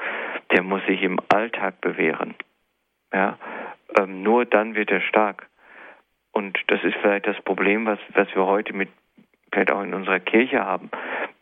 der 0.52 0.62
muss 0.62 0.84
sich 0.86 1.02
im 1.02 1.18
Alltag 1.28 1.80
bewähren. 1.80 2.34
Ja. 3.12 3.38
Ähm, 3.98 4.22
nur 4.22 4.44
dann 4.44 4.74
wird 4.74 4.90
er 4.90 5.00
stark. 5.00 5.48
Und 6.32 6.58
das 6.68 6.82
ist 6.84 6.96
vielleicht 7.00 7.26
das 7.26 7.40
Problem, 7.42 7.86
was, 7.86 7.98
was 8.12 8.28
wir 8.34 8.44
heute 8.44 8.72
mit, 8.74 8.90
vielleicht 9.50 9.70
auch 9.70 9.82
in 9.82 9.94
unserer 9.94 10.20
Kirche 10.20 10.64
haben, 10.64 10.90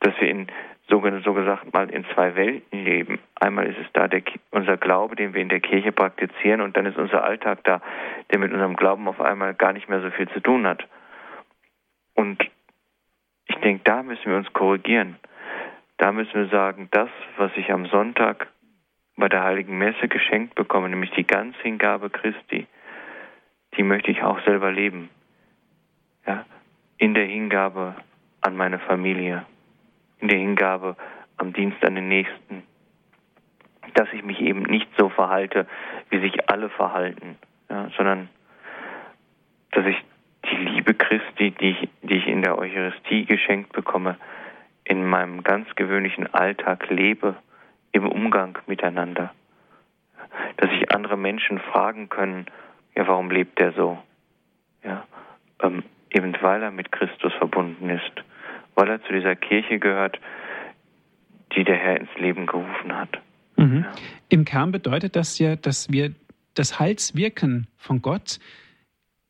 dass 0.01 0.14
wir 0.20 0.29
in 0.29 0.47
so, 0.89 1.03
so 1.24 1.32
gesagt 1.32 1.72
mal 1.72 1.91
in 1.91 2.05
zwei 2.14 2.35
Welten 2.35 2.85
leben. 2.85 3.18
Einmal 3.41 3.66
ist 3.66 3.78
es 3.78 3.87
da 3.93 4.09
der, 4.09 4.22
unser 4.51 4.76
Glaube, 4.76 5.16
den 5.16 5.35
wir 5.35 5.41
in 5.41 5.49
der 5.49 5.61
Kirche 5.61 5.93
praktizieren, 5.93 6.61
und 6.61 6.76
dann 6.76 6.87
ist 6.87 6.99
unser 6.99 7.24
Alltag 7.24 7.64
da, 7.64 7.80
der 8.30 8.39
mit 8.39 8.53
unserem 8.53 8.76
Glauben 8.76 9.09
auf 9.09 9.20
einmal 9.20 9.55
gar 9.55 9.72
nicht 9.72 9.89
mehr 9.89 10.01
so 10.01 10.11
viel 10.11 10.28
zu 10.28 10.41
tun 10.41 10.66
hat. 10.66 10.87
Und 12.14 12.43
ich 13.47 13.57
denke, 13.57 13.82
da 13.85 14.03
müssen 14.03 14.26
wir 14.26 14.37
uns 14.37 14.53
korrigieren. 14.53 15.16
Da 15.97 16.12
müssen 16.12 16.35
wir 16.35 16.49
sagen, 16.49 16.89
das, 16.91 17.11
was 17.37 17.53
ich 17.57 17.72
am 17.72 17.87
Sonntag 17.87 18.49
bei 19.16 19.28
der 19.28 19.45
Heiligen 19.45 19.78
Messe 19.78 20.09
geschenkt 20.09 20.55
bekomme, 20.55 20.89
nämlich 20.89 21.11
die 21.12 21.26
Ganzhingabe 21.26 22.11
Christi, 22.11 22.66
die 23.76 23.82
möchte 23.82 24.11
ich 24.11 24.22
auch 24.22 24.41
selber 24.45 24.72
leben. 24.72 25.09
Ja, 26.26 26.45
in 26.99 27.14
der 27.14 27.26
Hingabe 27.26 27.95
an 28.41 28.57
meine 28.57 28.78
Familie, 28.78 29.45
in 30.18 30.28
der 30.28 30.38
Hingabe 30.38 30.96
am 31.36 31.52
Dienst 31.52 31.84
an 31.84 31.94
den 31.94 32.08
Nächsten, 32.08 32.62
dass 33.94 34.08
ich 34.12 34.24
mich 34.24 34.40
eben 34.40 34.62
nicht 34.62 34.88
so 34.96 35.08
verhalte, 35.08 35.66
wie 36.10 36.20
sich 36.20 36.48
alle 36.48 36.68
verhalten, 36.68 37.36
ja, 37.68 37.88
sondern 37.96 38.28
dass 39.72 39.86
ich 39.86 39.96
die 40.50 40.56
Liebe 40.56 40.94
Christi, 40.94 41.50
die 41.52 41.70
ich, 41.70 41.88
die 42.02 42.14
ich 42.14 42.26
in 42.26 42.42
der 42.42 42.58
Eucharistie 42.58 43.24
geschenkt 43.24 43.72
bekomme, 43.72 44.16
in 44.84 45.04
meinem 45.04 45.42
ganz 45.42 45.74
gewöhnlichen 45.74 46.32
Alltag 46.32 46.88
lebe, 46.90 47.36
im 47.92 48.06
Umgang 48.06 48.58
miteinander. 48.66 49.32
Dass 50.56 50.70
sich 50.70 50.92
andere 50.92 51.16
Menschen 51.16 51.58
fragen 51.58 52.08
können, 52.08 52.46
ja, 52.94 53.06
warum 53.06 53.30
lebt 53.30 53.58
er 53.60 53.72
so? 53.72 53.98
Ja, 54.84 55.04
ähm, 55.62 55.82
eben 56.10 56.36
weil 56.40 56.62
er 56.62 56.70
mit 56.70 56.92
Christus 56.92 57.32
verbunden 57.34 57.88
ist, 57.90 58.24
weil 58.75 58.89
er 58.89 59.03
zu 59.05 59.12
dieser 59.12 59.37
Kirche 59.37 59.79
gehört, 59.79 60.18
die 61.57 61.64
der 61.64 61.77
Herr 61.77 62.01
ins 62.01 62.14
Leben 62.18 62.47
gerufen 62.47 62.97
hat. 62.97 63.20
Mhm. 63.57 63.85
Ja. 63.85 63.93
Im 64.29 64.45
Kern 64.45 64.72
bedeutet 64.72 65.16
das 65.16 65.39
ja, 65.39 65.57
dass 65.57 65.91
wir 65.93 66.14
das 66.55 66.79
Heilswirken 66.79 67.66
von 67.77 68.03
Gott 68.03 68.39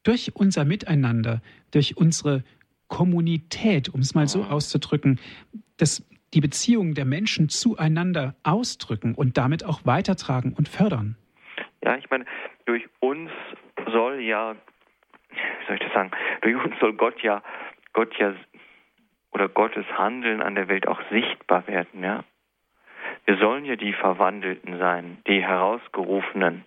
durch 0.03 0.33
unser 0.35 0.65
Miteinander, 0.65 1.41
durch 1.73 1.97
unsere 1.97 2.45
Kommunität, 2.89 3.89
um 3.89 4.01
es 4.01 4.15
mal 4.15 4.29
so 4.29 4.45
auszudrücken, 4.45 5.19
das, 5.79 6.07
die 6.35 6.41
Beziehungen 6.41 6.95
der 6.95 7.05
Menschen 7.05 7.49
zueinander 7.49 8.35
ausdrücken 8.43 9.15
und 9.15 9.37
damit 9.37 9.65
auch 9.65 9.81
weitertragen 9.85 10.53
und 10.53 10.69
fördern. 10.69 11.17
Ja, 11.83 11.97
ich 11.97 12.09
meine, 12.11 12.25
durch 12.67 12.85
uns 13.01 13.31
soll 13.91 14.21
ja, 14.21 14.55
wie 15.31 15.67
soll 15.67 15.77
ich 15.77 15.83
das 15.83 15.93
sagen, 15.93 16.11
durch 16.43 16.63
uns 16.63 16.75
soll 16.81 16.93
Gott 16.95 17.21
ja, 17.23 17.43
Gott 17.93 18.15
ja 18.19 18.35
oder 19.35 19.49
Gottes 19.49 19.85
Handeln 19.99 20.41
an 20.41 20.55
der 20.55 20.69
Welt 20.69 20.87
auch 20.89 21.01
sichtbar 21.11 21.67
werden, 21.67 22.03
ja. 22.03 22.25
Wir 23.27 23.37
sollen 23.37 23.65
ja 23.65 23.77
die 23.77 23.93
Verwandelten 23.93 24.79
sein, 24.79 25.19
die 25.27 25.43
Herausgerufenen, 25.43 26.65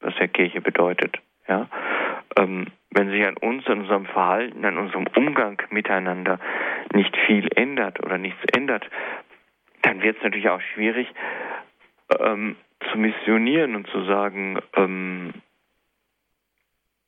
was 0.00 0.14
der 0.16 0.28
Kirche 0.28 0.60
bedeutet. 0.60 1.18
Ja? 1.46 1.68
Ähm, 2.36 2.66
wenn 2.90 3.10
sich 3.10 3.26
an 3.26 3.36
uns, 3.36 3.66
an 3.66 3.80
unserem 3.80 4.06
Verhalten, 4.06 4.64
an 4.64 4.78
unserem 4.78 5.06
Umgang 5.14 5.60
miteinander 5.70 6.38
nicht 6.94 7.16
viel 7.26 7.48
ändert 7.54 8.02
oder 8.02 8.18
nichts 8.18 8.40
ändert, 8.56 8.88
dann 9.82 10.02
wird 10.02 10.16
es 10.16 10.22
natürlich 10.22 10.48
auch 10.48 10.60
schwierig 10.74 11.06
ähm, 12.18 12.56
zu 12.90 12.98
missionieren 12.98 13.76
und 13.76 13.86
zu 13.88 14.04
sagen, 14.04 14.58
ähm, 14.74 15.34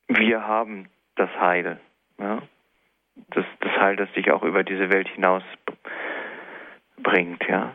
wir 0.07 0.45
haben 0.45 0.87
das 1.15 1.29
Heil. 1.39 1.79
Ja? 2.19 2.41
Das, 3.31 3.45
das 3.59 3.71
Heil, 3.73 3.95
das 3.95 4.11
sich 4.13 4.31
auch 4.31 4.43
über 4.43 4.63
diese 4.63 4.89
Welt 4.89 5.07
hinaus 5.09 5.43
bringt. 6.97 7.43
Ja? 7.47 7.73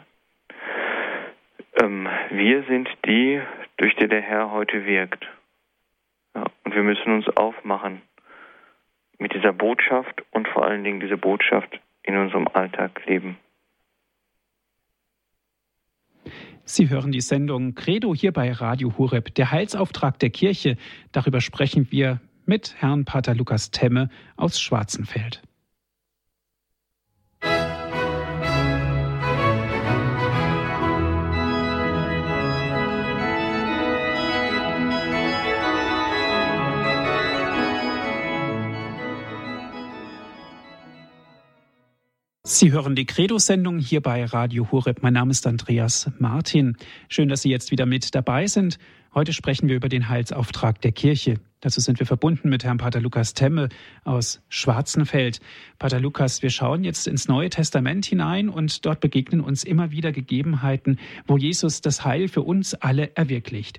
Ähm, 1.80 2.08
wir 2.30 2.64
sind 2.64 2.88
die, 3.06 3.40
durch 3.76 3.94
die 3.96 4.08
der 4.08 4.20
Herr 4.20 4.50
heute 4.50 4.84
wirkt. 4.86 5.26
Ja, 6.34 6.46
und 6.64 6.74
wir 6.74 6.82
müssen 6.82 7.12
uns 7.12 7.28
aufmachen 7.36 8.02
mit 9.18 9.34
dieser 9.34 9.52
Botschaft 9.52 10.22
und 10.32 10.48
vor 10.48 10.64
allen 10.64 10.84
Dingen 10.84 11.00
diese 11.00 11.16
Botschaft 11.16 11.80
in 12.02 12.16
unserem 12.16 12.48
Alltag 12.48 13.00
leben. 13.06 13.38
Sie 16.64 16.88
hören 16.88 17.12
die 17.12 17.20
Sendung 17.20 17.74
Credo 17.74 18.14
hier 18.14 18.32
bei 18.32 18.52
Radio 18.52 18.96
Hureb, 18.96 19.34
der 19.34 19.50
Heilsauftrag 19.50 20.18
der 20.20 20.30
Kirche. 20.30 20.76
Darüber 21.10 21.40
sprechen 21.40 21.90
wir 21.90 22.20
mit 22.46 22.74
Herrn 22.76 23.04
Pater 23.04 23.34
Lukas 23.34 23.70
Temme 23.70 24.08
aus 24.36 24.60
Schwarzenfeld. 24.60 25.42
Sie 42.44 42.70
hören 42.70 42.94
die 42.94 43.06
Credo-Sendung 43.06 43.78
hier 43.78 44.00
bei 44.00 44.24
Radio 44.24 44.70
Horeb. 44.70 45.02
Mein 45.02 45.14
Name 45.14 45.30
ist 45.30 45.46
Andreas 45.46 46.10
Martin. 46.18 46.76
Schön, 47.08 47.28
dass 47.28 47.42
Sie 47.42 47.50
jetzt 47.50 47.70
wieder 47.70 47.86
mit 47.86 48.14
dabei 48.14 48.46
sind. 48.46 48.78
Heute 49.14 49.32
sprechen 49.32 49.68
wir 49.68 49.76
über 49.76 49.88
den 49.88 50.08
Heilsauftrag 50.08 50.80
der 50.80 50.92
Kirche. 50.92 51.40
Dazu 51.62 51.80
sind 51.80 52.00
wir 52.00 52.06
verbunden 52.06 52.48
mit 52.48 52.64
Herrn 52.64 52.78
Pater 52.78 53.00
Lukas 53.00 53.34
Temme 53.34 53.68
aus 54.02 54.42
Schwarzenfeld. 54.48 55.38
Pater 55.78 56.00
Lukas, 56.00 56.42
wir 56.42 56.50
schauen 56.50 56.82
jetzt 56.82 57.06
ins 57.06 57.28
Neue 57.28 57.50
Testament 57.50 58.04
hinein 58.04 58.48
und 58.48 58.84
dort 58.84 58.98
begegnen 58.98 59.40
uns 59.40 59.62
immer 59.62 59.92
wieder 59.92 60.10
Gegebenheiten, 60.10 60.98
wo 61.24 61.38
Jesus 61.38 61.80
das 61.80 62.04
Heil 62.04 62.26
für 62.26 62.42
uns 62.42 62.74
alle 62.74 63.14
erwirklicht. 63.14 63.78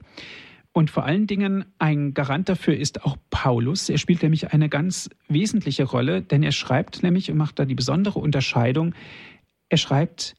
Und 0.71 0.91
vor 0.91 1.03
allen 1.03 1.27
Dingen 1.27 1.65
ein 1.77 2.13
Garant 2.13 2.47
dafür 2.47 2.77
ist 2.77 3.03
auch 3.03 3.17
Paulus. 3.29 3.89
Er 3.89 3.97
spielt 3.97 4.23
nämlich 4.23 4.53
eine 4.53 4.69
ganz 4.69 5.09
wesentliche 5.27 5.83
Rolle, 5.83 6.21
denn 6.21 6.41
er 6.41 6.53
schreibt 6.53 7.03
nämlich 7.03 7.29
und 7.31 7.37
macht 7.37 7.59
da 7.59 7.65
die 7.65 7.75
besondere 7.75 8.19
Unterscheidung. 8.19 8.95
Er 9.67 9.77
schreibt 9.77 10.37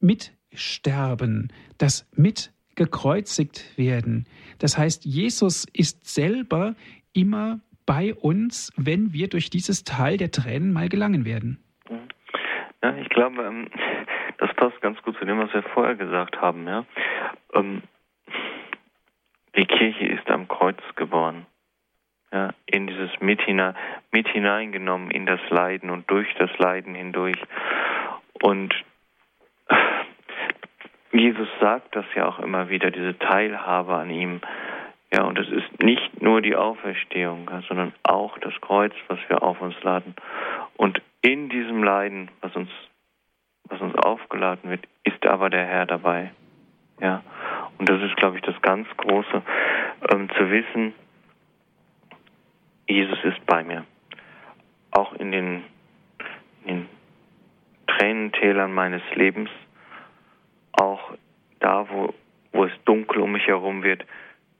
mitsterben, 0.00 1.52
das 1.78 2.08
mit 2.16 2.52
gekreuzigt 2.80 3.76
werden. 3.76 4.24
Das 4.58 4.78
heißt, 4.78 5.04
Jesus 5.04 5.66
ist 5.74 6.08
selber 6.08 6.74
immer 7.12 7.60
bei 7.84 8.14
uns, 8.14 8.72
wenn 8.74 9.12
wir 9.12 9.28
durch 9.28 9.50
dieses 9.50 9.84
Tal 9.84 10.16
der 10.16 10.30
Tränen 10.30 10.72
mal 10.72 10.88
gelangen 10.88 11.26
werden. 11.26 11.62
Ja, 12.82 12.96
ich 12.96 13.10
glaube, 13.10 13.42
ähm, 13.42 13.68
das 14.38 14.48
passt 14.54 14.80
ganz 14.80 14.96
gut 15.02 15.14
zu 15.18 15.26
dem, 15.26 15.38
was 15.38 15.52
wir 15.52 15.62
vorher 15.62 15.94
gesagt 15.94 16.40
haben. 16.40 16.66
Ja. 16.66 16.86
Ähm, 17.52 17.82
die 19.56 19.66
Kirche 19.66 20.06
ist 20.06 20.30
am 20.30 20.48
Kreuz 20.48 20.80
geboren. 20.96 21.44
Ja, 22.32 22.54
in 22.64 22.86
dieses 22.86 23.10
mit, 23.20 23.42
hinein, 23.42 23.74
mit 24.10 24.26
hineingenommen 24.26 25.10
in 25.10 25.26
das 25.26 25.40
Leiden 25.50 25.90
und 25.90 26.10
durch 26.10 26.32
das 26.38 26.50
Leiden 26.56 26.94
hindurch. 26.94 27.36
Und 28.40 28.72
Jesus 31.12 31.48
sagt 31.60 31.96
das 31.96 32.04
ja 32.14 32.28
auch 32.28 32.38
immer 32.38 32.68
wieder, 32.68 32.90
diese 32.90 33.18
Teilhabe 33.18 33.94
an 33.94 34.10
ihm. 34.10 34.40
Ja, 35.12 35.24
und 35.24 35.38
es 35.38 35.48
ist 35.48 35.82
nicht 35.82 36.22
nur 36.22 36.40
die 36.40 36.54
Auferstehung, 36.54 37.50
sondern 37.68 37.92
auch 38.04 38.38
das 38.38 38.54
Kreuz, 38.60 38.92
was 39.08 39.18
wir 39.28 39.42
auf 39.42 39.60
uns 39.60 39.74
laden. 39.82 40.14
Und 40.76 41.02
in 41.20 41.48
diesem 41.48 41.82
Leiden, 41.82 42.30
was 42.40 42.54
uns, 42.54 42.70
was 43.64 43.80
uns 43.80 43.96
aufgeladen 43.96 44.70
wird, 44.70 44.86
ist 45.02 45.26
aber 45.26 45.50
der 45.50 45.66
Herr 45.66 45.86
dabei. 45.86 46.30
Ja, 47.00 47.22
und 47.78 47.88
das 47.88 48.00
ist, 48.02 48.16
glaube 48.16 48.36
ich, 48.36 48.42
das 48.42 48.60
ganz 48.62 48.86
Große, 48.96 49.42
ähm, 50.12 50.28
zu 50.36 50.50
wissen, 50.50 50.94
Jesus 52.86 53.18
ist 53.24 53.44
bei 53.46 53.64
mir. 53.64 53.84
Auch 54.90 55.12
in 55.14 55.32
den, 55.32 55.64
in 56.64 56.68
den 56.68 56.88
Tränentälern 57.86 58.72
meines 58.72 59.02
Lebens, 59.14 59.50
da, 61.60 61.88
wo, 61.88 62.14
wo 62.52 62.64
es 62.64 62.72
dunkel 62.84 63.20
um 63.20 63.32
mich 63.32 63.46
herum 63.46 63.82
wird, 63.82 64.04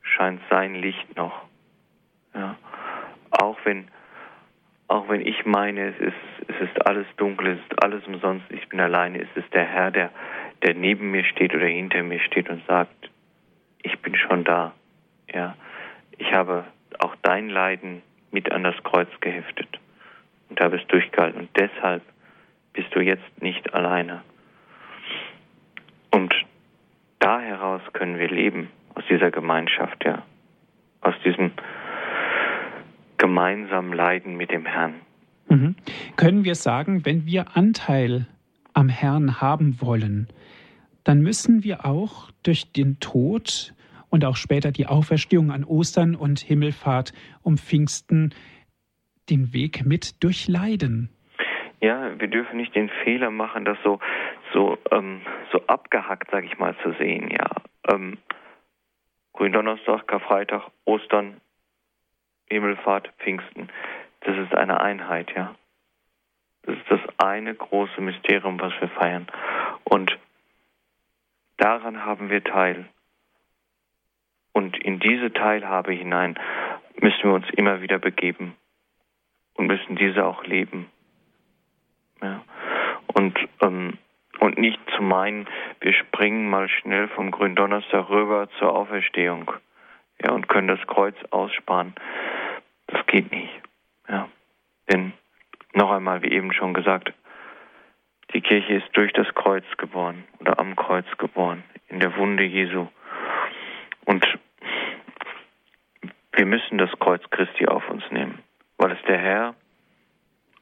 scheint 0.02 0.40
sein 0.48 0.74
Licht 0.74 1.16
noch. 1.16 1.42
Ja. 2.34 2.56
Auch 3.30 3.58
wenn, 3.64 3.88
auch 4.88 5.08
wenn 5.08 5.26
ich 5.26 5.44
meine, 5.44 5.88
es 5.88 5.98
ist, 5.98 6.48
es 6.48 6.68
ist 6.68 6.86
alles 6.86 7.06
dunkel, 7.16 7.48
es 7.48 7.58
ist 7.58 7.82
alles 7.82 8.06
umsonst, 8.06 8.44
ich 8.50 8.68
bin 8.68 8.80
alleine, 8.80 9.18
ist 9.18 9.36
es 9.36 9.48
der 9.50 9.64
Herr, 9.64 9.90
der, 9.90 10.10
der 10.62 10.74
neben 10.74 11.10
mir 11.10 11.24
steht 11.24 11.54
oder 11.54 11.66
hinter 11.66 12.02
mir 12.02 12.20
steht 12.20 12.48
und 12.48 12.64
sagt, 12.66 13.10
ich 13.82 13.98
bin 14.00 14.16
schon 14.16 14.44
da. 14.44 14.72
Ja, 15.32 15.56
ich 16.18 16.32
habe 16.32 16.64
auch 16.98 17.14
dein 17.22 17.48
Leiden 17.48 18.02
mit 18.30 18.52
an 18.52 18.64
das 18.64 18.76
Kreuz 18.82 19.08
geheftet 19.20 19.78
und 20.48 20.60
habe 20.60 20.76
es 20.76 20.86
durchgehalten. 20.88 21.40
Und 21.40 21.50
deshalb 21.56 22.02
bist 22.72 22.94
du 22.94 23.00
jetzt 23.00 23.42
nicht 23.42 23.72
alleine. 23.72 24.22
Und 26.10 26.34
da 27.20 27.39
heraus 27.50 27.82
können 27.92 28.18
wir 28.18 28.28
leben, 28.28 28.68
aus 28.94 29.04
dieser 29.10 29.30
Gemeinschaft, 29.30 30.04
ja, 30.04 30.22
aus 31.00 31.14
diesem 31.24 31.50
gemeinsamen 33.18 33.92
Leiden 33.92 34.36
mit 34.36 34.50
dem 34.50 34.64
Herrn. 34.64 34.94
Mhm. 35.48 35.74
Können 36.16 36.44
wir 36.44 36.54
sagen, 36.54 37.04
wenn 37.04 37.26
wir 37.26 37.56
Anteil 37.56 38.26
am 38.72 38.88
Herrn 38.88 39.40
haben 39.40 39.80
wollen, 39.80 40.28
dann 41.04 41.20
müssen 41.22 41.64
wir 41.64 41.84
auch 41.84 42.30
durch 42.42 42.72
den 42.72 43.00
Tod 43.00 43.74
und 44.10 44.24
auch 44.24 44.36
später 44.36 44.70
die 44.70 44.86
Auferstehung 44.86 45.50
an 45.50 45.64
Ostern 45.64 46.14
und 46.14 46.40
Himmelfahrt 46.40 47.12
um 47.42 47.58
Pfingsten 47.58 48.32
den 49.28 49.52
Weg 49.52 49.84
mit 49.84 50.22
durchleiden. 50.22 51.10
Ja, 51.80 52.18
wir 52.18 52.28
dürfen 52.28 52.58
nicht 52.58 52.74
den 52.74 52.90
Fehler 53.04 53.30
machen, 53.30 53.64
das 53.64 53.78
so 53.82 53.98
so 54.52 54.78
ähm, 54.90 55.22
so 55.52 55.60
abgehackt, 55.66 56.30
sage 56.30 56.46
ich 56.46 56.58
mal, 56.58 56.76
zu 56.82 56.92
sehen. 56.92 57.30
Ja, 57.30 57.48
ähm, 57.92 58.18
Gründonnerstag, 59.32 60.06
Karfreitag, 60.06 60.70
Ostern, 60.84 61.40
Himmelfahrt, 62.48 63.10
Pfingsten. 63.18 63.68
Das 64.20 64.36
ist 64.36 64.54
eine 64.54 64.80
Einheit, 64.80 65.32
ja. 65.34 65.54
Das 66.62 66.76
ist 66.76 66.90
das 66.90 67.00
eine 67.18 67.54
große 67.54 68.00
Mysterium, 68.00 68.60
was 68.60 68.72
wir 68.80 68.88
feiern. 68.88 69.26
Und 69.84 70.18
daran 71.56 72.04
haben 72.04 72.28
wir 72.28 72.44
Teil. 72.44 72.86
Und 74.52 74.76
in 74.76 75.00
diese 75.00 75.32
Teilhabe 75.32 75.92
hinein 75.92 76.38
müssen 77.00 77.24
wir 77.24 77.32
uns 77.32 77.48
immer 77.56 77.80
wieder 77.80 77.98
begeben 77.98 78.54
und 79.54 79.68
müssen 79.68 79.96
diese 79.96 80.26
auch 80.26 80.44
leben. 80.44 80.90
Ja. 82.20 82.44
Und, 83.14 83.38
ähm, 83.62 83.96
und 84.40 84.58
nicht 84.58 84.80
zu 84.96 85.02
meinen, 85.02 85.46
wir 85.80 85.92
springen 85.92 86.48
mal 86.48 86.68
schnell 86.68 87.08
vom 87.08 87.30
Gründonnerstag 87.30 88.08
rüber 88.08 88.48
zur 88.58 88.74
Auferstehung 88.74 89.52
ja, 90.22 90.32
und 90.32 90.48
können 90.48 90.68
das 90.68 90.84
Kreuz 90.86 91.14
aussparen. 91.30 91.94
Das 92.86 93.06
geht 93.06 93.30
nicht. 93.30 93.52
Ja. 94.08 94.28
Denn 94.90 95.12
noch 95.74 95.90
einmal, 95.90 96.22
wie 96.22 96.32
eben 96.32 96.52
schon 96.52 96.74
gesagt, 96.74 97.12
die 98.34 98.40
Kirche 98.40 98.74
ist 98.74 98.88
durch 98.94 99.12
das 99.12 99.32
Kreuz 99.34 99.64
geboren 99.76 100.24
oder 100.40 100.58
am 100.58 100.74
Kreuz 100.74 101.06
geboren, 101.18 101.62
in 101.88 102.00
der 102.00 102.16
Wunde 102.16 102.44
Jesu. 102.44 102.88
Und 104.06 104.26
wir 106.32 106.46
müssen 106.46 106.78
das 106.78 106.90
Kreuz 106.98 107.22
Christi 107.30 107.66
auf 107.66 107.88
uns 107.90 108.02
nehmen, 108.10 108.38
weil 108.78 108.92
es 108.92 109.02
der 109.06 109.18
Herr 109.18 109.54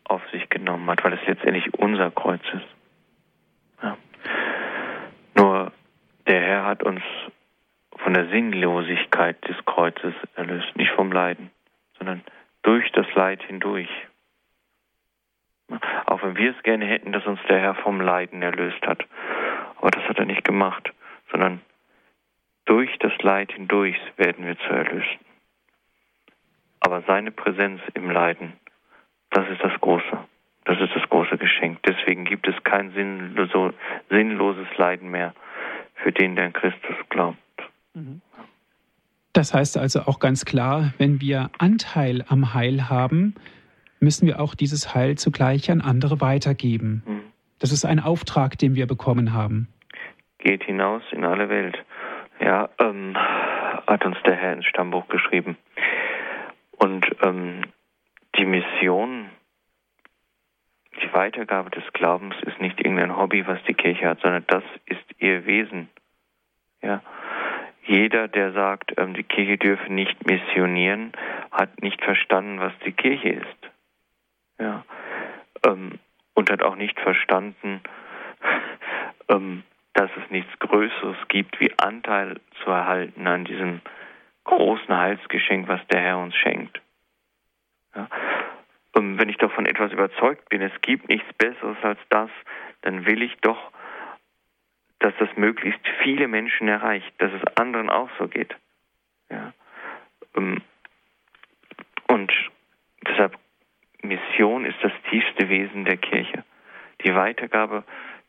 auf 0.05 0.23
sich 0.31 0.49
genommen 0.49 0.91
hat, 0.91 1.05
weil 1.05 1.13
es 1.13 1.27
letztendlich 1.27 1.73
unser 1.75 2.11
Kreuz 2.11 2.43
ist. 2.53 2.78
Ja. 3.83 3.97
Nur 5.35 5.73
der 6.27 6.41
Herr 6.41 6.65
hat 6.65 6.83
uns 6.83 7.03
von 7.97 8.15
der 8.15 8.29
Sinnlosigkeit 8.29 9.37
des 9.49 9.57
Kreuzes 9.65 10.15
erlöst, 10.35 10.77
nicht 10.77 10.91
vom 10.93 11.13
Leiden, 11.13 11.51
sondern 11.99 12.23
durch 12.63 12.91
das 12.93 13.07
Leid 13.15 13.43
hindurch. 13.43 13.89
Auch 16.07 16.23
wenn 16.23 16.37
wir 16.37 16.57
es 16.57 16.63
gerne 16.63 16.87
hätten, 16.87 17.13
dass 17.13 17.27
uns 17.27 17.41
der 17.49 17.61
Herr 17.61 17.75
vom 17.75 18.01
Leiden 18.01 18.43
erlöst 18.43 18.81
hat. 18.87 19.05
Aber 19.77 19.91
das 19.91 20.03
hat 20.05 20.19
er 20.19 20.25
nicht 20.25 20.45
gemacht, 20.45 20.91
sondern 21.31 21.61
durch 22.65 22.97
das 22.99 23.17
Leid 23.23 23.53
hindurch 23.53 23.97
werden 24.17 24.47
wir 24.47 24.59
zu 24.59 24.69
erlösen. 24.69 25.19
Aber 26.81 27.03
seine 27.03 27.31
Präsenz 27.31 27.81
im 27.95 28.11
Leiden, 28.11 28.55
das 29.31 29.49
ist 29.49 29.63
das 29.63 29.79
Große. 29.81 30.19
Das 30.69 30.79
ist 30.81 30.95
das 30.95 31.09
große 31.09 31.39
Geschenk. 31.39 31.79
Deswegen 31.85 32.27
gibt 32.27 32.47
es 32.47 32.55
kein 32.63 32.93
sinnloses 32.93 34.67
Leiden 34.77 35.11
mehr 35.11 35.33
für 35.95 36.13
den, 36.13 36.37
der 36.37 36.45
an 36.45 36.53
Christus 36.53 36.95
glaubt. 37.09 37.39
Mhm. 37.95 38.21
Das 39.33 39.55
heißt 39.55 39.79
also 39.79 40.01
auch 40.03 40.19
ganz 40.19 40.45
klar, 40.45 40.93
wenn 40.99 41.23
wir 41.23 41.51
Anteil 41.59 42.23
am 42.29 42.53
Heil 42.53 42.91
haben, 42.91 43.35
müssen 43.99 44.27
wir 44.27 44.41
auch 44.41 44.55
dieses 44.55 44.95
Heil 44.95 45.17
zugleich 45.17 45.71
an 45.71 45.81
andere 45.81 46.21
weitergeben. 46.21 47.03
Mhm. 47.07 47.23
Das 47.61 47.73
ist 47.73 47.87
ein 47.87 47.99
Auftrag, 47.99 48.59
den 48.59 48.75
wir 48.75 48.87
bekommen 48.87 49.33
haben. 49.33 49.69
Geht 50.37 50.65
hinaus 50.65 51.03
in 51.13 51.25
alle 51.25 51.49
Welt. 51.49 51.79
Ja, 52.41 52.69
ähm, 52.79 53.17
hat 53.17 54.05
uns 54.05 54.19
der 54.27 54.37
Herr 54.37 54.53
ins 54.53 54.67
Stammbuch 54.67 55.09
geschrieben. 55.09 55.57
Und 56.77 57.07
ähm, 57.23 57.63
die 58.37 58.45
Mission, 58.45 59.31
die 61.03 61.13
Weitergabe 61.13 61.71
des 61.71 61.85
Glaubens 61.93 62.35
ist 62.43 62.61
nicht 62.61 62.81
irgendein 62.81 63.17
Hobby, 63.17 63.47
was 63.47 63.63
die 63.65 63.75
Kirche 63.75 64.09
hat, 64.09 64.21
sondern 64.21 64.45
das 64.47 64.65
ist 64.87 65.05
ihr 65.19 65.47
Wesen. 65.47 65.89
Ja. 66.83 67.03
Jeder, 67.85 68.29
der 68.29 68.53
sagt, 68.53 68.93
ähm, 68.99 69.15
die 69.15 69.23
Kirche 69.23 69.57
dürfe 69.57 69.93
nicht 69.93 70.27
missionieren, 70.27 71.13
hat 71.51 71.83
nicht 71.83 72.03
verstanden, 72.03 72.61
was 72.61 72.73
die 72.85 72.93
Kirche 72.93 73.31
ist. 73.31 73.71
Ja. 74.59 74.85
Ähm, 75.67 75.99
und 76.35 76.51
hat 76.51 76.63
auch 76.63 76.77
nicht 76.77 77.01
verstanden, 77.01 77.81
ähm, 79.29 79.63
dass 79.95 80.11
es 80.23 80.31
nichts 80.31 80.57
Größeres 80.59 81.17
gibt, 81.29 81.59
wie 81.61 81.73
Anteil 81.79 82.41
zu 82.63 82.71
erhalten 82.71 83.27
an 83.27 83.45
diesem 83.45 83.81
großen 84.45 84.97
Heilsgeschenk, 84.97 85.67
was 85.69 85.81
der 85.89 86.01
Herr 86.01 86.19
uns 86.19 86.35
schenkt. 86.37 86.81
Ja. 87.95 88.09
Wenn 89.01 89.29
ich 89.29 89.37
davon 89.37 89.67
etwas 89.67 89.93
überzeugt 89.93 90.49
bin, 90.49 90.61
es 90.61 90.73
gibt 90.81 91.09
nichts 91.09 91.33
Besseres 91.35 91.77
als 91.83 92.01
das, 92.09 92.31
dann 92.83 93.07
will 93.07 93.23
ich 93.23 93.37
doch, 93.43 93.71
dass 94.99 95.15
das 95.19 95.29
möglichst 95.37 95.81
viele 96.03 96.27
Menschen 96.27 96.67
erreicht, 96.67 97.13
dass 97.19 97.33
es 97.33 97.57
anderen 97.57 97.91
auch 97.91 98.11
so 98.19 98.27
geht. 98.27 98.57
Ja. 99.31 99.53
Ähm, 100.37 100.63
und 102.09 102.33
deshalb 103.07 103.39
Mission 104.03 104.65
ist 104.65 104.79
das 104.83 104.93
tiefste 105.11 105.49
Wesen 105.49 105.85
der 105.85 105.97
Kirche. 105.97 106.45
Die 107.05 107.15
Weitergabe 107.15 107.85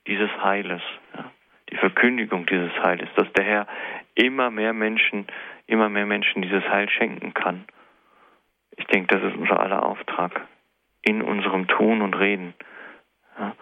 dieses 0.06 0.30
Heiles, 0.44 0.82
ja. 1.16 1.32
die 1.72 1.78
Verkündigung 1.78 2.46
dieses 2.46 2.74
Heiles, 2.84 3.10
dass 3.16 3.32
der 3.34 3.46
Herr 3.46 3.68
immer 4.14 4.52
mehr 4.52 4.74
Menschen 4.74 5.26
immer 5.66 5.90
mehr 5.90 6.06
Menschen 6.06 6.42
dieses 6.42 6.64
Heil 6.68 6.90
schenken 6.90 7.34
kann. 7.34 7.66
Ich 8.76 8.86
denke, 8.88 9.16
das 9.16 9.32
ist 9.32 9.38
unser 9.38 9.60
aller 9.60 9.84
Auftrag 9.84 10.48
in 11.02 11.22
unserem 11.22 11.68
Tun 11.68 12.02
und 12.02 12.14
Reden. 12.16 12.54
Ja, 13.38 13.56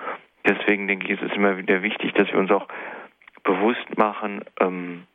deswegen 0.45 0.87
denke 0.87 1.05
ich, 1.05 1.21
ist 1.21 1.29
es 1.29 1.35
immer 1.35 1.57
wieder 1.57 1.81
wichtig, 1.83 2.13
dass 2.13 2.27
wir 2.31 2.39
uns 2.39 2.51
auch 2.51 2.67
bewusst 3.43 3.97
machen, 3.97 4.43
ähm, 4.59 5.07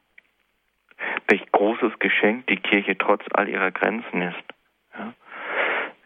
welch 1.29 1.51
großes 1.53 1.99
Geschenk 1.99 2.47
die 2.47 2.57
Kirche 2.57 2.97
trotz 2.97 3.23
all 3.33 3.49
ihrer 3.49 3.71
Grenzen 3.71 4.23
ist. 4.23 4.45
Ja. 4.97 5.13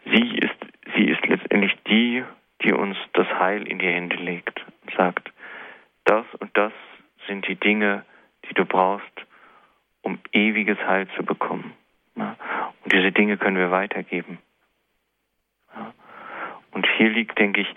Sie 0.05 0.37
ist. 0.37 0.55
Sie 0.95 1.03
ist 1.03 1.25
letztendlich 1.27 1.75
die, 1.87 2.23
die 2.63 2.71
uns 2.71 2.97
das 3.13 3.27
Heil 3.27 3.67
in 3.67 3.77
die 3.77 3.87
Hände 3.87 4.15
legt 4.15 4.65
und 4.83 4.95
sagt, 4.95 5.31
das 6.05 6.25
und 6.39 6.55
das 6.57 6.71
sind 7.27 7.47
die 7.47 7.55
Dinge, 7.55 8.03
die 8.49 8.53
du 8.53 8.65
brauchst, 8.65 9.25
um 10.01 10.17
ewiges 10.31 10.79
Heil 10.79 11.07
zu 11.17 11.23
bekommen. 11.23 11.73
Und 12.87 12.93
diese 12.93 13.11
Dinge 13.11 13.37
können 13.37 13.57
wir 13.57 13.69
weitergeben. 13.69 14.39
Und 16.77 16.85
hier 16.95 17.09
liegt, 17.09 17.39
denke 17.39 17.61
ich, 17.61 17.75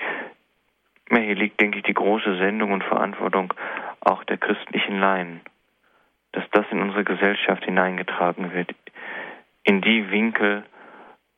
hier 1.08 1.34
liegt, 1.34 1.58
denke 1.58 1.78
ich, 1.78 1.84
die 1.84 1.94
große 1.94 2.36
Sendung 2.36 2.70
und 2.72 2.84
Verantwortung 2.84 3.54
auch 4.00 4.24
der 4.24 4.36
christlichen 4.36 5.00
Laien, 5.00 5.40
dass 6.32 6.44
das 6.50 6.66
in 6.70 6.82
unsere 6.82 7.04
Gesellschaft 7.04 7.64
hineingetragen 7.64 8.52
wird, 8.52 8.74
in 9.62 9.80
die 9.80 10.10
Winkel, 10.10 10.64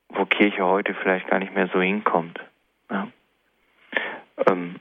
wo 0.08 0.24
Kirche 0.24 0.64
heute 0.64 0.92
vielleicht 0.94 1.28
gar 1.28 1.38
nicht 1.38 1.54
mehr 1.54 1.68
so 1.68 1.80
hinkommt. 1.80 2.40
Ja. 2.90 3.06
Ähm, 4.48 4.80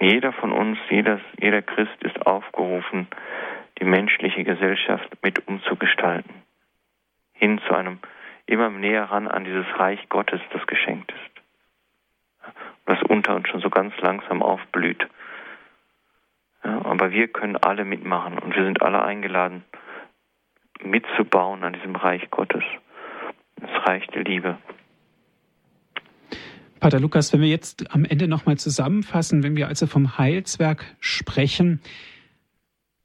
jeder 0.00 0.32
von 0.32 0.50
uns, 0.50 0.80
jeder, 0.90 1.20
jeder 1.40 1.62
Christ 1.62 2.02
ist 2.02 2.26
aufgerufen, 2.26 3.06
die 3.78 3.84
menschliche 3.84 4.42
Gesellschaft 4.42 5.16
mit 5.22 5.46
umzugestalten. 5.46 6.42
Hin 7.34 7.60
zu 7.68 7.72
einem 7.72 8.00
immer 8.46 8.68
näher 8.68 9.04
ran 9.04 9.28
an 9.28 9.44
dieses 9.44 9.66
Reich 9.78 10.08
Gottes, 10.08 10.40
das 10.52 10.66
geschenkt 10.66 11.12
ist. 11.12 11.37
Was 12.88 13.02
unter 13.02 13.36
uns 13.36 13.46
schon 13.48 13.60
so 13.60 13.68
ganz 13.68 13.92
langsam 14.00 14.42
aufblüht. 14.42 15.06
Ja, 16.64 16.84
aber 16.86 17.12
wir 17.12 17.28
können 17.28 17.56
alle 17.56 17.84
mitmachen 17.84 18.38
und 18.38 18.56
wir 18.56 18.64
sind 18.64 18.80
alle 18.80 19.02
eingeladen, 19.02 19.62
mitzubauen 20.82 21.64
an 21.64 21.74
diesem 21.74 21.96
Reich 21.96 22.30
Gottes. 22.30 22.64
Das 23.56 23.70
Reich 23.86 24.06
der 24.08 24.24
Liebe. 24.24 24.56
Pater 26.80 26.98
Lukas, 26.98 27.30
wenn 27.34 27.42
wir 27.42 27.48
jetzt 27.48 27.94
am 27.94 28.06
Ende 28.06 28.26
nochmal 28.26 28.56
zusammenfassen, 28.56 29.42
wenn 29.42 29.54
wir 29.54 29.68
also 29.68 29.86
vom 29.86 30.16
Heilswerk 30.16 30.86
sprechen, 30.98 31.82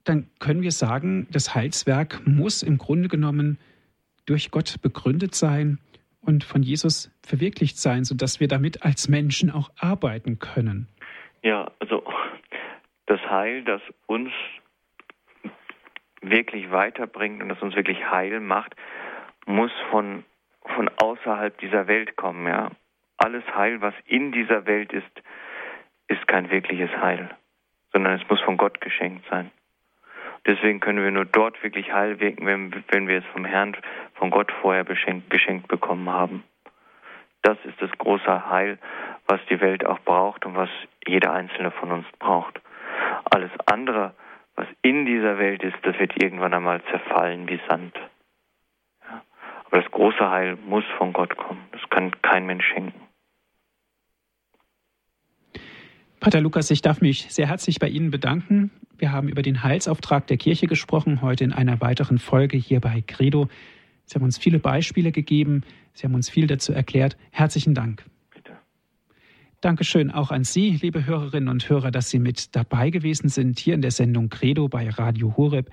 dann 0.05 0.29
können 0.39 0.61
wir 0.61 0.71
sagen, 0.71 1.27
das 1.29 1.55
Heilswerk 1.55 2.21
muss 2.25 2.63
im 2.63 2.77
Grunde 2.77 3.09
genommen 3.09 3.59
durch 4.25 4.49
Gott 4.49 4.81
begründet 4.81 5.35
sein 5.35 5.79
und 6.25 6.43
von 6.43 6.63
Jesus 6.63 7.11
verwirklicht 7.25 7.77
sein, 7.77 8.03
sodass 8.03 8.39
wir 8.39 8.47
damit 8.47 8.83
als 8.83 9.09
Menschen 9.09 9.51
auch 9.51 9.69
arbeiten 9.77 10.39
können. 10.39 10.87
Ja, 11.41 11.71
also 11.79 12.03
das 13.05 13.19
Heil, 13.29 13.63
das 13.63 13.81
uns 14.07 14.31
wirklich 16.21 16.71
weiterbringt 16.71 17.41
und 17.41 17.49
das 17.49 17.61
uns 17.61 17.75
wirklich 17.75 18.09
heil 18.09 18.39
macht, 18.39 18.75
muss 19.45 19.71
von, 19.91 20.23
von 20.75 20.89
außerhalb 21.01 21.57
dieser 21.59 21.87
Welt 21.87 22.15
kommen. 22.15 22.47
Ja? 22.47 22.71
Alles 23.17 23.43
Heil, 23.53 23.81
was 23.81 23.93
in 24.05 24.31
dieser 24.31 24.65
Welt 24.65 24.93
ist, 24.93 25.21
ist 26.07 26.25
kein 26.27 26.49
wirkliches 26.49 26.91
Heil, 26.91 27.29
sondern 27.91 28.19
es 28.19 28.29
muss 28.29 28.41
von 28.41 28.57
Gott 28.57 28.81
geschenkt 28.81 29.25
sein. 29.29 29.51
Deswegen 30.45 30.81
können 30.81 31.03
wir 31.03 31.11
nur 31.11 31.25
dort 31.25 31.61
wirklich 31.63 31.93
heil 31.93 32.19
wirken, 32.19 32.45
wenn, 32.45 32.83
wenn 32.89 33.07
wir 33.07 33.19
es 33.19 33.25
vom 33.31 33.45
Herrn, 33.45 33.77
von 34.15 34.29
Gott 34.29 34.51
vorher 34.61 34.83
beschenkt, 34.83 35.29
geschenkt 35.29 35.67
bekommen 35.67 36.09
haben. 36.09 36.43
Das 37.43 37.57
ist 37.65 37.81
das 37.81 37.91
große 37.97 38.49
Heil, 38.49 38.77
was 39.27 39.39
die 39.49 39.59
Welt 39.61 39.85
auch 39.85 39.99
braucht 39.99 40.45
und 40.45 40.55
was 40.55 40.69
jeder 41.07 41.33
Einzelne 41.33 41.71
von 41.71 41.91
uns 41.91 42.05
braucht. 42.19 42.61
Alles 43.25 43.51
andere, 43.65 44.13
was 44.55 44.67
in 44.81 45.05
dieser 45.05 45.37
Welt 45.37 45.63
ist, 45.63 45.77
das 45.83 45.97
wird 45.99 46.21
irgendwann 46.21 46.53
einmal 46.53 46.81
zerfallen 46.91 47.47
wie 47.47 47.59
Sand. 47.69 47.95
Ja. 49.09 49.23
Aber 49.65 49.81
das 49.81 49.91
große 49.91 50.29
Heil 50.29 50.57
muss 50.65 50.85
von 50.97 51.13
Gott 51.13 51.35
kommen. 51.37 51.65
Das 51.71 51.81
kann 51.89 52.11
kein 52.21 52.45
Mensch 52.45 52.65
schenken. 52.65 52.99
Pater 56.19 56.39
Lukas, 56.39 56.71
ich 56.71 56.81
darf 56.81 57.01
mich 57.01 57.33
sehr 57.33 57.47
herzlich 57.47 57.79
bei 57.79 57.87
Ihnen 57.89 58.09
bedanken. 58.09 58.71
Wir 59.03 59.11
haben 59.11 59.27
über 59.27 59.41
den 59.41 59.63
Heilsauftrag 59.63 60.27
der 60.27 60.37
Kirche 60.37 60.65
gesprochen, 60.65 61.21
heute 61.21 61.43
in 61.43 61.51
einer 61.51 61.81
weiteren 61.81 62.19
Folge 62.19 62.55
hier 62.55 62.79
bei 62.79 63.03
Credo. 63.05 63.49
Sie 64.05 64.15
haben 64.15 64.23
uns 64.23 64.37
viele 64.37 64.59
Beispiele 64.59 65.11
gegeben, 65.11 65.63
Sie 65.93 66.05
haben 66.05 66.15
uns 66.15 66.29
viel 66.29 66.47
dazu 66.47 66.71
erklärt. 66.71 67.17
Herzlichen 67.31 67.73
Dank. 67.73 68.05
Bitte. 68.33 68.53
Dankeschön 69.59 70.09
auch 70.09 70.31
an 70.31 70.45
Sie, 70.45 70.79
liebe 70.81 71.05
Hörerinnen 71.05 71.49
und 71.49 71.67
Hörer, 71.67 71.91
dass 71.91 72.11
Sie 72.11 72.19
mit 72.19 72.55
dabei 72.55 72.91
gewesen 72.91 73.27
sind 73.27 73.59
hier 73.59 73.73
in 73.73 73.81
der 73.81 73.91
Sendung 73.91 74.29
Credo 74.29 74.69
bei 74.69 74.87
Radio 74.89 75.35
Horeb. 75.35 75.69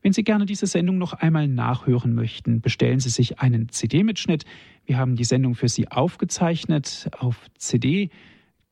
Wenn 0.00 0.14
Sie 0.14 0.24
gerne 0.24 0.46
diese 0.46 0.66
Sendung 0.66 0.96
noch 0.96 1.12
einmal 1.12 1.48
nachhören 1.48 2.14
möchten, 2.14 2.62
bestellen 2.62 3.00
Sie 3.00 3.10
sich 3.10 3.40
einen 3.40 3.68
CD-Mitschnitt. 3.68 4.46
Wir 4.86 4.96
haben 4.96 5.16
die 5.16 5.24
Sendung 5.24 5.54
für 5.54 5.68
Sie 5.68 5.88
aufgezeichnet 5.88 7.10
auf 7.18 7.50
CD. 7.58 8.08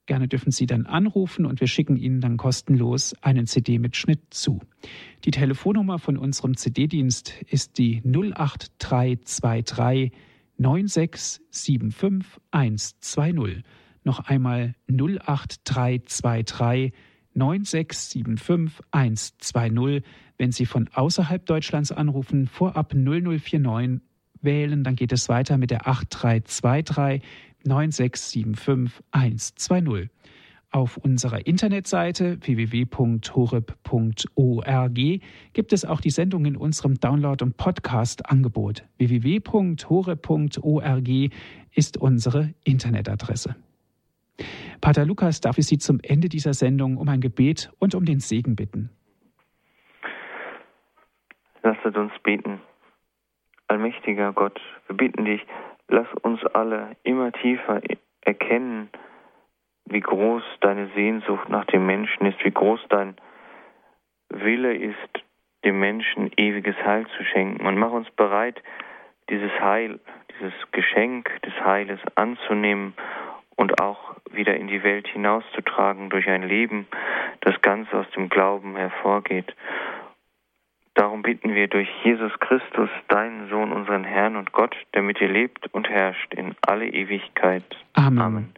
Gerne 0.08 0.26
dürfen 0.26 0.50
Sie 0.52 0.64
dann 0.64 0.86
anrufen 0.86 1.44
und 1.44 1.60
wir 1.60 1.66
schicken 1.66 1.98
Ihnen 1.98 2.22
dann 2.22 2.38
kostenlos 2.38 3.14
einen 3.20 3.46
CD-Mitschnitt 3.46 4.20
zu. 4.30 4.62
Die 5.26 5.30
Telefonnummer 5.30 5.98
von 5.98 6.16
unserem 6.16 6.56
CD-Dienst 6.56 7.34
ist 7.46 7.76
die 7.76 8.00
08323 8.06 10.12
9675 10.56 12.40
120. 12.50 13.62
Noch 14.02 14.20
einmal 14.20 14.76
08323 14.86 16.94
9675 17.34 18.86
120. 18.90 20.04
Wenn 20.38 20.52
Sie 20.52 20.64
von 20.64 20.88
außerhalb 20.88 21.44
Deutschlands 21.44 21.92
anrufen, 21.92 22.46
vorab 22.46 22.94
0049 22.94 24.00
wählen, 24.40 24.84
dann 24.84 24.96
geht 24.96 25.12
es 25.12 25.28
weiter 25.28 25.58
mit 25.58 25.70
der 25.70 25.86
8323 25.86 27.20
9675 27.68 29.04
120. 29.12 30.10
Auf 30.70 30.98
unserer 30.98 31.46
Internetseite 31.46 32.36
www.horeb.org 32.42 34.98
gibt 35.54 35.72
es 35.72 35.86
auch 35.86 36.02
die 36.02 36.10
Sendung 36.10 36.44
in 36.44 36.56
unserem 36.56 37.00
Download- 37.00 37.42
und 37.42 37.56
Podcast-Angebot. 37.56 38.84
www.horeb.org 38.98 41.08
ist 41.74 41.96
unsere 41.96 42.52
Internetadresse. 42.64 43.56
Pater 44.80 45.06
Lukas, 45.06 45.40
darf 45.40 45.56
ich 45.56 45.66
Sie 45.66 45.78
zum 45.78 46.00
Ende 46.02 46.28
dieser 46.28 46.52
Sendung 46.52 46.98
um 46.98 47.08
ein 47.08 47.20
Gebet 47.20 47.72
und 47.78 47.94
um 47.94 48.04
den 48.04 48.20
Segen 48.20 48.54
bitten. 48.54 48.90
Lasset 51.62 51.96
uns 51.96 52.12
beten. 52.22 52.60
Allmächtiger 53.68 54.32
Gott, 54.32 54.60
wir 54.86 54.96
bitten 54.96 55.24
dich, 55.24 55.40
lass 55.88 56.06
uns 56.22 56.44
alle 56.46 56.96
immer 57.02 57.32
tiefer 57.32 57.80
erkennen, 58.20 58.90
wie 59.86 60.00
groß 60.00 60.42
deine 60.60 60.88
Sehnsucht 60.94 61.48
nach 61.48 61.64
dem 61.66 61.86
Menschen 61.86 62.26
ist, 62.26 62.44
wie 62.44 62.50
groß 62.50 62.80
dein 62.88 63.16
Wille 64.28 64.74
ist, 64.74 65.24
dem 65.64 65.80
Menschen 65.80 66.30
ewiges 66.36 66.76
Heil 66.84 67.06
zu 67.16 67.24
schenken. 67.24 67.66
Und 67.66 67.78
mach 67.78 67.90
uns 67.90 68.08
bereit, 68.10 68.62
dieses 69.30 69.50
Heil, 69.60 69.98
dieses 70.34 70.54
Geschenk 70.72 71.30
des 71.42 71.54
Heiles 71.64 72.00
anzunehmen 72.14 72.94
und 73.56 73.80
auch 73.80 74.16
wieder 74.30 74.56
in 74.56 74.68
die 74.68 74.82
Welt 74.82 75.08
hinauszutragen 75.08 76.10
durch 76.10 76.28
ein 76.28 76.42
Leben, 76.42 76.86
das 77.40 77.60
ganz 77.62 77.92
aus 77.92 78.08
dem 78.12 78.28
Glauben 78.28 78.76
hervorgeht. 78.76 79.54
Darum 80.98 81.22
bitten 81.22 81.54
wir 81.54 81.68
durch 81.68 81.88
Jesus 82.02 82.32
Christus, 82.40 82.90
deinen 83.06 83.48
Sohn, 83.48 83.70
unseren 83.70 84.02
Herrn 84.02 84.34
und 84.34 84.50
Gott, 84.50 84.74
der 84.94 85.02
mit 85.02 85.20
dir 85.20 85.28
lebt 85.28 85.72
und 85.72 85.88
herrscht 85.88 86.34
in 86.34 86.56
alle 86.62 86.88
Ewigkeit. 86.88 87.62
Amen. 87.92 88.18
Amen. 88.18 88.48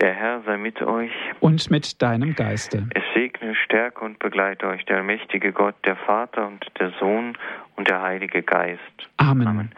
Der 0.00 0.12
Herr 0.12 0.42
sei 0.42 0.56
mit 0.56 0.82
euch. 0.82 1.12
Und 1.38 1.70
mit 1.70 2.02
deinem 2.02 2.34
Geiste. 2.34 2.88
Es 2.92 3.04
segne, 3.14 3.54
stärke 3.54 4.04
und 4.04 4.18
begleite 4.18 4.66
euch 4.66 4.84
der 4.86 4.96
allmächtige 4.96 5.52
Gott, 5.52 5.76
der 5.84 5.94
Vater 5.94 6.48
und 6.48 6.66
der 6.80 6.90
Sohn 6.98 7.38
und 7.76 7.88
der 7.88 8.02
Heilige 8.02 8.42
Geist. 8.42 8.80
Amen. 9.18 9.46
Amen. 9.46 9.70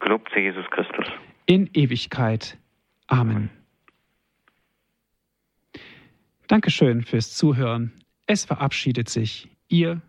Gelobt 0.00 0.28
sei 0.34 0.40
Jesus 0.40 0.68
Christus. 0.72 1.06
In 1.46 1.70
Ewigkeit. 1.74 2.58
Amen. 3.06 3.50
Dankeschön 6.48 7.02
fürs 7.02 7.36
Zuhören. 7.36 7.92
Es 8.26 8.44
verabschiedet 8.44 9.08
sich 9.08 9.48
Ihr 9.68 10.02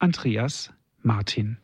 Andreas 0.00 0.70
Martin. 1.02 1.58